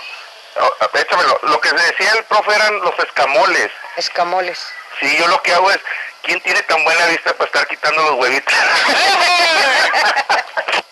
[0.93, 1.39] Échamelo.
[1.43, 3.71] Lo que decía el profe eran los escamoles.
[3.95, 4.59] Escamoles.
[4.99, 5.79] Sí, yo lo que hago es,
[6.23, 8.53] ¿quién tiene tan buena vista para estar quitando los huevitos?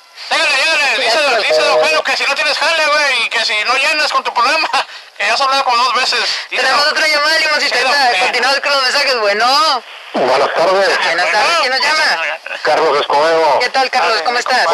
[1.37, 1.85] Dígale, dígale, dice, Ya, dice por Don favor.
[1.89, 4.69] Jano que si no tienes jale, güey, y que si no llenas con tu problema,
[5.17, 6.19] que ya has hablado como dos veces.
[6.49, 8.19] Tenemos otra llamada, don- ahorita eh.
[8.21, 9.83] continuamos con los mensajes, bueno,
[10.13, 12.23] Buenas tardes, buenas tardes, ¿quién nos llama?
[12.63, 13.59] Carlos Escobedo.
[13.59, 14.21] ¿Qué tal, Carlos?
[14.23, 14.65] ¿Cómo estás?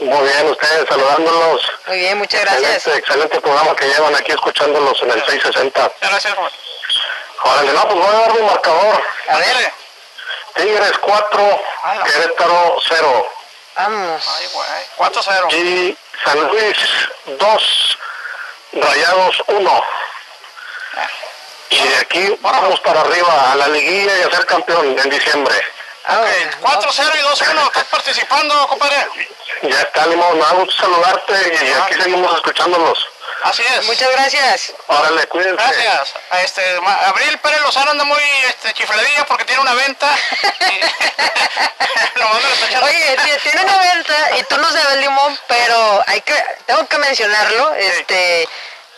[0.00, 1.62] Muy, bien, ustedes saludándolos.
[1.86, 2.74] Muy bien, muchas gracias.
[2.74, 5.92] Excelente, excelente programa que llevan aquí escuchándolos en el 660.
[6.00, 6.50] Gracias, güey.
[7.44, 9.02] Órale, no, pues voy a dar mi marcador.
[9.28, 9.72] A ver.
[10.56, 12.04] Tigres 4, Ala.
[12.04, 13.28] Querétaro 0.
[13.78, 14.22] Vamos.
[14.36, 14.68] Ay, güey.
[15.10, 15.52] 4-0.
[15.54, 16.76] Y San Luis
[17.26, 17.98] 2,
[18.72, 19.84] Rayados 1.
[21.70, 25.54] Y de aquí vamos para arriba a la liguilla y a ser campeón en diciembre.
[26.06, 26.80] Ah, Ok, bueno.
[26.80, 27.66] 4-0 y 2-1.
[27.66, 29.06] ¿Estás participando, compadre?
[29.62, 33.08] Ya está, Limón, me da gusto saludarte y aquí seguimos escuchándolos.
[33.44, 33.84] Así es.
[33.86, 34.72] Muchas gracias.
[34.88, 35.56] Órale, cuídense.
[35.62, 36.14] Gracias.
[36.30, 36.62] A Este,
[37.06, 40.08] Abril Pérez Lozano anda muy este, chifladilla porque tiene una venta.
[42.82, 46.34] Oye, ti- tiene 90 y tú no sabes limón, pero hay que,
[46.66, 47.74] tengo que mencionarlo.
[47.74, 48.48] Este,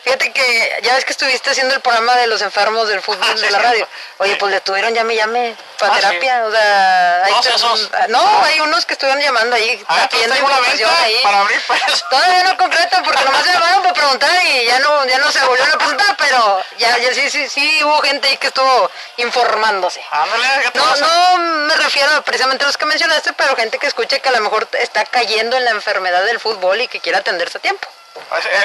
[0.05, 3.34] fíjate que ya ves que estuviste haciendo el programa de los enfermos del fútbol Ah,
[3.36, 3.88] sí, de la radio.
[4.18, 6.03] Oye, pues le estuvieron llame llame para Ah, sí.
[6.07, 7.90] terapia, o sea, hay esos.
[8.09, 11.20] no, hay unos que estuvieron llamando ahí, Ah, pidiendo información venta ahí.
[11.22, 12.05] para Abril Pérez.
[12.11, 15.40] Todavía no concreta porque nomás se llamaron para preguntar y ya no, ya no se
[15.44, 20.03] volvieron a presentar, pero ya, ya sí, sí, sí hubo gente ahí que estuvo informándose.
[20.11, 23.86] Ándale, ¿qué te No, no me refiero precisamente a los que mencionaste, pero gente que
[23.86, 27.18] escuche que a lo mejor está cayendo en la enfermedad del fútbol y que quiere
[27.18, 27.88] atenderse a tiempo.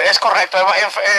[0.06, 0.58] Es, correcto,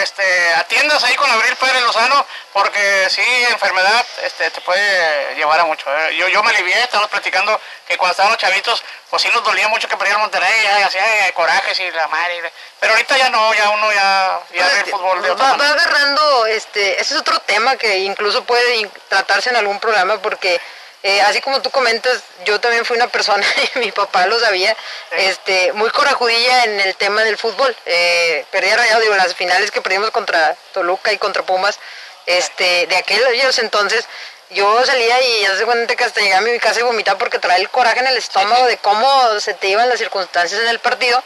[0.01, 5.65] este, atiendas ahí con Abril Pérez Lozano, porque sí, enfermedad este, te puede llevar a
[5.65, 5.85] mucho.
[5.89, 6.15] ¿eh?
[6.15, 9.87] Yo, yo me alivié, estábamos platicando que cuando estábamos chavitos, pues sí nos dolía mucho
[9.87, 12.51] que perdiera Monterrey, ya, hacía eh, corajes y la madre.
[12.79, 15.69] Pero ahorita ya no, ya uno ya, ya ve el fútbol de otra va, va
[15.69, 20.59] agarrando, este, ese es otro tema que incluso puede tratarse en algún programa porque
[21.03, 23.45] eh, así como tú comentas, yo también fui una persona,
[23.75, 24.75] y mi papá lo sabía,
[25.11, 27.75] este, muy corajudilla en el tema del fútbol.
[27.85, 31.79] Eh, perdí a rayado, digo, las finales que perdimos contra Toluca y contra Pumas,
[32.25, 34.05] este, de aquellos entonces,
[34.49, 37.37] yo salía y ya se cuenta que hasta llegaba a mi casa y vomitaba porque
[37.37, 40.79] traía el coraje en el estómago de cómo se te iban las circunstancias en el
[40.79, 41.21] partido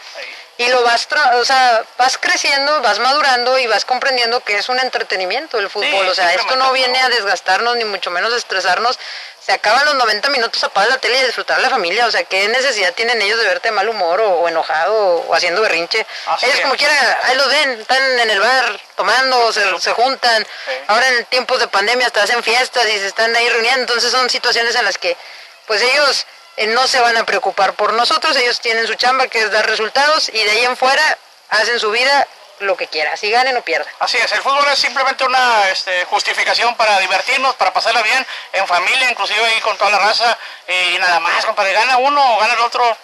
[0.62, 4.70] y lo vas, tra- o sea, vas creciendo, vas madurando y vas comprendiendo que es
[4.70, 6.08] un entretenimiento el fútbol.
[6.08, 8.98] o sea, esto no viene a desgastarnos ni mucho menos a estresarnos.
[9.44, 12.06] Se acaban los 90 minutos, apagas la tele y disfrutar a la familia.
[12.06, 15.34] O sea, ¿qué necesidad tienen ellos de verte de mal humor o, o enojado o,
[15.34, 16.06] haciendo berrinche?
[16.28, 16.62] Así ellos es.
[16.62, 20.46] como quiera, ahí los ven, están en el bar tomando, se, se juntan.
[20.88, 23.82] Ahora en tiempos de pandemia hasta hacen fiestas y se están ahí reuniendo.
[23.82, 25.18] Entonces son situaciones en las que
[25.66, 26.28] pues ellos
[26.68, 30.30] no se van a preocupar por nosotros, ellos tienen su chamba que es dar resultados
[30.30, 31.18] y de ahí en fuera
[31.50, 32.28] hacen su vida
[32.60, 33.92] lo que quieran, si ganen o pierdan.
[34.00, 38.68] Así es, el fútbol es simplemente una este, justificación para divertirnos, para pasarla bien, en
[38.68, 42.54] familia, inclusive ahí con toda la raza, y nada más, compadre, gana uno o gana
[42.54, 42.98] el otro,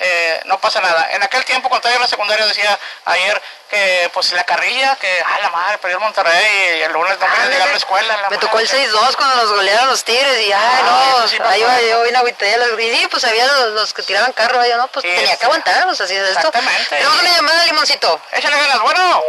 [0.00, 1.08] eh, no pasa nada.
[1.12, 5.22] En aquel tiempo, cuando estaba en la secundaria, decía ayer que pues la carrilla, que,
[5.24, 8.16] ah, la madre, perdió el Monterrey, y el lunes no me llegar a la escuela.
[8.16, 8.88] la Me tocó el madre.
[8.88, 10.82] 6-2 cuando nos golearon los Tigres y ay Ah,
[11.20, 11.88] no, sí me ahí va acuerdo.
[11.90, 12.58] yo bien agüitadilla.
[12.80, 15.36] Y sí, pues había los, los que tiraban carro, yo no, pues tenía sí.
[15.38, 16.38] que aguantar, pues así es esto.
[16.48, 16.96] Exactamente.
[16.96, 18.20] Tenemos una llamada, Limoncito.
[18.32, 19.22] Échale ganas, bueno.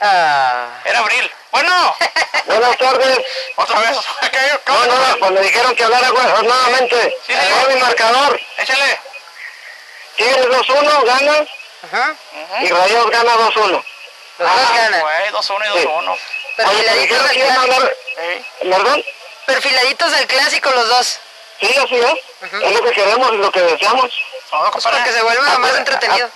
[0.00, 0.66] Ah.
[0.84, 1.30] Era abril.
[1.50, 1.96] Bueno,
[2.46, 3.18] Buenas tardes.
[3.56, 3.98] otra vez.
[4.30, 7.16] ¿Qué, No, no, pues me dijeron que hablara nuevamente.
[7.26, 8.38] Sí, Ahí va mi marcador.
[8.58, 9.00] Échale.
[10.16, 11.46] Tigres 2-1, gana.
[11.84, 12.14] Ajá.
[12.62, 13.84] Y Rayados gana 2-1.
[14.38, 15.00] Los dos Ah, ganan.
[15.00, 16.10] güey, 2-1 y 2-1.
[16.10, 16.18] Oye,
[16.58, 17.90] me Perfiladitos a clásico.
[18.60, 19.04] ¿Perdón?
[19.46, 21.20] Perfiladitos al clásico los dos.
[21.60, 22.52] Sí, así es.
[22.62, 24.10] Es lo que queremos y lo que deseamos.
[24.50, 26.30] Todo, Pues para que se vuelva más entretenido.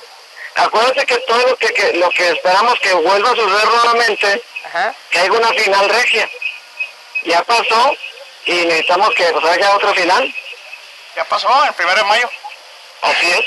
[0.56, 4.94] Acuérdate que todo lo que, que- lo que esperamos que vuelva a suceder nuevamente, Ajá.
[5.10, 6.28] que haya una final regia.
[7.24, 7.96] Ya pasó
[8.46, 10.34] y necesitamos que pues, haya otra final.
[11.16, 12.30] Ya pasó, el primero de mayo.
[13.02, 13.44] Así es.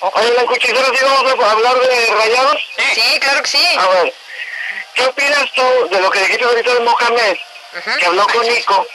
[0.00, 2.62] Oye, la cuchillera, ¿sí vamos a hablar de rayados?
[2.76, 3.00] Sí.
[3.00, 3.76] Sí, claro que sí.
[3.78, 4.14] A ver,
[4.94, 7.36] ¿qué opinas tú de lo que dijiste ahorita de Mohamed,
[7.98, 8.86] que habló con Nico?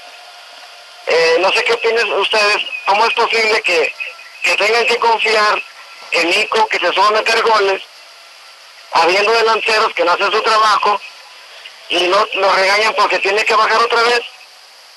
[1.08, 3.94] Eh, no sé qué opinan ustedes, ¿cómo es posible que,
[4.44, 5.62] que tengan que confiar
[6.12, 7.82] en Nico, que se suba a meter goles,
[8.94, 11.02] habiendo delanteros que no hacen su trabajo,
[11.90, 14.22] y no lo regañan porque tiene que bajar otra vez?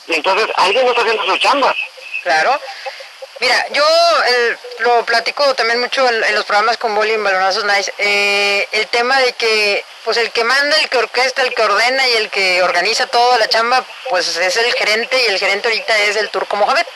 [0.07, 1.75] Y entonces alguien no está haciendo su chamba.
[2.23, 2.61] Claro.
[3.39, 3.85] Mira, yo
[4.79, 7.93] lo platico también mucho en, en los programas con Boli en Balonazos Nice.
[7.99, 12.09] eh, el tema de que, pues el que manda, el que orquesta, el que ordena
[12.09, 15.99] y el que organiza toda la chamba, pues es el gerente y el gerente ahorita
[15.99, 16.87] es el Turco Mohamed.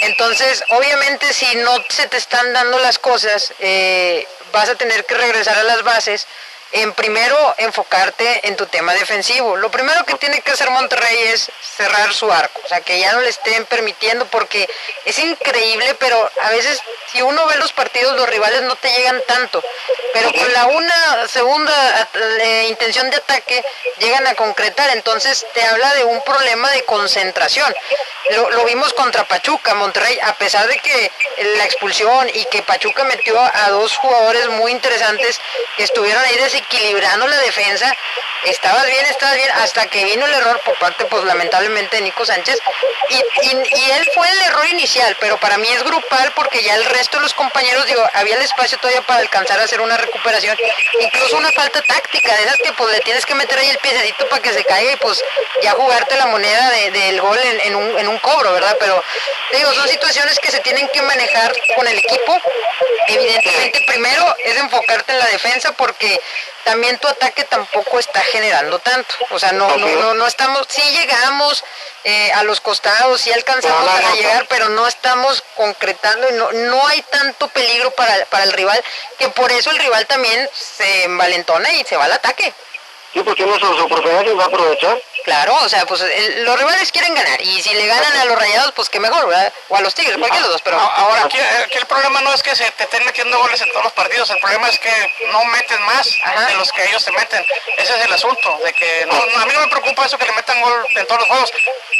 [0.00, 5.14] Entonces, obviamente, si no se te están dando las cosas, eh, vas a tener que
[5.14, 6.26] regresar a las bases.
[6.72, 9.56] En primero, enfocarte en tu tema defensivo.
[9.56, 13.12] Lo primero que tiene que hacer Monterrey es cerrar su arco, o sea, que ya
[13.12, 14.68] no le estén permitiendo, porque
[15.04, 16.80] es increíble, pero a veces,
[17.12, 19.62] si uno ve los partidos, los rivales no te llegan tanto,
[20.14, 22.08] pero con la una segunda
[22.40, 23.64] eh, intención de ataque
[23.98, 27.74] llegan a concretar, entonces te habla de un problema de concentración.
[28.30, 31.10] Lo, vimos contra Pachuca, Monterrey, a pesar de que
[31.56, 35.40] la expulsión y que Pachuca metió a dos jugadores muy interesantes
[35.76, 37.92] que estuvieron ahí desequilibrando la defensa,
[38.44, 42.24] estabas bien, estabas bien, hasta que vino el error por parte, pues lamentablemente, de Nico
[42.24, 42.58] Sánchez,
[43.10, 43.16] y,
[43.46, 47.18] y- él fue el error inicial, pero para mí es grupal porque ya el resto
[47.18, 50.56] de los compañeros, digo, había el espacio todavía para alcanzar a hacer una recuperación,
[50.98, 54.28] incluso una falta táctica, de esas que pues le tienes que meter ahí el piececito
[54.28, 55.22] para que se caiga y pues
[55.62, 58.76] ya jugarte la moneda de- del gol en, en un, en un cobro, ¿verdad?
[58.80, 59.02] Pero
[59.52, 62.38] digo, son situaciones que se tienen que manejar con el equipo.
[63.08, 66.20] Evidentemente, primero es enfocarte en la defensa porque
[66.64, 69.14] también tu ataque tampoco está generando tanto.
[69.30, 71.64] O sea, no, no, no, no estamos, sí llegamos
[72.04, 76.32] eh, a los costados, sí alcanzamos No, no, a llegar, pero no estamos concretando y
[76.32, 78.82] no, no hay tanto peligro para, para el rival,
[79.18, 82.52] que por eso el rival también se envalentona y se va al ataque.
[83.12, 85.00] Sí, porque su, su y va a aprovechar.
[85.24, 88.36] Claro, o sea, pues el- los rivales quieren ganar y si le ganan a los
[88.38, 89.52] rayados, pues qué mejor, ¿verdad?
[89.68, 90.78] O a los tigres, cualquiera de los dos, pero...
[90.80, 93.68] A- Ahora, aquí, aquí el problema no es que se te estén metiendo goles en
[93.70, 94.90] todos los partidos, el problema es que
[95.30, 96.46] no meten más Ajá.
[96.46, 97.44] de los que ellos se meten.
[97.76, 100.24] Ese es el asunto, de que no, no, a mí no me preocupa eso que
[100.26, 101.52] le metan gol en todos los juegos,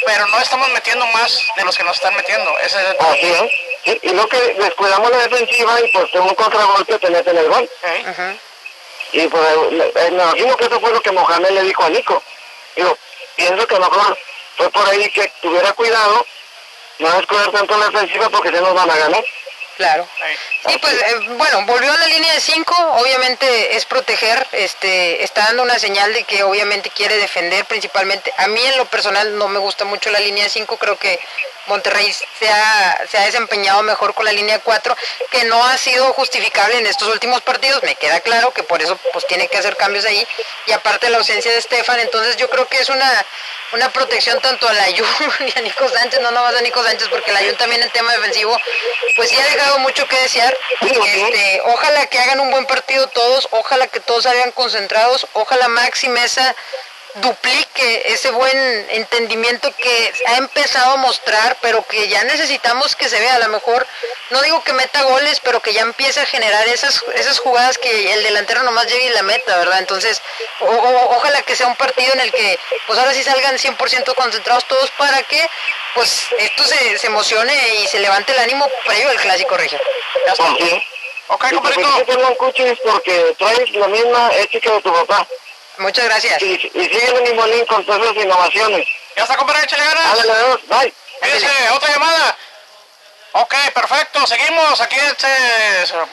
[0.07, 2.59] pero no estamos metiendo más de los que nos están metiendo.
[2.59, 3.51] Ese es el Así es.
[3.85, 7.49] Sí, y lo que descuidamos la defensiva y pues de un contragolpe te meten el
[7.49, 7.71] gol.
[7.85, 8.37] ¿eh?
[9.13, 12.23] Y pues me, me imagino que eso fue lo que Mohamed le dijo a Nico.
[12.77, 12.97] Digo,
[13.37, 14.19] pienso que a lo mejor
[14.57, 16.27] fue por ahí que tuviera cuidado,
[16.99, 19.25] no descuidar tanto la defensiva porque se nos van a ganar.
[19.77, 20.07] Claro.
[20.69, 25.47] Sí, pues eh, bueno, volvió a la línea de 5, obviamente es proteger, este, está
[25.47, 28.33] dando una señal de que obviamente quiere defender principalmente.
[28.37, 31.19] A mí en lo personal no me gusta mucho la línea de 5, creo que
[31.67, 34.97] Monterrey se ha, se ha desempeñado mejor con la línea 4,
[35.31, 38.99] que no ha sido justificable en estos últimos partidos, me queda claro que por eso
[39.13, 40.27] pues tiene que hacer cambios ahí,
[40.67, 43.25] y aparte la ausencia de Estefan, entonces yo creo que es una,
[43.73, 45.03] una protección tanto a la y
[45.57, 48.59] a Nico Sánchez, no nomás a Nico Sánchez, porque la Jun también en tema defensivo,
[49.15, 50.57] pues sí ha dejado mucho que desear.
[50.81, 56.09] Este, ojalá que hagan un buen partido todos, ojalá que todos salgan concentrados, ojalá Maxi
[56.09, 56.55] Mesa
[57.17, 63.19] duplique ese buen entendimiento que ha empezado a mostrar, pero que ya necesitamos que se
[63.21, 63.35] vea.
[63.37, 63.87] A lo mejor,
[64.31, 68.13] no digo que meta goles, pero que ya empiece a generar esas, esas jugadas que
[68.13, 69.79] el delantero nomás llegue y la meta, ¿verdad?
[69.79, 70.21] Entonces,
[70.61, 74.15] o- o- ojalá que sea un partido en el que, pues ahora sí salgan 100%
[74.15, 75.49] concentrados todos para que,
[75.95, 79.79] pues, esto se, se emocione y se levante el ánimo previo al clásico regio.
[81.29, 81.89] Ok, compadrito.
[82.85, 85.27] porque traes la misma ética de tu papá.
[85.83, 86.41] Muchas gracias.
[86.43, 88.89] Y, y sigue el mismo link con todas las innovaciones.
[89.17, 90.07] Ya está, compadre, échale ganas.
[90.07, 90.95] Ándale, adiós, bye.
[91.23, 92.37] Fíjese, otra llamada.
[93.33, 94.27] Ok, perfecto.
[94.27, 95.29] Seguimos aquí en este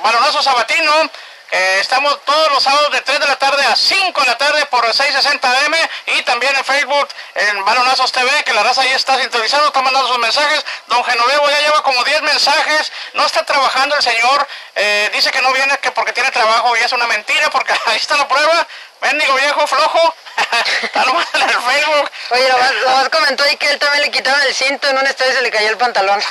[0.01, 1.09] balonazo sabatino.
[1.51, 4.63] Eh, estamos todos los sábados de 3 de la tarde a 5 de la tarde
[4.67, 5.73] por 660 AM
[6.05, 10.07] y también en Facebook en Balonazos TV, que la raza ahí está sintonizando, está mandando
[10.09, 10.63] sus mensajes.
[10.85, 15.41] Don Genovevo ya lleva como 10 mensajes, no está trabajando el señor, eh, dice que
[15.41, 18.67] no viene que porque tiene trabajo y es una mentira, porque ahí está la prueba.
[19.01, 20.13] Ve, mendigo viejo flojo.
[20.83, 22.11] Está nomás en el Facebook.
[22.31, 25.31] Oye, nomás, nomás comentó ahí que él también le quitaron el cinto en un estadio
[25.31, 26.19] y se le cayó el pantalón.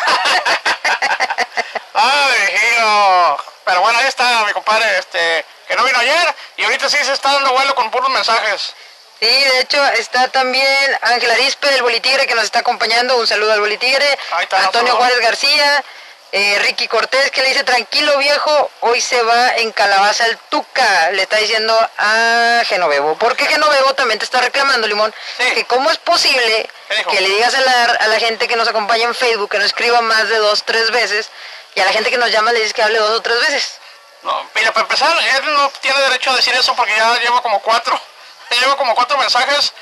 [1.95, 3.45] Ay, hijo.
[3.65, 7.13] Pero bueno, ahí está mi compadre, este, que no vino ayer y ahorita sí se
[7.13, 8.75] está dando vuelo con puros mensajes.
[9.21, 13.17] Sí, de hecho está también Ángel Arispe del Bolitigre que nos está acompañando.
[13.17, 14.07] Un saludo al Bolitigre.
[14.33, 14.95] Ahí está, Antonio.
[14.95, 15.85] Juárez García.
[16.33, 21.11] Eh, Ricky Cortés que le dice tranquilo viejo, hoy se va en calabaza el Tuca,
[21.13, 23.17] le está diciendo a Genovevo.
[23.17, 25.45] Porque Genovevo también te está reclamando, Limón, Sí.
[25.55, 26.69] que cómo es posible
[27.11, 29.65] que le digas a la, a la gente que nos acompaña en Facebook que no
[29.65, 31.31] escriba más de dos, tres veces,
[31.75, 33.79] y a la gente que nos llama le dices que hable dos o tres veces.
[34.23, 37.61] No, mira, para empezar, él no tiene derecho a decir eso porque ya lleva como
[37.61, 37.99] cuatro,
[38.51, 39.73] ya lleva como cuatro mensajes.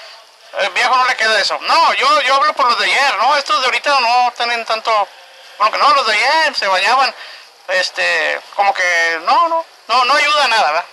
[0.59, 1.59] El viejo no le queda eso.
[1.63, 3.37] No, yo, yo hablo por los de ayer, ¿no?
[3.37, 5.09] Estos de ahorita no tienen tanto,
[5.59, 7.15] bueno no, los de ayer se bañaban,
[7.69, 10.85] este, como que no, no, no, no ayuda a nada, ¿verdad?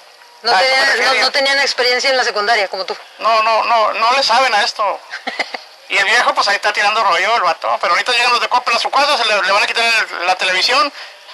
[0.43, 2.97] No, A tenían, no, no tenían experiencia en la secundaria como tú.
[3.19, 4.99] No, no, no, no le saben a esto.
[5.89, 7.77] Y el viejo, pues ahí está tirando rollo el vato.
[7.79, 9.83] Pero ahorita llegan los de Coppel a su casa, se le, le van a quitar
[9.85, 10.91] el- la televisión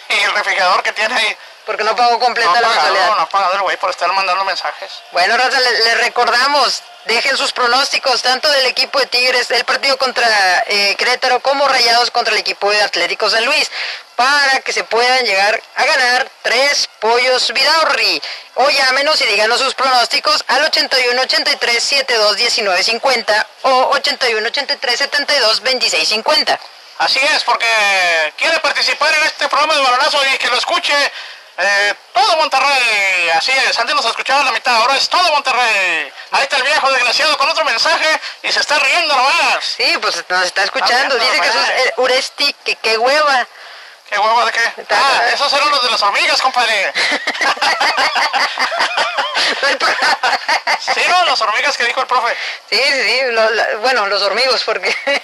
[0.09, 1.37] y el refrigerador que tiene ahí.
[1.69, 3.15] Porque no pagó completa la pagado, mensualidad.
[3.15, 4.91] no ha pagado el güey por estar mandando mensajes.
[5.11, 9.95] Bueno, Raza, les le recordamos, dejen sus pronósticos, tanto del equipo de Tigres, del partido
[9.99, 13.69] contra eh, Querétaro, como Rayados contra el equipo de Atlético San Luis,
[14.15, 18.19] para que se puedan llegar a ganar tres pollos Vidaurri.
[18.55, 24.97] O llámenos y díganos sus pronósticos al 81 83 72 19 50 o 81 83
[24.97, 26.59] 72 26 50.
[26.97, 27.67] Así es, porque
[28.37, 30.93] quiere participar en este programa de balonazo y que lo escuche
[31.59, 33.29] eh, todo Monterrey.
[33.35, 36.11] Así es, antes nos escuchaba la mitad, ahora es todo Monterrey.
[36.31, 39.63] Ahí está el viejo desgraciado con otro mensaje y se está riendo nomás.
[39.63, 41.15] Sí, pues nos está escuchando.
[41.15, 43.47] Dice que eso es Uresti, que qué hueva.
[44.09, 44.73] ¿Qué huevo de qué?
[44.89, 46.91] Ah, esos eran los de las hormigas, compadre.
[50.93, 52.35] Sí, no, las hormigas que dijo el profe.
[52.69, 54.89] Sí, sí, sí, lo- la- bueno, los hormigos, porque...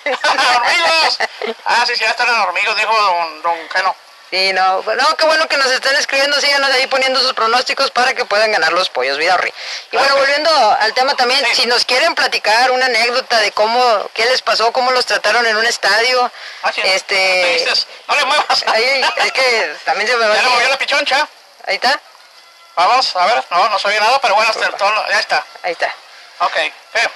[0.55, 1.17] ¡Hormigos!
[1.65, 3.95] Ah, sí, sí, ya están en hormigos, dijo don, don Geno.
[4.35, 8.13] Sí, no, no, qué bueno que nos están escribiendo, síganos ahí poniendo sus pronósticos para
[8.13, 9.53] que puedan ganar los pollos Vidaurri.
[9.91, 10.51] Y bueno, volviendo
[10.81, 11.61] al tema también, Sí.
[11.61, 15.55] si nos quieren platicar una anécdota de cómo, qué les pasó, cómo los trataron en
[15.55, 16.29] un estadio,
[16.63, 17.65] Ah, sí, este...
[18.09, 18.63] No le muevas.
[18.67, 21.25] Ahí, es que también se me va Ya le movió la pichoncha.
[21.65, 21.97] Ahí está,
[22.75, 23.41] Vamos, a ver.
[23.51, 25.45] No, no se oye nada, pero bueno, hasta el tono- ya está.
[25.63, 25.95] ahí está.
[26.39, 26.51] Ok.
[26.91, 27.09] ¿Qué?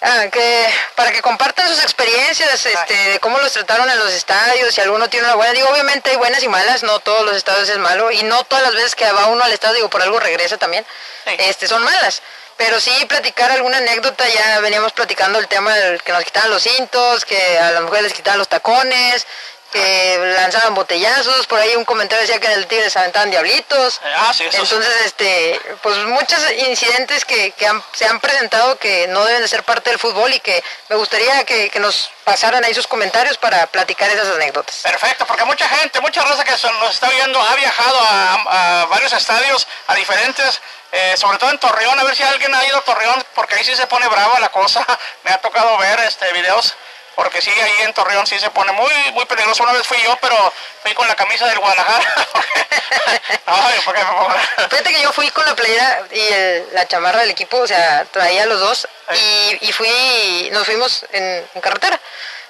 [0.00, 4.72] Ah, que para que compartan sus experiencias este, de cómo los trataron en los estadios,
[4.72, 7.68] si alguno tiene una buena, digo, obviamente hay buenas y malas, no todos los estadios
[7.68, 10.20] es malo, y no todas las veces que va uno al estadio, digo, por algo
[10.20, 10.86] regresa también,
[11.26, 11.34] Sí.
[11.38, 12.22] este, son malas.
[12.56, 16.62] Pero sí platicar alguna anécdota, ya veníamos platicando el tema del que nos quitaban los
[16.62, 19.26] cintos, que a las mujeres les quitaban los tacones,
[19.72, 24.00] que lanzaban botellazos, por ahí un comentario decía que en el Tigre se aventaban diablitos.
[24.04, 24.74] Eh, ah, sí, eso sí.
[24.74, 29.48] Entonces, este, pues muchos incidentes que, que han- se han presentado que no deben de
[29.48, 33.36] ser parte del fútbol y que me gustaría que, que nos pasaran ahí sus comentarios
[33.38, 34.76] para platicar esas anécdotas.
[34.82, 38.86] Perfecto, porque mucha gente, mucha raza que son- nos está viendo ha viajado a, a
[38.86, 40.60] varios estadios, a diferentes,
[40.92, 43.64] eh, sobre todo en Torreón, a ver si alguien ha ido a Torreón, porque ahí
[43.64, 44.84] sí se pone brava la cosa.
[45.24, 46.74] Me ha tocado ver este videos,
[47.18, 49.64] porque sí, ahí en Torreón sí se pone muy muy peligroso.
[49.64, 50.52] Una vez fui yo, pero
[50.84, 52.04] fui con la camisa del Guadalajara.
[53.46, 57.30] Ay, porque me Fíjate que yo fui con la playera y el- la chamarra del
[57.30, 61.98] equipo, o sea, traía los dos y, y fui, nos fuimos en, en carretera.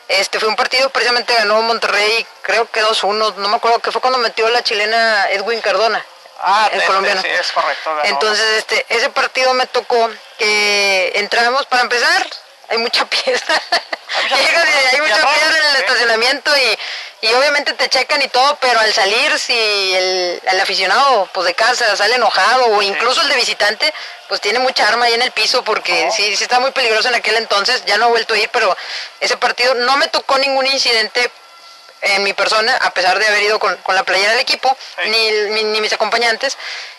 [0.07, 4.03] Este fue un partido, precisamente ganó Monterrey, creo que 2-1, no me acuerdo, que fue
[4.03, 6.05] cuando metió la chilena Edwin Cardona.
[6.41, 7.23] Ah, el este, colombiano.
[7.23, 7.97] sí, es correcto.
[7.97, 8.05] ganó.
[8.05, 12.27] Entonces, este, ese partido me tocó que entramos para empezar,
[12.69, 13.63] hay mucha piedra.
[14.23, 14.91] mucha Llegas y piedra.
[14.93, 15.79] hay mucha piedra en el sí.
[15.83, 16.79] estacionamiento y,
[17.27, 21.55] y obviamente te checan y todo, pero al salir, si el, el aficionado pues de
[21.55, 23.93] casa sale enojado o incluso el de visitante,
[24.29, 26.13] pues tiene mucha arma ahí en el piso porque No.
[26.13, 28.77] sí, sí está muy peligroso en aquel entonces, ya no he vuelto a ir, pero
[29.21, 31.31] ese partido no me tocó ningún incidente
[32.03, 35.09] en mi persona, a pesar de haber ido con, con la playera del equipo, Sí.
[35.11, 36.57] ni, ni, ni mis acompañantes,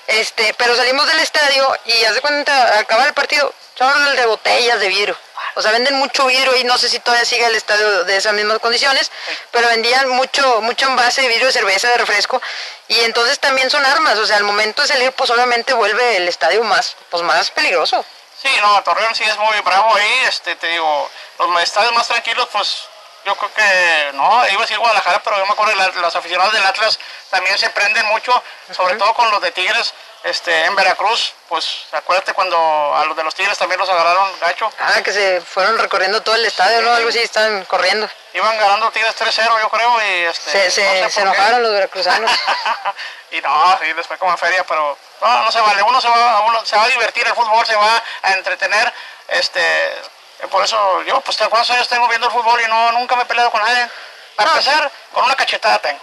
[0.07, 4.79] este, pero salimos del estadio y hace cuenta, al acabar el partido, son de botellas
[4.79, 5.17] de vidrio.
[5.55, 8.33] O sea, venden mucho vidrio y no sé si todavía sigue el estadio de esas
[8.33, 9.11] mismas condiciones,
[9.51, 12.41] pero vendían mucho, mucho envase de vidrio de cerveza, de refresco,
[12.87, 16.27] y entonces también son armas, o sea, al momento de salir, pues obviamente vuelve el
[16.27, 18.05] estadio más, pues más peligroso.
[18.41, 21.09] Sí, no, Torreón sí es muy bravo ahí, este, te digo,
[21.39, 22.83] los estadios más tranquilos, pues
[23.25, 26.53] yo creo que no, iba a decir Guadalajara, pero yo me acuerdo que los aficionados
[26.53, 28.31] del Atlas también se prenden mucho,
[28.71, 29.93] sobre todo con los de Tigres,
[30.23, 32.57] este, en Veracruz, pues acuérdate cuando
[32.93, 36.35] a los de los Tigres también los agarraron gacho, Ah, que se fueron recorriendo todo
[36.35, 36.93] el estadio, ¿no?
[36.93, 38.09] Algo así, están corriendo.
[38.33, 41.71] iban ganando Tigres 3-0 yo creo y este, Se, se, no sé se enojaron los
[41.71, 42.31] veracruzanos.
[43.31, 45.81] y no, sí, les fue como feria, pero No, no se vale.
[45.83, 48.93] Uno se va, uno se va a divertir, el fútbol se va a entretener.
[49.29, 50.01] Este,
[50.47, 53.25] por eso yo, pues, ¿cuántos años tengo viendo el fútbol y no, nunca me he
[53.25, 53.89] peleado con nadie?
[54.35, 56.01] Para empezar, con una cachetada tengo.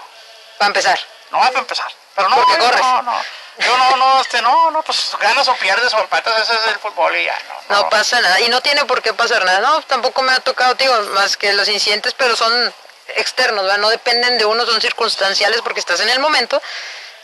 [0.58, 0.98] Para empezar.
[1.30, 1.90] No, para empezar.
[2.14, 2.80] Pero no, Porque corres.
[2.80, 3.22] no, no.
[3.58, 6.78] Yo no, no, este, no, no, pues ganas o pierdes o empatas, ese es el
[6.78, 7.76] fútbol y ya, no.
[7.76, 8.38] No pasa nada.
[8.40, 9.60] Y no tiene por qué pasar nada.
[9.60, 12.74] No, tampoco me ha tocado, digo, más que los incidentes, pero son
[13.08, 13.78] externos, ¿verdad?
[13.78, 16.60] No dependen de uno, son circunstanciales porque estás en el momento.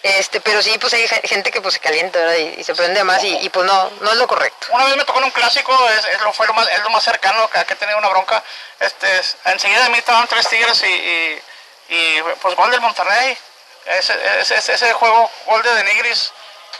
[0.02, 2.34] Este, pero sí, pues hay ge- gente que pues se calienta, ¿verdad?
[2.36, 4.66] Y, y se prende más y, y, pues no, no es lo correcto.
[4.70, 6.90] Una vez me tocó en un clásico, es, es lo, fue lo más, es lo
[6.90, 8.42] más cercano que, que he tenido una bronca.
[8.80, 11.42] Este, es- enseguida de mí estaban tres tigres y, y,
[11.90, 13.38] y, pues gol del Monterrey.
[13.86, 14.14] Ese,
[14.56, 16.32] ese, juego, gol de Denigris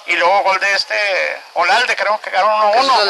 [0.07, 3.05] y luego gol de este Olalde, creo que quedaron 1-1.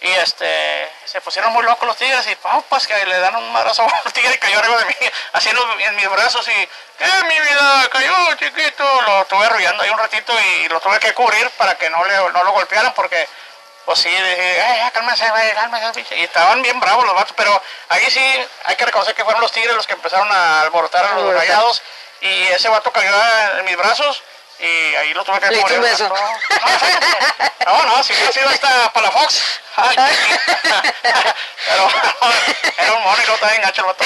[0.00, 3.86] Y este, se pusieron muy locos los tigres y papas que le dan un madrazo
[4.04, 4.94] al tigre y cayó arriba de mí,
[5.32, 6.68] así en, mis brazos y,
[6.98, 7.88] ¿qué mi vida?
[7.90, 9.02] Cayó chiquito.
[9.02, 12.14] Lo tuve arrullando ahí un ratito y lo tuve que cubrir para que no, le,
[12.14, 13.26] no lo golpearan porque,
[13.86, 16.16] pues sí, dije, "Ay, ya, cálmese, güey, cálmese, pinche".
[16.18, 19.52] Y estaban bien bravos los vatos, pero ahí sí hay que reconocer que fueron los
[19.52, 21.82] tigres los que empezaron a alborotar a los rayados
[22.20, 23.12] y ese vato cayó
[23.58, 24.22] en mis brazos
[24.58, 26.12] y ahí lo tuve que Le un beso.
[27.66, 29.42] No, no, si hubiera sido hasta para la Fox.
[29.76, 29.96] Ay,
[31.66, 31.88] pero
[32.78, 33.34] era un mono y no
[33.68, 34.04] estaba vato.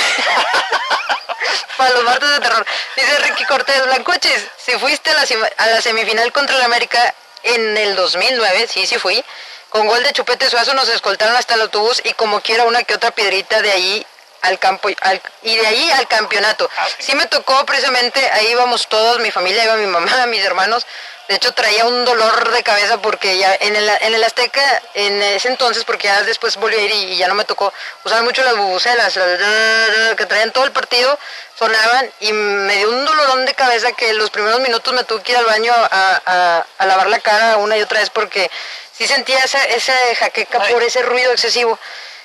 [1.77, 2.67] Para los martes de terror.
[2.97, 5.25] Dice Ricky Cortés, Blancoches, si fuiste a la,
[5.59, 9.25] a la semifinal contra el América en el 2009, sí, sí fui,
[9.71, 12.95] con gol de Chupete Suazo nos escoltaron hasta el autobús y como quiera una que
[12.95, 14.07] otra piedrita de ahí
[14.43, 16.69] al campo y- al- y de ahí al campeonato.
[16.77, 16.95] Ah, sí.
[17.11, 20.87] Sí me tocó precisamente, ahí íbamos todos, mi familia, iba mi mamá, mis hermanos.
[21.29, 25.23] De hecho traía un dolor de cabeza porque ya en el, en el Azteca, en
[25.23, 27.73] ese entonces, porque ya después volví a ir y, y ya no me tocó,
[28.05, 31.17] usaban mucho las bubucelas, las que traían todo el partido,
[31.57, 35.31] sonaban y me dio un dolorón de cabeza que los primeros minutos me tuve que
[35.31, 38.51] ir al baño a, a- a lavar la cara una y otra vez porque
[38.93, 40.73] sí sentía esa, esa jaqueca Ay.
[40.73, 41.79] por ese ruido excesivo.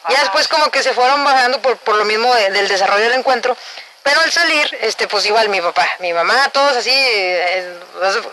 [0.09, 3.13] Ya después como que se fueron bajando por, por lo mismo de- del desarrollo del
[3.13, 3.55] encuentro.
[4.03, 7.79] Pero al salir, este, pues igual mi papá, mi mamá, todos así, eh,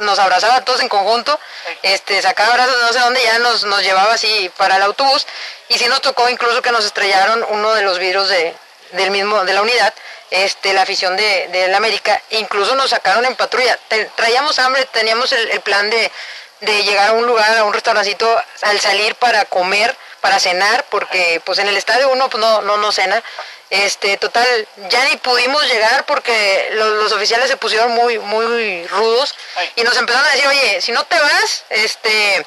[0.01, 1.41] nos abrazaba todos en conjunto,
[1.83, 5.27] este, sacaba abrazos de no sé dónde, ya nos, nos llevaba así para el autobús,
[5.71, 8.55] y sí nos tocó incluso que nos estrellaron uno de los vidrios de,
[8.91, 9.95] del mismo, de la unidad,
[10.31, 13.79] este, la afición de, de la América, incluso nos sacaron en patrulla,
[14.15, 16.13] traíamos hambre, teníamos el, el plan de,
[16.61, 18.29] de llegar a un lugar, a un restaurancito,
[18.61, 22.79] al salir para comer, para cenar, porque pues en el estadio uno pues, no, no,
[22.79, 23.23] no cena.
[23.69, 29.35] Este, total, ya ni pudimos llegar porque lo- los, oficiales se pusieron muy, muy rudos
[29.77, 32.47] y nos empezaron a decir, oye, si no te vas, este,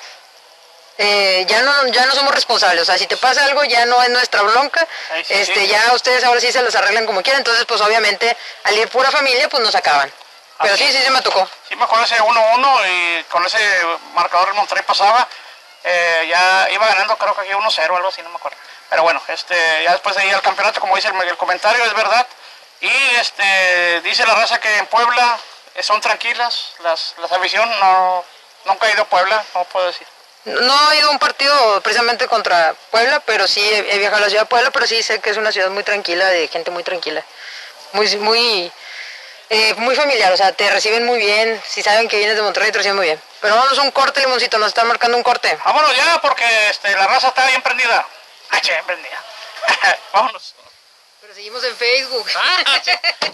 [0.97, 2.83] eh, ya no, ya no somos responsables.
[2.83, 4.87] O sea, si te pasa algo ya no es nuestra bronca.
[5.25, 5.67] Sí, este, sí.
[5.67, 7.41] ya ustedes ahora sí se los arreglan como quieran.
[7.41, 10.11] Entonces, pues obviamente, al ir pura familia, pues nos acaban.
[10.61, 11.49] Pero Así sí, sí se me tocó.
[11.67, 13.57] Sí, me acuerdo ese 1-1 y con ese
[14.13, 15.27] marcador el Monterrey pasaba.
[15.85, 18.57] Eh, ya iba ganando, creo que aquí 1-0 algo así, no me acuerdo.
[18.89, 22.25] Pero bueno, este, ya después de ahí al campeonato, como dice el, comentario, es verdad.
[22.81, 25.37] Y este, dice la raza que en Puebla
[25.75, 28.23] eh, son tranquilas, las, las afición no,
[28.65, 30.07] nunca he ido a Puebla, no puedo decir.
[30.45, 34.25] No he ido a un partido precisamente contra Puebla, pero sí he, he viajado a
[34.25, 36.71] la ciudad de Puebla, pero sí sé que es una ciudad muy tranquila, de gente
[36.71, 37.23] muy tranquila.
[37.93, 38.71] Muy, muy,
[39.49, 41.61] eh, muy familiar, o sea, te reciben muy bien.
[41.67, 43.21] Si saben que vienes de Monterrey, te reciben muy bien.
[43.45, 45.55] Pero vamos a un corte, limoncito, nos están marcando un corte.
[45.63, 48.07] Vámonos ya porque este, la raza está bien prendida.
[48.49, 49.23] Ah, che, bien prendida.
[50.13, 50.55] Vámonos.
[51.21, 52.27] Pero seguimos en Facebook.
[52.35, 52.63] Ah.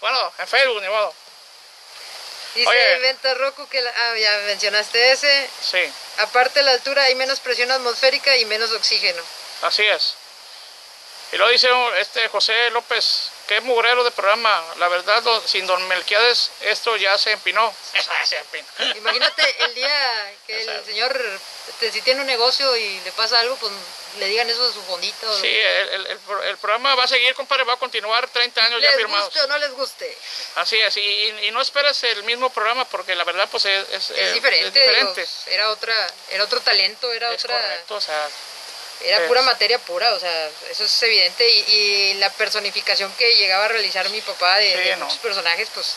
[0.00, 1.14] Bueno, en Facebook, ni modo.
[2.54, 2.98] Dice Oye.
[2.98, 5.48] Venta Roku que la- ah, ya mencionaste ese.
[5.62, 9.22] Sí, Aparte de la altura hay menos presión atmosférica y menos oxígeno.
[9.62, 10.16] así es.
[11.32, 11.70] Y lo dice
[12.00, 14.64] este José López, qué mugrero de programa.
[14.78, 17.72] La verdad, don- sin don Melquiades, esto ya se empinó.
[18.24, 18.66] se empinó.
[18.96, 21.20] Imagínate el día que el señor,
[21.68, 23.72] este, si tiene un negocio y le pasa algo, pues
[24.18, 25.40] le digan eso de su fondito.
[25.40, 28.80] Sí, el, el- el el programa va a seguir, compadre, va a continuar 30 años
[28.80, 29.26] ya les firmados.
[29.26, 30.18] guste o no les guste.
[30.56, 34.10] Así es, y, y- no esperes el mismo programa porque la verdad pues es, es,
[34.10, 35.20] Es eh, diferente, es diferente.
[35.20, 38.28] digo, era otra, era otro talento, era Es otra, correcto, o sea,
[39.04, 41.48] era es- pura materia pura, o sea, eso es evidente.
[41.48, 45.04] Y, y la personificación que llegaba a realizar mi papá de, Sí, de no.
[45.06, 45.96] muchos personajes, pues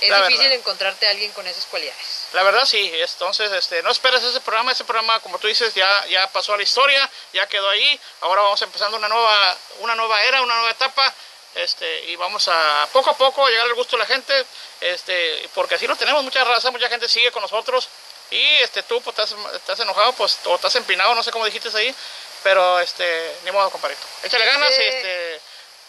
[0.00, 0.58] es La difícil verdad.
[0.58, 2.26] encontrarte a alguien con esas cualidades.
[2.32, 6.06] La verdad sí, entonces este, no esperes ese programa, ese programa como tú dices ya,
[6.06, 10.22] ya pasó a la historia, ya quedó ahí, ahora vamos empezando una nueva, una nueva
[10.24, 11.14] era, una nueva etapa,
[11.54, 14.44] este, y vamos a poco a poco llegar al gusto de la gente,
[14.82, 17.88] este, porque así lo tenemos, mucha raza, mucha gente sigue con nosotros,
[18.30, 21.70] y este, tú pues, estás, estás enojado, pues, o estás empinado, no sé cómo dijiste
[21.74, 21.94] ahí,
[22.46, 23.04] pero este,
[23.44, 24.06] ni modo, compadrito.
[24.22, 25.40] Échale Dice- ganas este,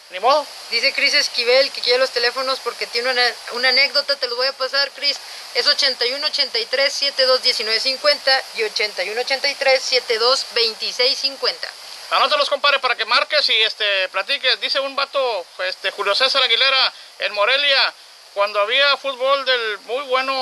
[0.10, 0.44] ni modo.
[0.72, 4.48] Dice Cris Esquivel que quiere los teléfonos porque tiene una, una anécdota, te los voy
[4.48, 5.18] a pasar, Cris.
[5.54, 11.70] Es 81 83 72 19 50 y 81 83 72 26 50.
[12.10, 14.60] Anótalos, compadre, para que marques y este, platiques.
[14.60, 17.94] Dice un vato, este, Julio César Aguilera, en Morelia,
[18.34, 20.34] cuando había fútbol del muy bueno,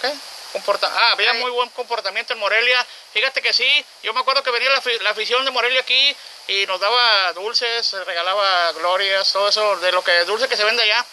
[0.00, 0.10] ¿qué?
[0.52, 2.84] Comporta ah, había muy buen comportamiento en Morelia.
[3.12, 6.16] Fíjate que sí, yo me acuerdo que venía la, la, afición de Morelia aquí
[6.48, 10.82] y nos daba dulces, regalaba glorias, todo eso, de lo que dulce que se vende
[10.82, 11.04] allá.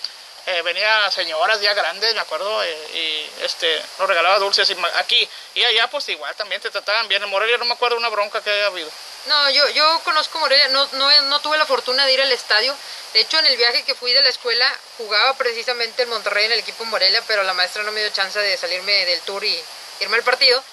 [0.50, 5.28] Eh, venía señoras ya grandes, me acuerdo, eh, y este, nos regalaba dulces aquí.
[5.54, 7.22] Y allá pues igual también te trataban bien.
[7.22, 8.90] En Morelia no me acuerdo una bronca que haya habido.
[9.26, 12.74] No, yo, yo conozco Morelia, no, no, no tuve la fortuna de ir al estadio.
[13.12, 14.66] De hecho, en el viaje que fui de la escuela,
[14.98, 18.40] jugaba precisamente en Monterrey en el equipo Morelia, pero la maestra no me dio chance
[18.40, 19.64] de salirme del tour y
[20.00, 20.64] irme al partido.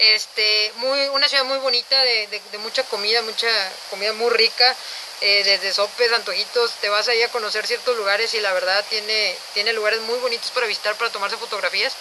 [0.00, 3.48] Este, muy, una ciudad muy bonita, de, de, mucha comida, mucha
[3.90, 4.74] comida muy rica,
[5.20, 9.36] eh, desde sopes, antojitos, te vas ahí a conocer ciertos lugares y la verdad tiene,
[9.52, 11.94] tiene lugares muy bonitos para visitar, para tomarse fotografías.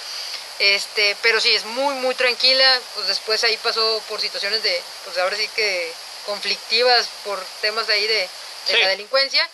[0.60, 2.80] Este, pero sí, es muy, muy tranquila.
[2.96, 5.92] Pues después ahí pasó por situaciones de, pues ahora sí que
[6.26, 8.30] conflictivas por temas ahí de,
[8.82, 9.48] la delincuencia.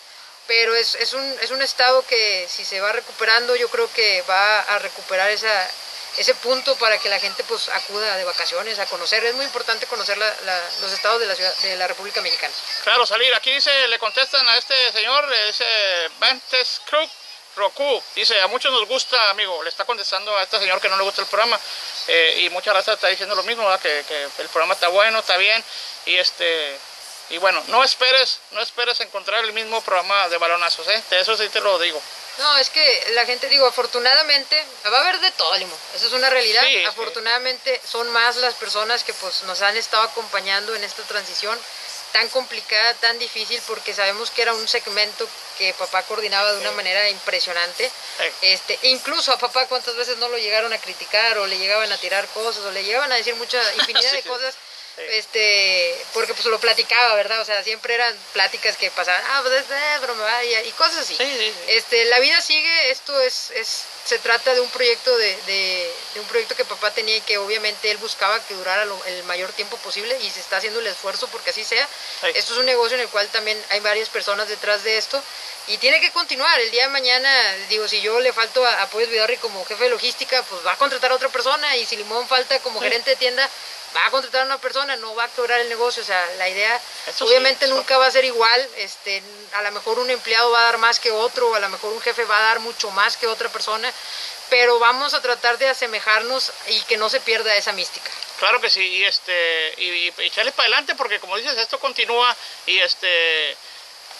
[0.47, 4.21] Pero es, es, un, es un estado que si se va recuperando, yo creo que
[4.29, 5.71] va a recuperar esa,
[6.17, 9.23] ese punto para que la gente pues acuda de vacaciones a conocer.
[9.25, 12.53] Es muy importante conocer los estados de la ciudad de la República Mexicana.
[12.83, 13.33] Claro, salir.
[13.35, 15.65] Aquí dice, le contestan a este señor, ese
[16.19, 17.09] Bentes Krug,
[17.55, 20.97] Roku, dice, a muchos nos gusta, amigo, le está contestando a este señor que no
[20.97, 21.57] le gusta el programa
[22.07, 25.37] eh, y muchas gracias está diciendo lo mismo, que, que, el programa está bueno, está
[25.37, 25.63] bien
[26.05, 26.77] y este
[27.29, 31.03] y bueno, no esperes, no esperes encontrar el mismo programa de balonazos, ¿eh?
[31.09, 31.99] De eso sí te lo digo.
[32.37, 35.77] No, es que la gente, digo, afortunadamente, va a haber de todo, Limo.
[35.95, 36.63] Eso es una realidad.
[36.87, 41.57] afortunadamente son más las personas que pues nos han estado acompañando en esta transición
[42.11, 46.71] tan complicada, tan difícil, porque sabemos que era un segmento que papá coordinaba de una
[46.71, 47.91] manera impresionante.
[48.41, 51.97] Este, incluso a papá cuántas veces no lo llegaron a criticar o le llegaban a
[51.97, 54.55] tirar cosas o le llegaban a decir mucha infinidad de cosas.
[54.97, 57.41] Este, porque pues lo platicaba, ¿verdad?
[57.41, 60.99] O sea, siempre eran pláticas que pasaban, ah, pues es eh, broma, y, y cosas
[60.99, 61.17] así.
[61.67, 66.27] este, la vida sigue, esto es, es se trata de un proyecto de, de, un
[66.27, 70.15] proyecto que papá tenía y que obviamente él buscaba que durara el mayor tiempo posible
[70.21, 71.87] y se está haciendo el esfuerzo porque así sea.
[72.35, 75.21] Esto es un negocio en el cual también hay varias personas detrás de esto
[75.67, 76.59] y tiene que continuar.
[76.59, 79.89] El día de mañana, digo, si yo le falto a Apoyos Vidarri como jefe de
[79.89, 83.15] logística, pues va a contratar a otra persona y si Limón falta como gerente de
[83.15, 83.49] tienda,
[83.95, 86.03] va a contratar a una persona, no va a quebrar el negocio.
[86.03, 86.79] O sea, la idea
[87.21, 88.69] obviamente nunca va a ser igual.
[88.77, 89.23] Este,
[89.53, 92.01] a lo mejor un empleado va a dar más que otro, a lo mejor un
[92.01, 93.91] jefe va a dar mucho más que otra persona,
[94.49, 98.11] pero vamos a tratar de asemejarnos y que no se pierda esa mística.
[98.39, 102.35] Claro que sí, y este, y, echarle para adelante porque como dices, esto continúa
[102.65, 103.57] y este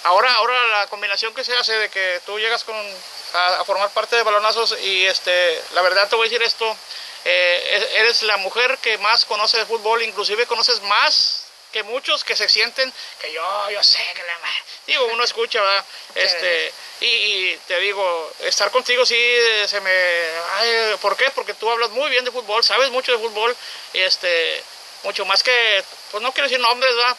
[0.03, 3.89] ahora, ahora la combinación que se hace de que tú llegas con, a, a formar
[3.89, 6.77] parte de balonazos y este, la verdad te voy a decir esto,
[7.25, 12.35] eh, eres la mujer que más conoce de fútbol, inclusive conoces más que muchos que
[12.37, 14.37] se sienten que yo, yo sé que la
[14.87, 15.85] digo, uno escucha, ¿verdad?
[16.15, 19.17] Este, y, te digo, estar contigo sí
[19.67, 19.91] se me
[20.53, 21.29] ay, ¿por qué?
[21.31, 23.53] Porque tú hablas muy bien de fútbol, sabes mucho de fútbol,
[23.91, 24.63] este,
[25.03, 27.17] mucho más que, pues no quiero decir nombres, ¿verdad?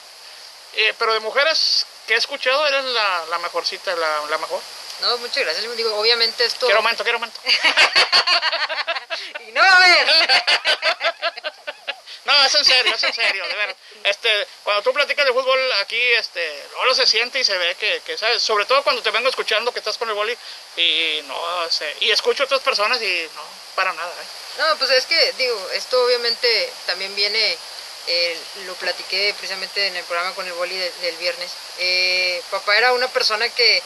[0.74, 4.62] Eh, pero de mujeres que he escuchado eres la, la mejorcita, la, la mejor.
[5.00, 5.76] No, muchas gracias.
[5.76, 6.66] Digo, obviamente esto.
[6.66, 7.40] Quiero aumento, quiero aumento.
[9.46, 10.06] y no va a haber.
[12.24, 13.76] no, es en serio, es en serio, de verdad.
[14.04, 18.00] Este, cuando tú platicas de fútbol aquí, este, lo se siente y se ve que,
[18.06, 20.36] que, sabes, sobre todo cuando te vengo escuchando que estás con el boli
[20.76, 23.42] y no, sé, y escucho a otras personas y no,
[23.74, 24.12] para nada.
[24.12, 24.26] ¿eh?
[24.58, 27.58] No, pues es que, digo, esto obviamente también viene,
[28.06, 31.50] eh, lo platiqué precisamente en el programa con el boli del viernes.
[31.78, 33.82] Eh, papá era una persona que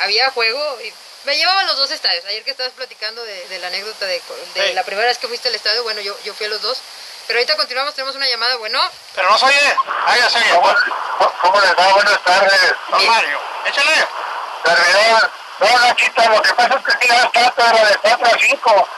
[0.00, 0.92] había juego y
[1.24, 2.24] me llevaba a los dos estadios.
[2.26, 4.22] Ayer que estabas platicando de, la anécdota de,
[4.74, 6.80] la primera vez que fuiste al estadio, bueno, yo, yo fui a los dos.
[7.26, 8.80] Pero ahorita continuamos, tenemos una llamada, bueno.
[9.14, 9.76] Pero no se oye.
[10.06, 10.50] Ah, ya se oye.
[11.42, 11.92] ¿Cómo, les va?
[11.92, 12.74] Buenas tardes.
[12.90, 14.08] Don Mario, échale.
[14.64, 15.30] Servidor.
[15.60, 18.88] No, Nachita, lo que pasa es que ya está, pero de 4 a 5.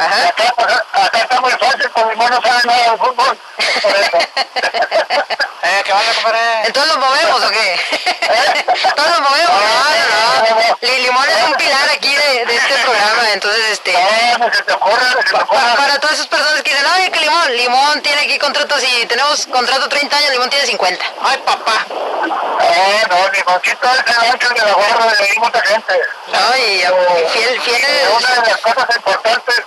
[0.00, 0.28] Ajá.
[0.28, 3.38] Acá, acá, está muy fácil, porque mi no sabe nada de fútbol.
[3.82, 4.16] Por eso.
[5.62, 6.34] eh, ¿qué van a comer?
[6.36, 6.62] Eh?
[6.64, 7.74] ¿Entonces nos movemos o qué?
[7.74, 8.64] ¿Eh?
[8.96, 9.50] ¿Todos nos movemos?
[9.50, 10.78] No, no, no.
[10.80, 13.92] Limón es un pilar aquí de, de este programa, entonces este...
[13.92, 15.76] No, se te ocurre, se te ocurre.
[15.76, 19.46] Para todas esas personas que dicen, oye, que Limón, Limón tiene aquí contratos y tenemos
[19.48, 21.04] contrato 30 años, Limón tiene 50.
[21.22, 21.84] Ay, papá.
[22.62, 26.00] Eh, no, Limoncito es el ángel de la guarda de mucha gente.
[26.32, 27.84] No, y fiel, fiel...
[28.16, 29.64] Una de las cosas importantes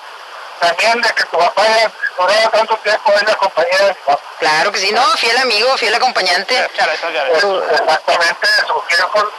[0.67, 3.95] también de que tu papá haya durado tanto tiempo en la compañía
[4.39, 6.57] Claro que sí, no, fiel amigo, fiel acompañante.
[6.57, 9.31] Exactamente, su tiempo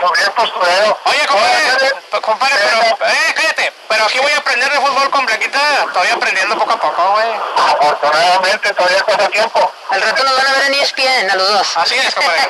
[0.00, 0.98] Lo bien posturero.
[1.04, 1.92] Oye, compadre,
[2.22, 6.56] compadre, pero, eh, cállate, pero aquí voy a aprender de fútbol con Blanquita, estoy aprendiendo
[6.56, 7.28] poco a poco, güey.
[7.56, 9.72] Afortunadamente todavía pasa tiempo.
[9.90, 11.76] Al rato nos van a ver en ESPN, a los dos.
[11.76, 12.48] Así es, compadre.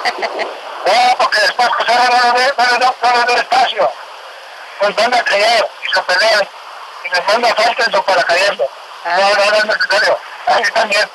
[0.86, 3.92] No, porque después que salen no les ve- no les da- no les da espacio.
[4.80, 6.48] Pues van a caer y se pelean.
[7.08, 8.58] Y les manda falta en su paracaídas.
[9.04, 9.16] Ah.
[9.18, 10.18] No, no, no es necesario.
[10.46, 11.10] Así también.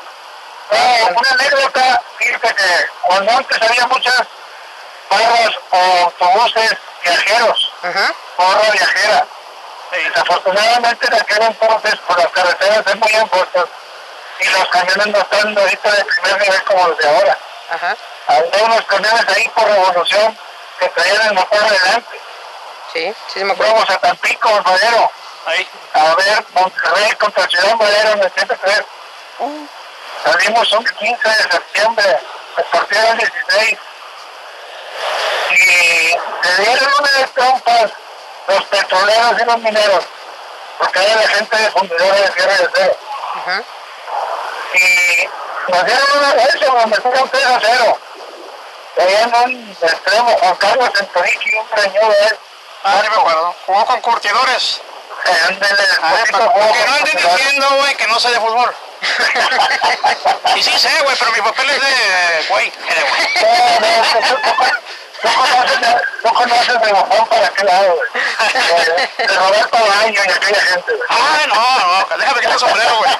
[0.71, 4.23] No, una anécdota, fíjate que cuando antes había muchas
[5.09, 8.13] barras o autobuses viajeros, Ajá.
[8.37, 9.27] barra viajera.
[9.91, 9.99] Sí.
[10.09, 13.65] Desafortunadamente en aquel entonces por las carreteras es muy angostas
[14.39, 17.37] y los camiones no están ahorita de primer nivel como los de ahora.
[17.69, 17.97] Ajá.
[18.27, 20.37] Había unos camiones ahí por revolución
[20.79, 22.19] que traían el motor adelante.
[22.93, 23.73] Sí, sí, sí me acuerdo.
[23.73, 25.11] Fuimos a Tampico, Madero,
[25.45, 25.67] Ahí.
[25.93, 28.83] a ver Monterrey contra Ciudad Madero en el 103.
[30.23, 32.19] Salimos un 15 de septiembre,
[32.57, 33.79] el partido del 16.
[35.51, 37.91] Y se dieron una de trompas
[38.47, 40.05] los petroleros y los mineros,
[40.77, 42.97] porque era la gente de fundidora de tierra de acero.
[43.35, 43.63] Ajá.
[44.73, 47.97] Y nos dieron una de esas, nos metieron 3 a 0.
[48.95, 52.39] Tenían un extremo, Juan Carlos Entoriqui, un preñudo de él.
[52.83, 53.55] Ah, sí me acuerdo.
[53.65, 54.81] Jugó con curtidores.
[55.25, 58.75] Ah, poquito para juego que no anden diciendo, güey, que no sé de fútbol.
[60.55, 62.71] y sí sé, güey, pero mi papel es de, güey.
[65.23, 65.29] No,
[66.23, 68.09] que conoces de- bajón para aquel lado, güey.
[69.17, 71.07] De, Roberto Baño y aquella gente, güey.
[71.09, 73.11] Ay, no, no, déjame quitar el sombrero, güey.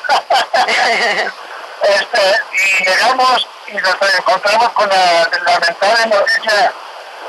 [1.83, 6.73] Este, y llegamos y nos encontramos con la lamentable noticia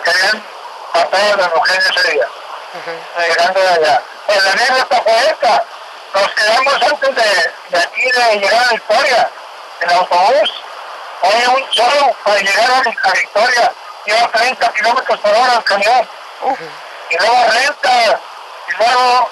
[0.05, 0.45] que habían
[0.95, 2.29] matado a las mujeres ese día,
[3.29, 4.03] llegando de allá.
[4.27, 5.65] Pues la anécdota fue esta.
[6.15, 9.31] Nos quedamos antes de, de aquí de llegar a Victoria,
[9.81, 10.51] en autobús.
[11.23, 13.73] Había un solo para llegar a, a Victoria.
[14.07, 16.09] Lleva 30 kilómetros por hora el camión.
[17.11, 18.21] Y luego renta.
[18.69, 19.31] Y luego,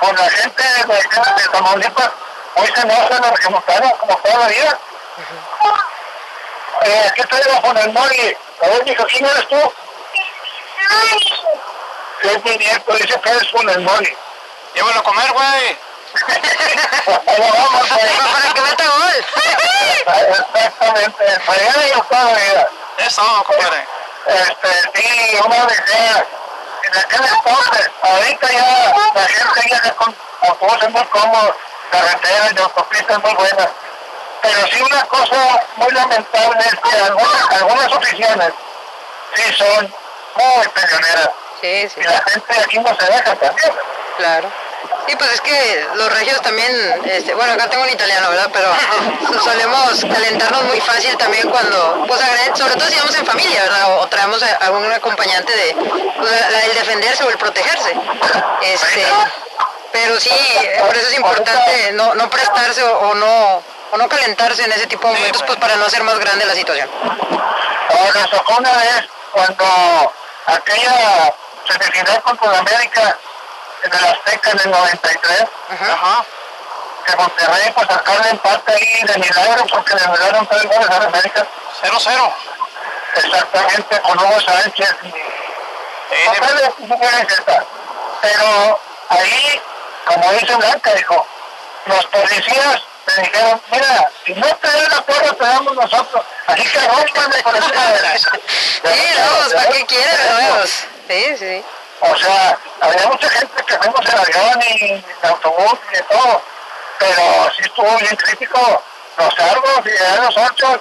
[0.00, 2.10] con la gente de, de, de Tamaulipas,
[2.56, 4.78] hoy se enojan los remontaron como toda la vida.
[6.82, 8.36] Eh, aquí estoy con el Mori.
[8.62, 9.72] A ver, dijo, ¿quién eres tú?
[12.22, 14.16] Es mi nieto, dice que con el Mori.
[14.74, 15.78] Llévalo a comer, güey.
[17.26, 17.88] Vamos.
[17.88, 19.24] Para que meta gol.
[20.06, 22.68] Exactamente, para allá yo la vida.
[22.98, 23.86] Eso, compadre.
[24.26, 26.26] Este, sí, una odisea.
[26.84, 31.54] En aquel entonces, ahorita ya la gente ya con autobuses muy cómodos,
[31.90, 33.68] carreteras y autopistas muy buenas.
[34.42, 38.52] Pero sí una cosa muy lamentable es que algunas, algunas oficinas
[39.34, 39.94] sí son
[40.36, 41.30] muy peleoneras.
[41.62, 43.72] Sí, sí, Y la gente de aquí no se deja también.
[44.16, 44.52] claro.
[45.06, 46.70] Sí, pues es que los regios también,
[47.04, 48.50] este, bueno, acá tengo un italiano, ¿verdad?
[48.52, 48.68] Pero
[49.42, 52.20] solemos calentarnos muy fácil también cuando, pues
[52.54, 53.98] sobre todo si vamos en familia, ¿verdad?
[53.98, 56.32] O, traemos a algún acompañante de, pues,
[56.64, 57.96] el defenderse o el protegerse.
[58.62, 59.06] Este,
[59.92, 60.30] pero sí,
[60.80, 63.62] por eso es importante no, no prestarse o, o no
[63.92, 66.54] o no calentarse en ese tipo de momentos, pues para no hacer más grande la
[66.54, 66.88] situación.
[67.90, 68.28] Ahora,
[68.58, 70.12] una vez cuando
[70.46, 71.34] aquella
[71.68, 73.18] semifinal contra América
[73.82, 76.24] en el Azteca en el 93, Ajá.
[77.06, 80.98] que Monterrey pues acá el empate ahí de milagro porque le anularon tres goles a
[81.00, 81.46] la América,
[81.82, 82.34] 0-0.
[83.16, 85.10] exactamente con Hugo Sánchez y
[86.12, 87.66] Sí, no de.
[88.20, 89.60] Pero ahí,
[90.04, 91.26] como dice Blanca, dijo,
[91.86, 96.62] los policías me dijeron, mira, si no te dan la porra te damos nosotros, así
[96.68, 100.70] que rómpame encima de Sí, no, ¿para qué quieren los nuevos?
[101.08, 101.64] Sí, sí.
[102.00, 106.42] O sea, había mucha gente que fuimos en avión y en autobús y de todo,
[106.98, 108.82] pero sí estuvo bien crítico
[109.18, 110.80] los árboles y eran los ocho,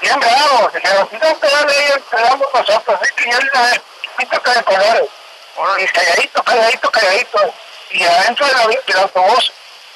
[0.00, 0.72] bien bravos.
[0.72, 3.00] Dijeron, si no te dan ellos, te damos nosotros.
[3.00, 3.80] Así que yo una vez,
[4.16, 5.08] pinto de colores.
[5.78, 7.54] Y calladito, calladito, calladito.
[7.90, 9.52] Y adentro del, del autobús,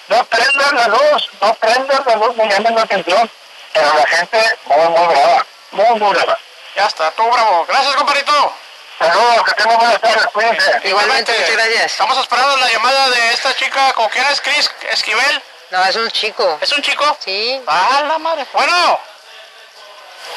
[0.08, 3.30] no prendan la luz, no prendan la luz, me llaman la atención.
[3.72, 6.38] Pero la gente muy, muy brava, muy, muy brava.
[6.74, 7.64] Ya está, tú bravo.
[7.68, 8.52] Gracias, compadrito.
[8.98, 10.80] Saludos, que tengan buenas tardes, cuídense.
[10.84, 11.92] Igualmente, muchas gracias.
[11.92, 15.42] Estamos esperando la llamada de esta chica, ¿con quién es Chris Esquivel?
[15.70, 16.58] No, es un chico.
[16.62, 17.16] ¿Es un chico?
[17.20, 17.62] Sí.
[17.66, 18.46] Ah, la madre.
[18.52, 19.00] Bueno.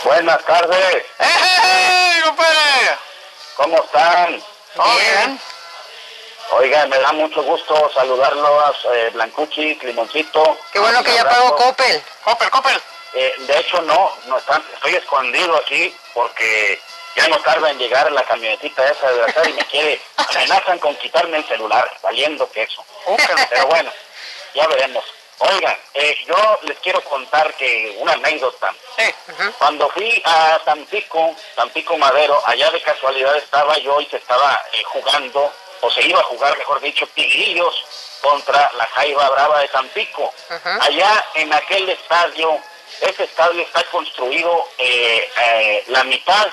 [0.03, 2.98] Buenas tardes, ¡Eh, eh, eh, compadre!
[3.56, 4.41] ¿cómo están?
[4.76, 5.15] ¿Todo Bien.
[5.18, 5.41] bien?
[6.52, 10.57] Oiga, me da mucho gusto saludarlos, eh, Blancuchi, Limoncito.
[10.72, 12.02] Qué bueno que ya pagó Coppel.
[12.23, 12.81] Coppel, Coppel.
[13.14, 16.81] Eh, de hecho, no, no están, estoy escondido aquí porque
[17.15, 20.95] ya no tarda en llegar la camionetita esa de acá y me quiere, amenazan con
[20.95, 22.84] quitarme el celular, valiendo que eso.
[23.06, 23.91] Uh, que- Pero bueno,
[24.53, 25.03] ya veremos.
[25.41, 28.73] Oigan, eh, yo les quiero contar que una anécdota.
[28.98, 29.06] Sí.
[29.57, 34.84] Cuando fui a Tampico, Tampico Madero, allá de casualidad estaba yo y se estaba eh,
[34.84, 37.86] jugando, o se iba a jugar, mejor dicho, Tigrillos
[38.22, 40.34] contra la Jaiba Brava de Tampico.
[40.81, 42.60] Allá en aquel estadio,
[42.99, 46.48] ese estadio está construido eh, eh, la mitad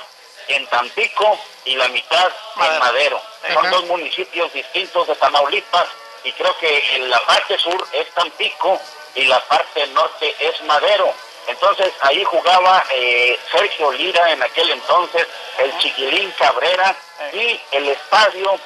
[0.48, 3.20] en Tampico y la mitad en Madero.
[3.52, 5.88] Son dos municipios distintos de Tamaulipas
[6.24, 8.80] y creo que en la parte sur es Tampico
[9.14, 11.12] y la parte norte es Madero.
[11.46, 15.26] Entonces ahí jugaba eh, Sergio Lira en aquel entonces,
[15.58, 16.94] el Chiquilín Cabrera
[17.32, 18.58] y el estadio,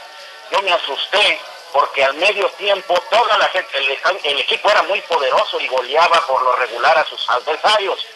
[0.50, 1.38] yo me asusté
[1.72, 3.78] porque al medio tiempo toda la gente,
[4.24, 8.06] el, equipo era muy poderoso y goleaba por lo regular a sus adversarios.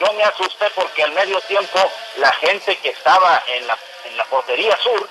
[0.00, 1.78] Yo me asusté porque al medio tiempo
[2.16, 5.08] la gente que estaba en la, en la portería sur,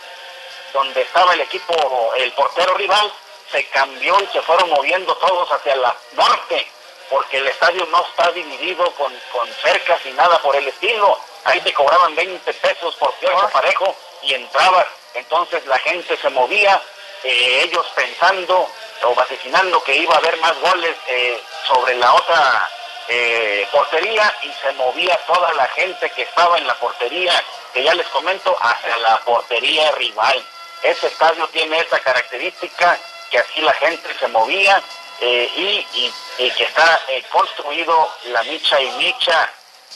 [0.73, 3.11] donde estaba el equipo, el portero rival,
[3.51, 6.67] se cambió y se fueron moviendo todos hacia la norte,
[7.09, 11.19] porque el estadio no está dividido con, con cercas y nada por el estilo.
[11.43, 14.87] Ahí te cobraban 20 pesos por piojo parejo y entrabas.
[15.13, 16.81] Entonces la gente se movía,
[17.23, 18.67] eh, ellos pensando
[19.03, 22.69] o vaticinando que iba a haber más goles eh, sobre la otra
[23.07, 27.43] eh, portería y se movía toda la gente que estaba en la portería,
[27.73, 30.43] que ya les comento, hacia la portería rival.
[30.83, 32.97] Ese estadio tiene esa característica
[33.29, 34.81] que así la gente se movía
[35.19, 35.61] eh, y,
[35.99, 39.49] y- y que está eh, construido la micha y micha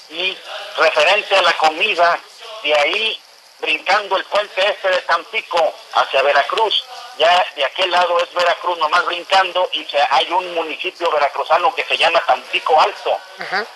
[0.09, 0.37] y
[0.77, 2.19] referente a la comida,
[2.63, 3.21] de ahí
[3.59, 6.83] brincando el puente este de Tampico hacia Veracruz,
[7.17, 11.85] ya de aquel lado es Veracruz nomás brincando y se, hay un municipio veracruzano que
[11.85, 13.17] se llama Tampico Alto.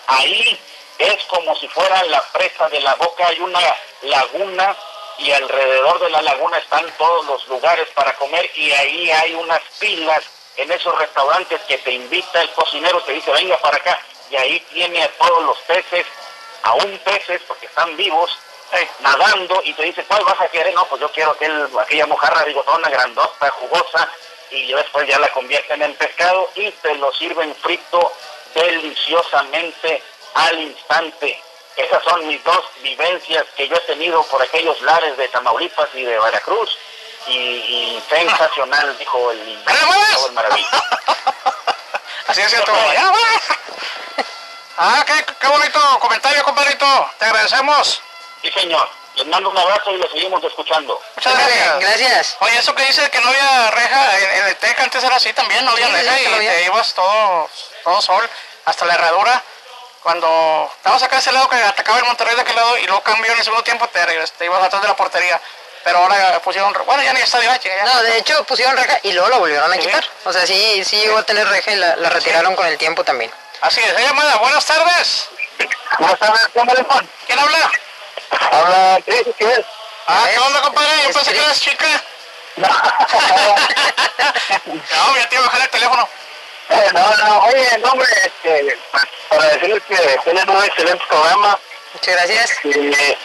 [0.08, 0.60] Ahí
[0.98, 3.60] es como si fuera la presa de la boca, hay una
[4.02, 4.76] laguna
[5.18, 9.62] y alrededor de la laguna están todos los lugares para comer y ahí hay unas
[9.80, 10.24] pilas
[10.56, 14.00] en esos restaurantes que te invita el cocinero, te dice venga para acá
[14.30, 16.06] y ahí tiene a todos los peces,
[16.64, 18.38] aún peces porque están vivos,
[19.02, 22.44] nadando y te dice cuál vas a querer, no pues yo quiero aquel, aquella mojarra
[22.44, 24.10] bigotona, grandota, jugosa
[24.52, 28.12] y después ya la convierten en pescado y te lo sirven frito
[28.54, 31.42] deliciosamente al instante.
[31.76, 36.04] Esas son mis dos vivencias que yo he tenido por aquellos lares de Tamaulipas y
[36.04, 36.78] de Veracruz.
[37.28, 40.68] Y, y sensacional, dijo el el maravilla.
[42.28, 42.72] Así es cierto.
[44.78, 47.12] Ah, qué, qué bonito comentario, compadrito.
[47.18, 48.02] Te agradecemos.
[48.42, 48.90] Sí, señor.
[49.16, 51.02] Les mando un abrazo y lo seguimos escuchando.
[51.16, 51.80] Muchas gracias.
[51.80, 52.38] Gracias.
[52.40, 55.34] Oye, eso que dice que no había reja en, en el TEC antes era así
[55.34, 56.52] también, no había Sí, reja sí, y había.
[56.54, 57.50] te ibas todo,
[57.84, 58.30] todo sol,
[58.66, 59.44] hasta la herradura.
[60.04, 63.02] Cuando estabas acá de ese lado que atacaba el Monterrey de aquel lado y luego
[63.04, 65.40] cambió en el segundo tiempo, te, te ibas atrás de la portería.
[65.84, 67.84] Pero ahora pusieron, bueno, ya ni estadio hay, ya.
[67.86, 69.82] No, de hecho pusieron reja y luego la volvieron a Sí.
[69.82, 70.06] quitar.
[70.24, 73.04] O sea, sí, sí llegó a tener reja y la, la retiraron con el tiempo
[73.04, 73.32] también.
[73.62, 75.26] Así es, llamada, buenas tardes.
[75.98, 76.48] ¿Cómo estás?
[76.54, 77.10] ¿Cómo le pon?
[77.28, 77.72] ¿Quién habla?
[78.32, 79.66] Habla, ¿qué ¿Qué es?
[80.08, 80.90] Ah, ¿qué onda, compadre?
[81.08, 82.04] Yo pensé que eras chica.
[84.66, 86.10] No, ya te iba a bajar el teléfono.
[86.94, 88.78] No, no, oye, no, hombre, este,
[89.30, 91.58] para decirles que tienen un excelente programa,
[91.94, 92.52] Muchas gracias.
[92.66, 93.18] eh,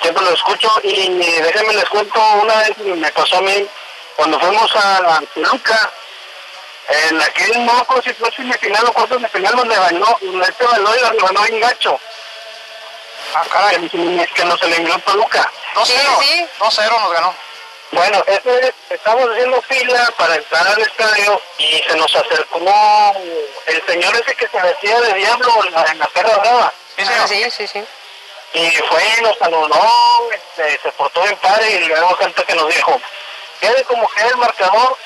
[0.00, 3.66] siempre lo escucho y déjenme les cuento, una vez me pasó a mí,
[4.16, 5.90] cuando fuimos a Toluca,
[6.88, 11.00] en aquel, no si fue semifinal o cuartos de final, donde ganó, este bailó y
[11.00, 12.00] lo ganó en gacho,
[13.34, 13.88] Ah, caray.
[13.88, 15.50] que, que nos eliminó Toluca.
[15.74, 15.84] 2-0.
[15.86, 16.46] Sí, sí.
[16.58, 17.34] 2-0 nos ganó.
[17.92, 22.58] Bueno, ese, estamos haciendo fila para entrar al estadio y se nos acercó
[23.66, 26.72] el señor ese que se vestía de diablo en la, en la perra brava.
[26.96, 27.84] Sí, Ah, sí, sí, sí.
[28.54, 32.98] Y fue, nos saludó, este, se portó bien padre y luego gente que nos dijo,
[33.60, 34.96] quede como quede el marcador,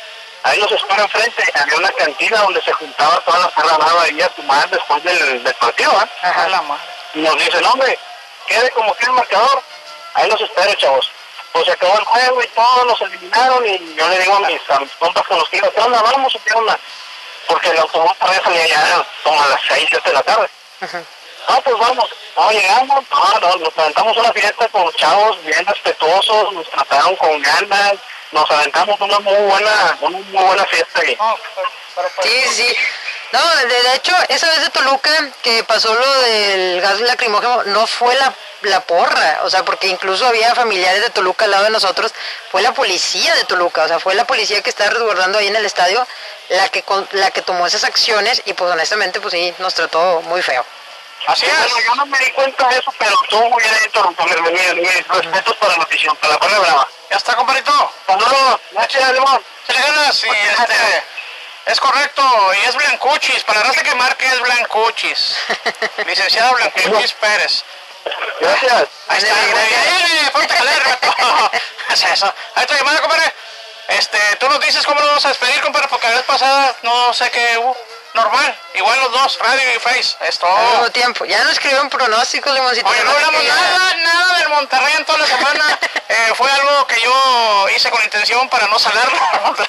[0.44, 4.20] ahí nos espera enfrente, había una cantina donde se juntaba toda la perra brava ahí
[4.20, 6.08] a tomar después del, del partido, ¿ah?
[6.44, 6.82] A la madre.
[7.16, 7.98] Y nos dice, no hombre,
[8.46, 9.62] quede como quede el marcador,
[10.12, 11.10] ahí los espero chavos.
[11.50, 14.60] Pues se acabó el juego y todos nos eliminaron y yo le digo a mis,
[14.68, 16.02] a mis compas con los que iba, ¿qué onda?
[16.02, 16.78] ¿Vamos o qué onda?
[17.48, 20.50] Porque el autobús todavía salía ya como a las 6, 7 de la tarde.
[21.48, 22.10] No, pues vamos.
[22.36, 27.16] No, llegamos, no, no, nos aventamos una fiesta con los chavos bien respetuosos, nos trataron
[27.16, 27.94] con ganas,
[28.32, 31.38] nos aventamos una muy buena, una muy buena fiesta pero,
[31.94, 32.76] pero, Sí, sí.
[33.32, 35.10] No, de, de hecho, esa vez de Toluca
[35.42, 38.32] que pasó lo del gas lacrimógeno, no fue la,
[38.62, 42.12] la porra, o sea, porque incluso había familiares de Toluca al lado de nosotros,
[42.50, 45.56] fue la policía de Toluca, o sea, fue la policía que estaba resguardando ahí en
[45.56, 46.06] el estadio
[46.50, 50.22] la que con- la que tomó esas acciones y pues honestamente pues sí, nos trató
[50.22, 50.64] muy feo.
[51.26, 51.58] Así Sí, es.
[51.58, 54.76] bueno, yo no me di cuenta de eso, pero estuvo muy bien hecho, mis, mis,
[54.76, 56.88] mis respetos para la afición, para la perra brava.
[57.10, 57.92] Ya está, compadrito.
[58.06, 59.42] Saludos, gracias, Limón.
[59.66, 61.02] Se le ganas y este,
[61.66, 62.22] Es correcto,
[62.54, 63.42] y es Blancuchis.
[63.42, 65.36] Para la raza que marque es Blancuchis.
[66.06, 67.64] Licenciado Blancuchis Pérez.
[68.40, 68.88] Gracias.
[69.08, 70.30] Ahí está, güey.
[70.32, 71.50] ponte a jalar, rato.
[71.90, 72.32] Es eso.
[72.54, 73.32] Ahí está llamada, compadre.
[73.88, 77.12] Este, tú nos dices cómo lo vamos a despedir, compadre, porque la vez pasada no
[77.12, 77.76] sé qué hubo.
[78.14, 80.16] Normal, igual los dos, radio y face.
[80.20, 80.56] Es todo.
[80.56, 81.24] Al mismo tiempo.
[81.26, 82.88] Ya no escribieron pronósticos, Limoncito.
[82.88, 85.78] Oye, no se hablamos que nada, nada del Monterrey en toda la semana.
[86.08, 89.18] Eh, fue algo que yo hice con intención para no salarlo.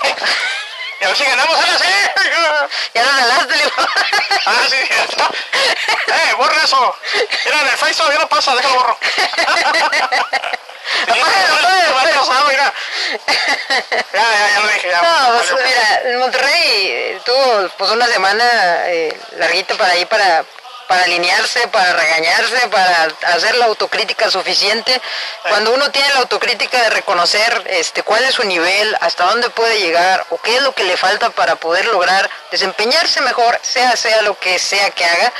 [0.99, 1.85] Y a ver si ganamos ahora sí.
[2.93, 3.87] Ya lo salaste, Limón.
[4.45, 5.29] Ah, sí, cierto.
[6.07, 6.95] Eh, borra eso.
[7.45, 8.97] Mira, en el Face todavía no pasa, déjalo borro.
[9.01, 9.61] Sí,
[12.27, 12.73] no, mira.
[14.13, 15.01] Ya, ya, ya lo dije, ya.
[15.01, 18.43] No, pues mira, Monterrey tuvo pues una semana
[18.87, 20.45] eh, larguita para ahí para
[20.87, 25.01] para alinearse, para regañarse, para hacer la autocrítica suficiente.
[25.49, 29.79] Cuando uno tiene la autocrítica de reconocer este cuál es su nivel, hasta dónde puede
[29.79, 34.21] llegar o qué es lo que le falta para poder lograr desempeñarse mejor, sea sea
[34.21, 35.33] lo que sea que haga,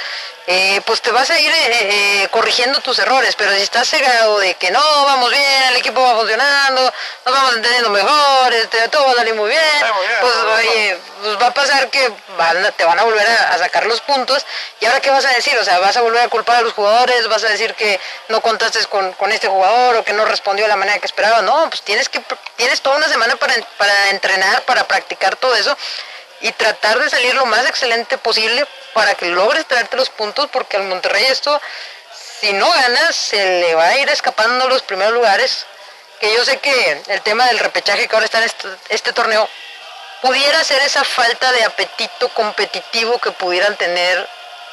[0.50, 4.40] eh, pues te vas a ir eh, eh, corrigiendo tus errores, pero si estás cegado
[4.40, 6.82] de que no, vamos bien, el equipo va funcionando,
[7.26, 10.36] nos vamos entendiendo mejor, este, todo va a salir muy bien, Sí, muy bien, pues
[10.36, 10.58] muy bien.
[10.70, 14.00] oye, pues va a pasar que van te van a volver a, a sacar los
[14.00, 14.46] puntos,
[14.80, 16.72] y ahora qué vas a decir, o sea, vas a volver a culpar a los
[16.72, 18.00] jugadores, vas a decir que
[18.30, 21.42] no contaste con, con este jugador o que no respondió de la manera que esperaba,
[21.42, 22.22] no, pues tienes que
[22.56, 25.76] tienes toda una semana para, para entrenar, para practicar todo eso,
[26.42, 30.78] y tratar de salir lo más excelente posible para que logres traerte los puntos, porque
[30.78, 31.62] al Monterrey esto,
[32.40, 35.66] si no ganas, se le va a ir escapando los primeros lugares.
[36.20, 39.48] Que yo sé que el tema del repechaje que ahora está en este, este torneo
[40.22, 44.28] pudiera ser esa falta de apetito competitivo que pudieran tener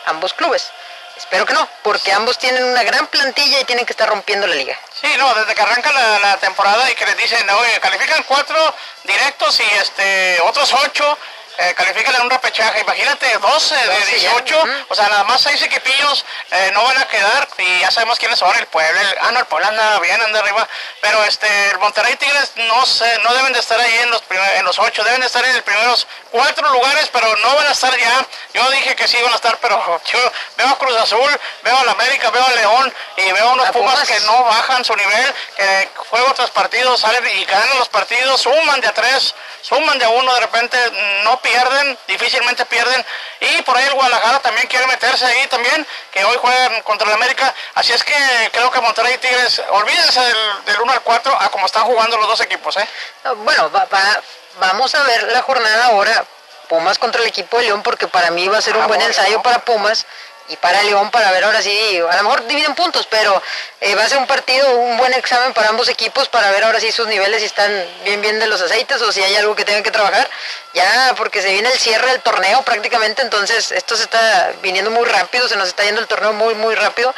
[0.07, 0.71] ambos clubes.
[1.17, 4.55] Espero que no, porque ambos tienen una gran plantilla y tienen que estar rompiendo la
[4.55, 4.79] liga.
[5.01, 8.75] Sí, no, desde que arranca la, la temporada y que les dicen, oye, califican cuatro
[9.05, 11.19] directos y este otros ocho
[11.59, 12.81] eh, califican en un repechaje.
[12.81, 14.71] Imagínate, 12 de 12 ya, 18, ujú.
[14.89, 18.39] o sea, nada más seis equipillos eh, no van a quedar y ya sabemos quiénes
[18.39, 20.67] son, el Puebla, el, ah, no, el Puebla anda bien, anda arriba,
[21.01, 24.57] pero este, el Monterrey Tigres no sé, no deben de estar ahí en los, primer-
[24.57, 27.71] en los ocho, deben de estar en los primeros cuatro lugares, pero no van a
[27.73, 28.27] estar ya.
[28.53, 31.85] Yo dije que sí iban a estar, pero yo veo a Cruz Azul, veo a
[31.85, 34.09] la América, veo a León y veo a unos Pumas, Pumas.
[34.09, 38.81] que no bajan su nivel, que juego tras partido salen y ganan los partidos, suman
[38.81, 40.77] de a tres, suman de a uno, de repente
[41.25, 43.05] no pierden, difícilmente pierden.
[43.41, 47.15] Y por ahí el Guadalajara también quiere meterse ahí también, que hoy juegan contra el
[47.15, 47.55] América.
[47.75, 48.15] Así es que
[48.53, 52.27] creo que Monterrey Tigres, olvídense del, del 1 al 4 a como están jugando los
[52.27, 52.89] dos equipos, ¿eh?
[53.25, 54.21] No, Bueno, va- va-
[54.59, 56.25] vamos a ver la jornada ahora,
[56.69, 58.99] Pumas contra el equipo de León, porque para mí va a ser un Ah, buen
[58.99, 59.13] bueno.
[59.15, 60.07] ensayo para Pumas
[60.49, 63.43] y para León para ver ahora sí, a lo mejor dividen puntos, pero
[63.81, 66.81] eh, va a ser un partido, un buen examen para ambos equipos para ver ahora
[66.81, 67.73] sí sus niveles si están
[68.05, 70.29] bien bien de los aceites o si hay algo que tengan que trabajar,
[70.75, 75.05] ya porque se viene el cierre del torneo prácticamente, entonces esto se está viniendo muy
[75.07, 77.15] rápido, se nos está yendo el torneo muy muy rápido.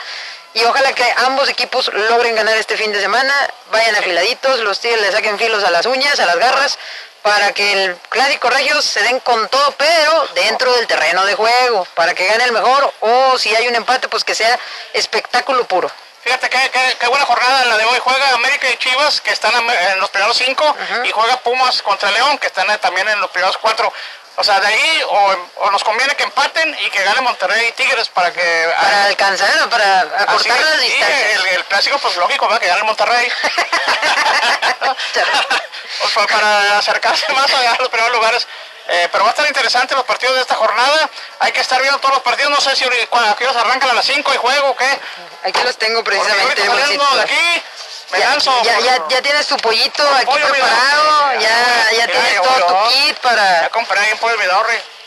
[0.54, 3.34] Y ojalá que ambos equipos logren ganar este fin de semana,
[3.70, 6.78] vayan afiladitos, los tigres le saquen filos a las uñas, a las garras,
[7.26, 11.84] para que el clásico regio se den con todo, pero dentro del terreno de juego,
[11.96, 14.56] para que gane el mejor, o si hay un empate, pues que sea
[14.92, 15.90] espectáculo puro.
[16.22, 17.98] Fíjate qué, qué- qué buena jornada la de hoy.
[17.98, 22.38] Juega América y Chivas, que están en los primeros cinco, y juega Pumas contra León,
[22.38, 23.92] que están también en los primeros cuatro.
[24.38, 27.72] O sea, de ahí o, o nos conviene que empaten y que gane Monterrey y
[27.72, 28.72] Tigres para que...
[28.80, 31.40] Para alcanzar, o para acortar sí, distancias.
[31.40, 32.60] el, el clásico, pues lógico, ¿verdad?
[32.60, 33.28] que gane Monterrey.
[36.04, 38.46] O sea, para acercarse más a los primeros lugares.
[38.88, 41.10] Eh, pero va a estar interesante los partidos de esta jornada.
[41.40, 42.50] Hay que estar viendo todos los partidos.
[42.50, 44.98] No sé si cuando aquellos arrancan a las 5 y juego o qué.
[45.44, 46.62] Aquí los tengo Porque precisamente.
[46.62, 47.22] ahorita saliendo de Limoncito.
[47.22, 47.62] aquí,
[48.12, 48.62] me Ya, lanzo.
[48.62, 52.88] ya, por- ya, ya tienes tu pollito aquí pollo, preparado, ya, ya tienes todo tu
[52.90, 54.00] kit para, Ya compré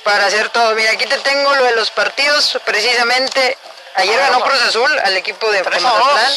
[0.04, 0.74] para hacer todo.
[0.76, 3.58] Mira, aquí te tengo lo de los partidos, precisamente.
[3.96, 4.42] Ayer Ah, ganó.
[4.42, 6.34] Cruz Azul al equipo de, Mazatlán.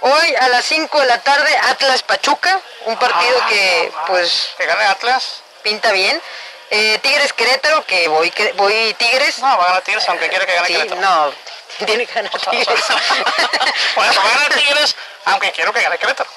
[0.00, 4.50] Hoy a las 5 de la tarde, Atlas Pachuca, un partido Ah, que no, pues
[4.58, 5.40] Que gane Atlas.
[5.62, 6.20] pinta bien.
[6.70, 9.38] Eh, Tigres Querétaro, que voy, que- voy Tigres.
[9.38, 11.00] No, va a ganar Tigres aunque quiere que gane Sí, Querétaro.
[11.00, 11.32] no,
[11.86, 12.66] tiene que ganar Tigres.
[13.94, 16.28] Por eso va a ganar Tigres aunque quiero que gane Querétaro.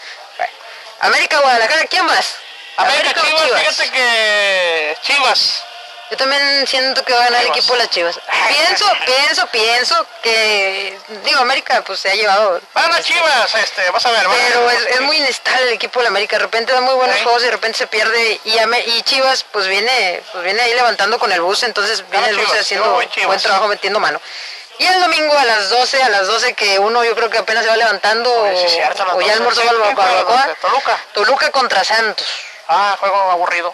[1.02, 2.36] América Guadalajara, ¿quién más?
[2.76, 5.64] América, Chivas, fíjate que Chivas.
[6.10, 8.20] Yo también siento que va a ganar el equipo de las Chivas.
[8.48, 13.90] Pienso, pienso, pienso que, digo, América pues se ha llevado, Va a ganar Chivas, este,
[13.92, 14.26] vas a ver.
[14.28, 16.38] pero es, es muy inestable el equipo de la América.
[16.38, 17.24] De repente da muy buenos Sí.
[17.24, 18.40] juegos y de repente se pierde.
[18.44, 22.46] Y, Chivas pues viene, pues viene ahí levantando con el bus, entonces viene el bus
[22.48, 22.92] Chivas, haciendo
[23.28, 24.20] buen trabajo metiendo mano.
[24.80, 27.64] Y el domingo a las 12, a las 12 que uno yo creo que apenas
[27.66, 29.34] se va levantando sí cierto, las o ya 12.
[29.34, 30.48] almorzó Sí, barba- ¿quién juega a las barbacoa.
[30.48, 30.60] 12?
[30.62, 31.00] Toluca.
[31.14, 32.26] Toluca contra Santos.
[32.68, 33.74] Ah, juego aburrido.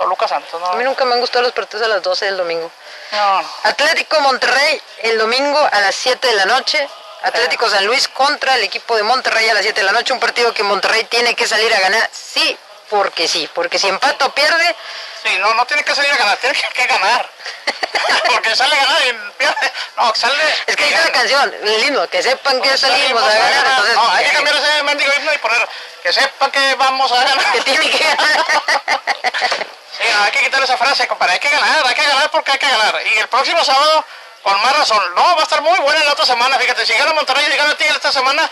[0.00, 2.70] Toluca Santos, A mí nunca me han gustado los partidos a las 12 del domingo.
[3.12, 3.48] No, no.
[3.64, 6.88] Atlético Monterrey el domingo a las 7 de la noche.
[7.22, 10.14] Atlético San Luis contra el equipo de Monterrey a las 7 de la noche.
[10.14, 12.08] Un partido que Monterrey tiene que salir a ganar.
[12.14, 12.56] Sí,
[12.90, 13.48] porque sí.
[13.54, 14.76] Porque si empata o pierde,
[15.22, 17.28] Sí, no, no tiene que salir a ganar, tiene que, que ganar.
[18.26, 19.72] Porque sale a ganar y pierde.
[19.96, 20.34] No, sale.
[20.66, 23.66] es que dice la canción, el himno, que sepan que salimos a ganar.
[23.66, 25.68] Entonces, no, hay que cambiar ese mendigo himno y poner
[26.02, 27.52] que sepa que vamos a ganar.
[27.52, 28.46] que tiene que ganar.
[30.00, 31.34] Sí, no, hay que quitar esa frase, compadre.
[31.34, 32.98] Hay que ganar, hay que ganar porque hay que ganar.
[33.04, 34.02] Y el próximo sábado,
[34.42, 35.14] con más razón.
[35.14, 36.58] No, va a estar muy buena la otra semana.
[36.58, 38.48] Fíjate, si gana Monterrey y gana Tigre esta semana,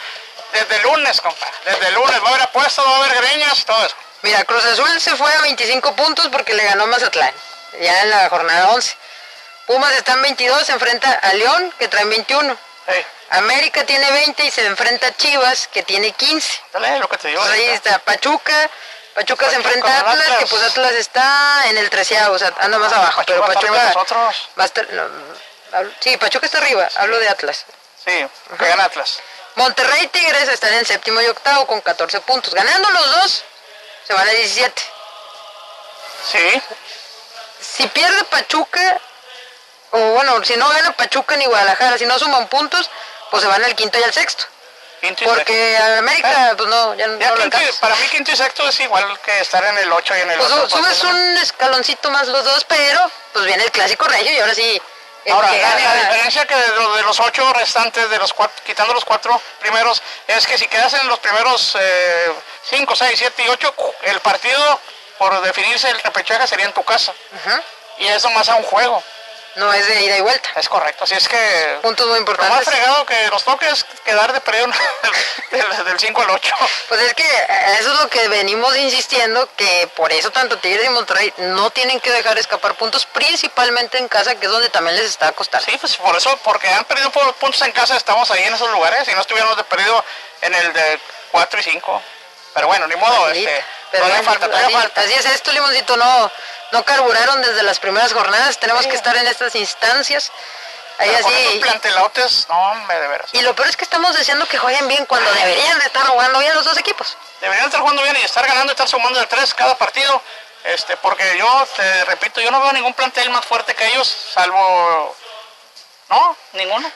[0.52, 1.54] desde el lunes, compadre.
[1.64, 3.96] Desde el lunes va a haber apuestas, va a haber greñas todo eso.
[4.22, 7.32] Mira, Cruz Azul se fue a 25 puntos porque le ganó Mazatlán,
[7.80, 8.96] ya en la jornada 11.
[9.66, 12.56] Pumas está en 22, se enfrenta a León, que trae 21.
[12.88, 16.60] Sí, América tiene 20 y se enfrenta a Chivas, que tiene 15.
[16.72, 17.40] dale lo que te digo.
[17.42, 18.70] Pues ahí está Pachuca.
[19.14, 20.38] Pachuca, se Pachuca enfrenta a Atlas, Atlas.
[20.38, 23.16] que pues Atlas está en el treceavo, o sea, anda más abajo.
[23.18, 23.72] Pachuca pero Pachuca
[24.58, 25.02] va a estar- no,
[25.72, 27.64] hablo- sí, Pachuca está arriba, hablo de Atlas.
[28.04, 28.26] Sí,
[28.58, 29.18] que gana Atlas.
[29.56, 32.54] Monterrey y Tigres están en séptimo y octavo con 14 puntos.
[32.54, 33.44] Ganando los dos,
[34.06, 34.82] se van a 17.
[36.30, 36.62] Sí,
[37.60, 39.00] Si pierde Pachuca,
[39.92, 42.90] o bueno, si no gana Pachuca ni Guadalajara, si no suman puntos,
[43.30, 44.44] pues se van al quinto y al sexto.
[45.00, 45.26] quinto y.
[45.26, 48.68] Porque a América, pues no, ya, Ya no lo quinto para mí quinto y sexto
[48.68, 52.10] es igual que estar en el 8 y en el Pues subes porque- un escaloncito
[52.10, 54.80] más los dos, pero pues viene el clásico regio y ahora sí.
[55.30, 59.04] Ahora, que la, diferencia que de, de los ocho restantes, de los cuatro, quitando los
[59.04, 62.32] cuatro primeros, es que si quedas en los primeros eh,
[62.70, 64.80] cinco, seis, siete y ocho, el partido,
[65.18, 67.12] por definirse el repechaje, sería en tu casa.
[67.98, 69.02] Y eso más a un juego.
[69.58, 70.48] No es de ida y vuelta.
[70.56, 71.04] Es correcto.
[71.04, 72.68] Así es que Puntos muy lo más importantes.
[72.68, 74.66] fregado que nos toque es quedar de perdido
[75.50, 76.54] del, del 5 al 8.
[76.88, 80.86] Pues es que eh, eso es lo que venimos insistiendo, que por eso tanto Tigres
[80.86, 84.96] y Monterrey no tienen que dejar escapar puntos, principalmente en casa, que es donde también
[84.96, 85.66] les está costando.
[85.66, 89.08] Sí, pues por eso, porque han perdido puntos en casa, estamos ahí en esos lugares
[89.08, 90.04] y no estuviéramos de perdido
[90.40, 91.00] en el de
[91.32, 92.02] 4 y 5.
[92.58, 95.00] Pero bueno, ni modo, este, Pero bueno, falta, así, falta.
[95.00, 96.32] así es esto, Limoncito, no,
[96.72, 100.32] no carburaron desde las primeras jornadas, tenemos que estar en estas instancias.
[100.98, 101.58] Ahí Pero así.
[101.60, 103.30] plantelotes, no, hombre, de veras.
[103.32, 106.40] Y lo peor es que estamos deseando que jueguen bien cuando deberían de estar jugando
[106.40, 107.16] bien los dos equipos.
[107.40, 110.20] Deberían estar jugando bien y estar ganando estar sumando de tres cada partido.
[110.64, 115.16] Este, porque yo, te repito, yo no veo ningún plantel más fuerte que ellos, salvo...
[116.08, 116.90] No, ninguno.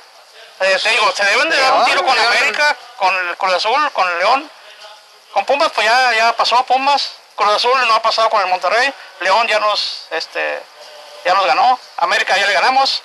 [0.58, 2.26] Eh, te digo, se deben de dar un tiro con León.
[2.26, 4.50] América, con el Cruz Azul, con el León.
[5.32, 7.12] Con Pumas, pues ya, ya pasó Pumas.
[7.34, 8.92] Cruz Azul no ha pasado con el Monterrey.
[9.20, 10.60] León ya nos, este,
[11.24, 11.78] ya nos ganó.
[11.96, 13.02] América ya le ganamos.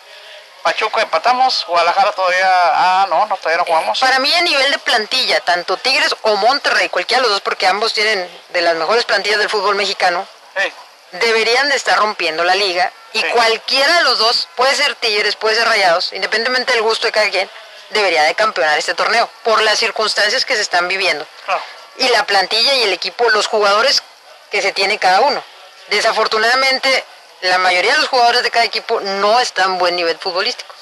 [0.63, 1.65] Pachuca empatamos.
[1.67, 2.45] Guadalajara todavía...
[2.49, 3.99] Ah, no, no todavía no jugamos.
[3.99, 7.67] Para mí a nivel de plantilla, tanto Tigres o Monterrey, cualquiera de los dos, porque
[7.67, 10.27] ambos tienen de las mejores plantillas del fútbol mexicano,
[10.57, 10.73] Sí.
[11.11, 13.27] deberían de estar rompiendo la liga y Sí.
[13.29, 17.29] cualquiera de los dos, puede ser Tigres, puede ser Rayados, independientemente del gusto de cada
[17.29, 17.49] quien,
[17.91, 21.61] debería de campeonar este torneo por las circunstancias que se están viviendo Claro.
[21.97, 24.03] Y la plantilla y el equipo, los jugadores
[24.51, 25.43] que se tiene cada uno.
[25.89, 27.03] Desafortunadamente,
[27.41, 30.73] la mayoría de los jugadores de cada equipo no están en buen nivel futbolístico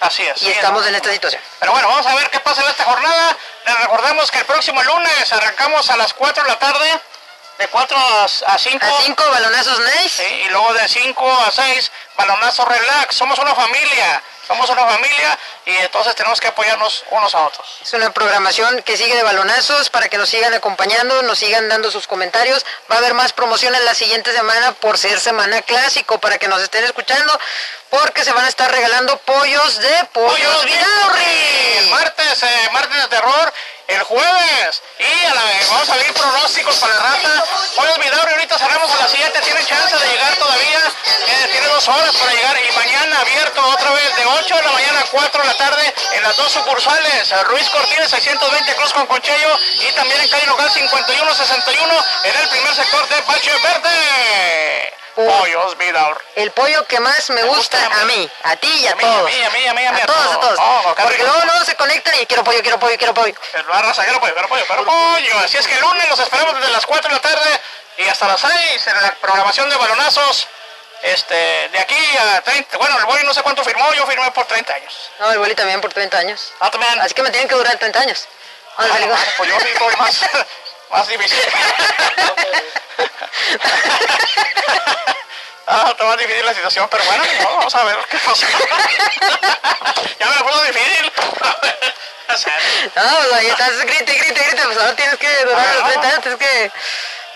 [0.00, 0.42] Así es.
[0.42, 0.88] y sí, estamos ¿no?
[0.88, 1.40] en esta situación.
[1.60, 3.36] Pero bueno, vamos a ver qué pasa en esta jornada.
[3.66, 7.00] Les recordamos que el próximo lunes arrancamos a las 4 de la tarde,
[7.58, 8.84] de 4 a 5.
[8.86, 10.28] A cinco balonazos nice.
[10.40, 13.16] y luego de 5 a 6, balonazo relax.
[13.16, 17.66] Somos una familia, somos una familia y entonces tenemos que apoyarnos unos a otros.
[17.82, 21.90] Es una programación que sigue de balonazos para que nos sigan acompañando, nos sigan dando
[21.90, 22.64] sus comentarios.
[22.90, 26.62] Va a haber más promociones la siguiente semana por ser semana clásico para que nos
[26.62, 27.38] estén escuchando
[27.94, 31.90] porque se van a estar regalando pollos de pollos El Vidaurri.
[31.90, 33.52] martes, eh, martes de terror,
[33.86, 34.82] el jueves.
[34.98, 37.44] Y a la vez, vamos a ver pronósticos para la rata.
[37.76, 40.80] Pollos Vidaurri, ahorita cerramos a las 7, tiene chance de llegar todavía.
[41.26, 42.56] eh, tiene dos horas para llegar.
[42.68, 45.94] Y mañana abierto otra vez de 8 de la mañana a 4 de la tarde
[46.14, 47.30] en las dos sucursales.
[47.30, 49.58] eh, Ruiz Cortines 620 Cruz con Conchello
[49.88, 54.94] y también en calle local 5161 en el primer sector de Bache Verde.
[55.14, 56.24] Pollos Vidaurri.
[56.36, 58.30] El pollo que más me gusta gusta a mí.
[58.42, 59.20] a ti y a, A mí, todos.
[59.20, 60.56] a mí, a mí, a mí, a mí, a todos, a todos.
[60.56, 60.58] todos.
[60.60, 63.34] Oh, Porque luego, luego se conectan y quiero pollo, quiero pollo, quiero pollo.
[63.52, 65.38] El barra quiero pollo, quiero pollo, quiero pollo.
[65.38, 67.60] Así es que el lunes los esperamos desde las 4 de la tarde
[67.98, 70.48] y hasta las 6 en la programación de balonazos.
[71.02, 71.34] Este,
[71.68, 74.72] de aquí a 30, bueno, el Boy no sé cuánto firmó, yo firmé por 30
[74.72, 75.10] años.
[75.18, 76.52] No, el boli también por 30 años.
[76.60, 76.98] Ah, también.
[76.98, 78.26] Así que me tienen que durar 30 años.
[78.78, 79.68] Ah, no, pues yo sí
[79.98, 80.22] más,
[80.94, 81.38] más difícil.
[85.66, 88.46] Ah, está más difícil la situación, pero bueno, modo, vamos a ver qué pasa.
[90.20, 91.12] ya me lo puso difícil.
[92.28, 92.58] O sea,
[92.96, 95.88] No, pues ahí estás, grite, grite, grite, pues ahora tienes que durar los no.
[95.88, 96.70] 30 años, tienes que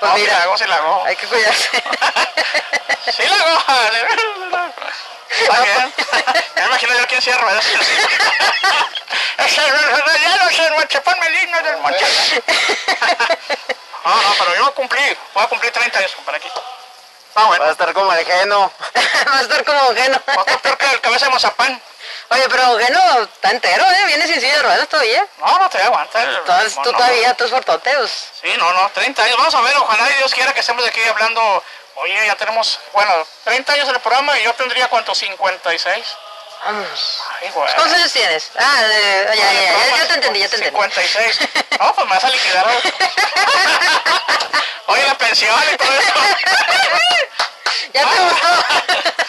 [0.00, 1.04] Pues No, mira, la hago, sí la hago.
[1.06, 1.82] hay que cuidarse.
[3.16, 3.58] Sí la hago.
[5.30, 5.94] Está bien.
[6.56, 7.64] Me imagino yo quién cierra ruedas.
[9.38, 12.44] Es el relleno, es el mochepón maligno del mochepón.
[14.04, 15.16] No, no, pero yo cumplí.
[15.32, 16.48] Voy a cumplir 30 años, compadre, aquí.
[17.28, 17.62] Está bueno.
[17.64, 18.72] Va a estar como el geno.
[19.32, 20.20] Va a estar como Geno.
[20.28, 21.80] Va a estar peor que el cabeza de mazapán.
[22.30, 24.04] Oye, pero Geno está entero, ¿eh?
[24.06, 25.24] Viene sin silla de ruedas todavía.
[25.38, 26.22] No, no te aguanta.
[26.22, 28.10] Entonces No, tú no, todavía, tú es fortoteos.
[28.42, 29.36] Sí, no, no, 30 años.
[29.38, 31.62] Vamos a ver, ojalá y Dios quiera que estemos aquí hablando.
[32.00, 35.14] Oye, ya tenemos, bueno, 30 años en el programa y yo tendría, ¿cuánto?
[35.14, 36.06] 56.
[36.64, 37.22] Vamos.
[37.40, 37.74] Ay, güey.
[37.74, 38.50] ¿Cuántos años tienes?
[38.58, 40.76] Ah, de- ya, ya, ya, ya, te entendí, ya te entendí.
[40.76, 41.38] 56.
[41.78, 42.66] No, pues me vas a liquidar.
[44.86, 46.12] Oye, la pensión y todo eso.
[47.94, 48.48] ¿Ya te gustó?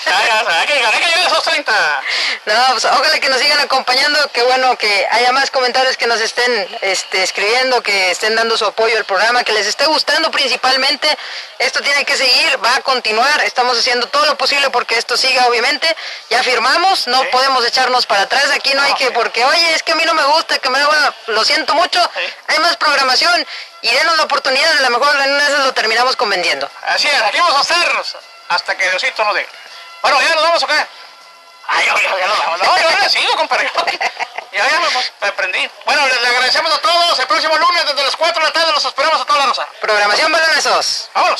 [0.06, 2.02] Ya, ya, ya, hay que llegar, hay que llegar a esos 30.
[2.46, 6.20] No, pues ojalá que nos sigan acompañando, qué bueno que haya más comentarios que nos
[6.22, 11.16] estén este, escribiendo, que estén dando su apoyo al programa, que les esté gustando principalmente.
[11.60, 15.46] Esto tiene que seguir, va a continuar, estamos haciendo todo lo posible porque esto siga,
[15.48, 15.96] obviamente.
[16.30, 19.92] Ya firmamos, no podemos echarnos para atrás, aquí no hay que, porque oye, es que
[19.92, 20.80] a mí no me gusta, que me
[21.28, 22.34] lo siento mucho, Sí.
[22.48, 23.46] hay más programación
[23.82, 26.70] y denos la oportunidad, a lo mejor en una lo terminamos convendiendo.
[26.84, 27.92] Así es, aquí vamos a hacer
[28.50, 29.48] hasta que Diosito nos diga.
[30.02, 30.86] Bueno, ¿ya nos vamos o qué?
[31.68, 32.60] Ay, ya, ya, nos vamos.
[32.60, 33.72] No, yo ya sigo, compadre.
[34.52, 34.88] Ya, ya me,
[35.22, 35.70] me aprendí.
[35.86, 37.20] Bueno, les, les agradecemos a todos.
[37.20, 39.68] El próximo lunes desde las 4 de la tarde los esperamos a toda la rosa.
[39.80, 41.12] Programación Balonesos.
[41.14, 41.38] Vámonos.